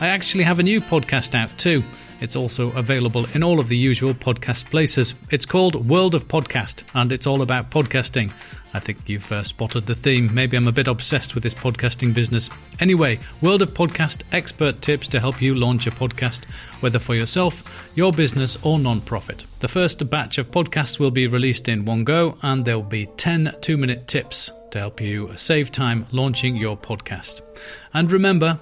I 0.00 0.08
actually 0.08 0.42
have 0.42 0.58
a 0.58 0.64
new 0.64 0.80
podcast 0.80 1.36
out 1.36 1.56
too. 1.56 1.84
It's 2.20 2.36
also 2.36 2.72
available 2.72 3.26
in 3.34 3.42
all 3.42 3.60
of 3.60 3.68
the 3.68 3.76
usual 3.76 4.14
podcast 4.14 4.70
places. 4.70 5.14
It's 5.30 5.46
called 5.46 5.88
World 5.88 6.14
of 6.14 6.28
Podcast, 6.28 6.82
and 6.94 7.12
it's 7.12 7.26
all 7.26 7.42
about 7.42 7.70
podcasting. 7.70 8.32
I 8.74 8.78
think 8.78 9.08
you've 9.08 9.30
uh, 9.32 9.42
spotted 9.42 9.86
the 9.86 9.94
theme. 9.94 10.32
Maybe 10.34 10.56
I'm 10.56 10.68
a 10.68 10.72
bit 10.72 10.88
obsessed 10.88 11.34
with 11.34 11.42
this 11.42 11.54
podcasting 11.54 12.12
business. 12.12 12.50
Anyway, 12.80 13.18
World 13.40 13.62
of 13.62 13.72
Podcast 13.72 14.22
expert 14.32 14.82
tips 14.82 15.08
to 15.08 15.20
help 15.20 15.40
you 15.40 15.54
launch 15.54 15.86
a 15.86 15.90
podcast, 15.90 16.44
whether 16.80 16.98
for 16.98 17.14
yourself, 17.14 17.92
your 17.96 18.12
business, 18.12 18.56
or 18.62 18.78
non-profit. 18.78 19.44
The 19.60 19.68
first 19.68 20.08
batch 20.10 20.38
of 20.38 20.50
podcasts 20.50 20.98
will 20.98 21.10
be 21.10 21.26
released 21.26 21.68
in 21.68 21.84
one 21.84 22.04
go, 22.04 22.36
and 22.42 22.64
there 22.64 22.78
will 22.78 22.86
be 22.86 23.06
10 23.16 23.56
two 23.60 23.76
minute 23.76 24.06
tips 24.06 24.52
to 24.72 24.78
help 24.78 25.00
you 25.00 25.32
save 25.36 25.72
time 25.72 26.06
launching 26.12 26.56
your 26.56 26.76
podcast. 26.76 27.40
And 27.94 28.12
remember, 28.12 28.58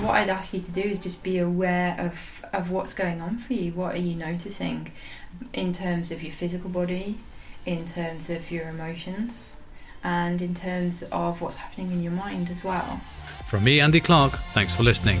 what 0.00 0.14
I'd 0.14 0.28
ask 0.28 0.52
you 0.52 0.60
to 0.60 0.70
do 0.70 0.80
is 0.80 0.98
just 0.98 1.22
be 1.22 1.38
aware 1.38 1.96
of 1.98 2.44
of 2.52 2.70
what's 2.70 2.92
going 2.92 3.20
on 3.20 3.38
for 3.38 3.54
you. 3.54 3.72
What 3.72 3.94
are 3.94 4.00
you 4.00 4.14
noticing 4.14 4.92
in 5.52 5.72
terms 5.72 6.10
of 6.10 6.22
your 6.22 6.32
physical 6.32 6.70
body, 6.70 7.18
in 7.64 7.84
terms 7.84 8.28
of 8.30 8.50
your 8.50 8.68
emotions, 8.68 9.56
and 10.04 10.42
in 10.42 10.54
terms 10.54 11.02
of 11.12 11.40
what's 11.40 11.56
happening 11.56 11.92
in 11.92 12.02
your 12.02 12.12
mind 12.12 12.50
as 12.50 12.64
well. 12.64 13.00
From 13.46 13.64
me, 13.64 13.80
Andy 13.80 14.00
Clark, 14.00 14.32
thanks 14.52 14.74
for 14.74 14.82
listening. 14.82 15.20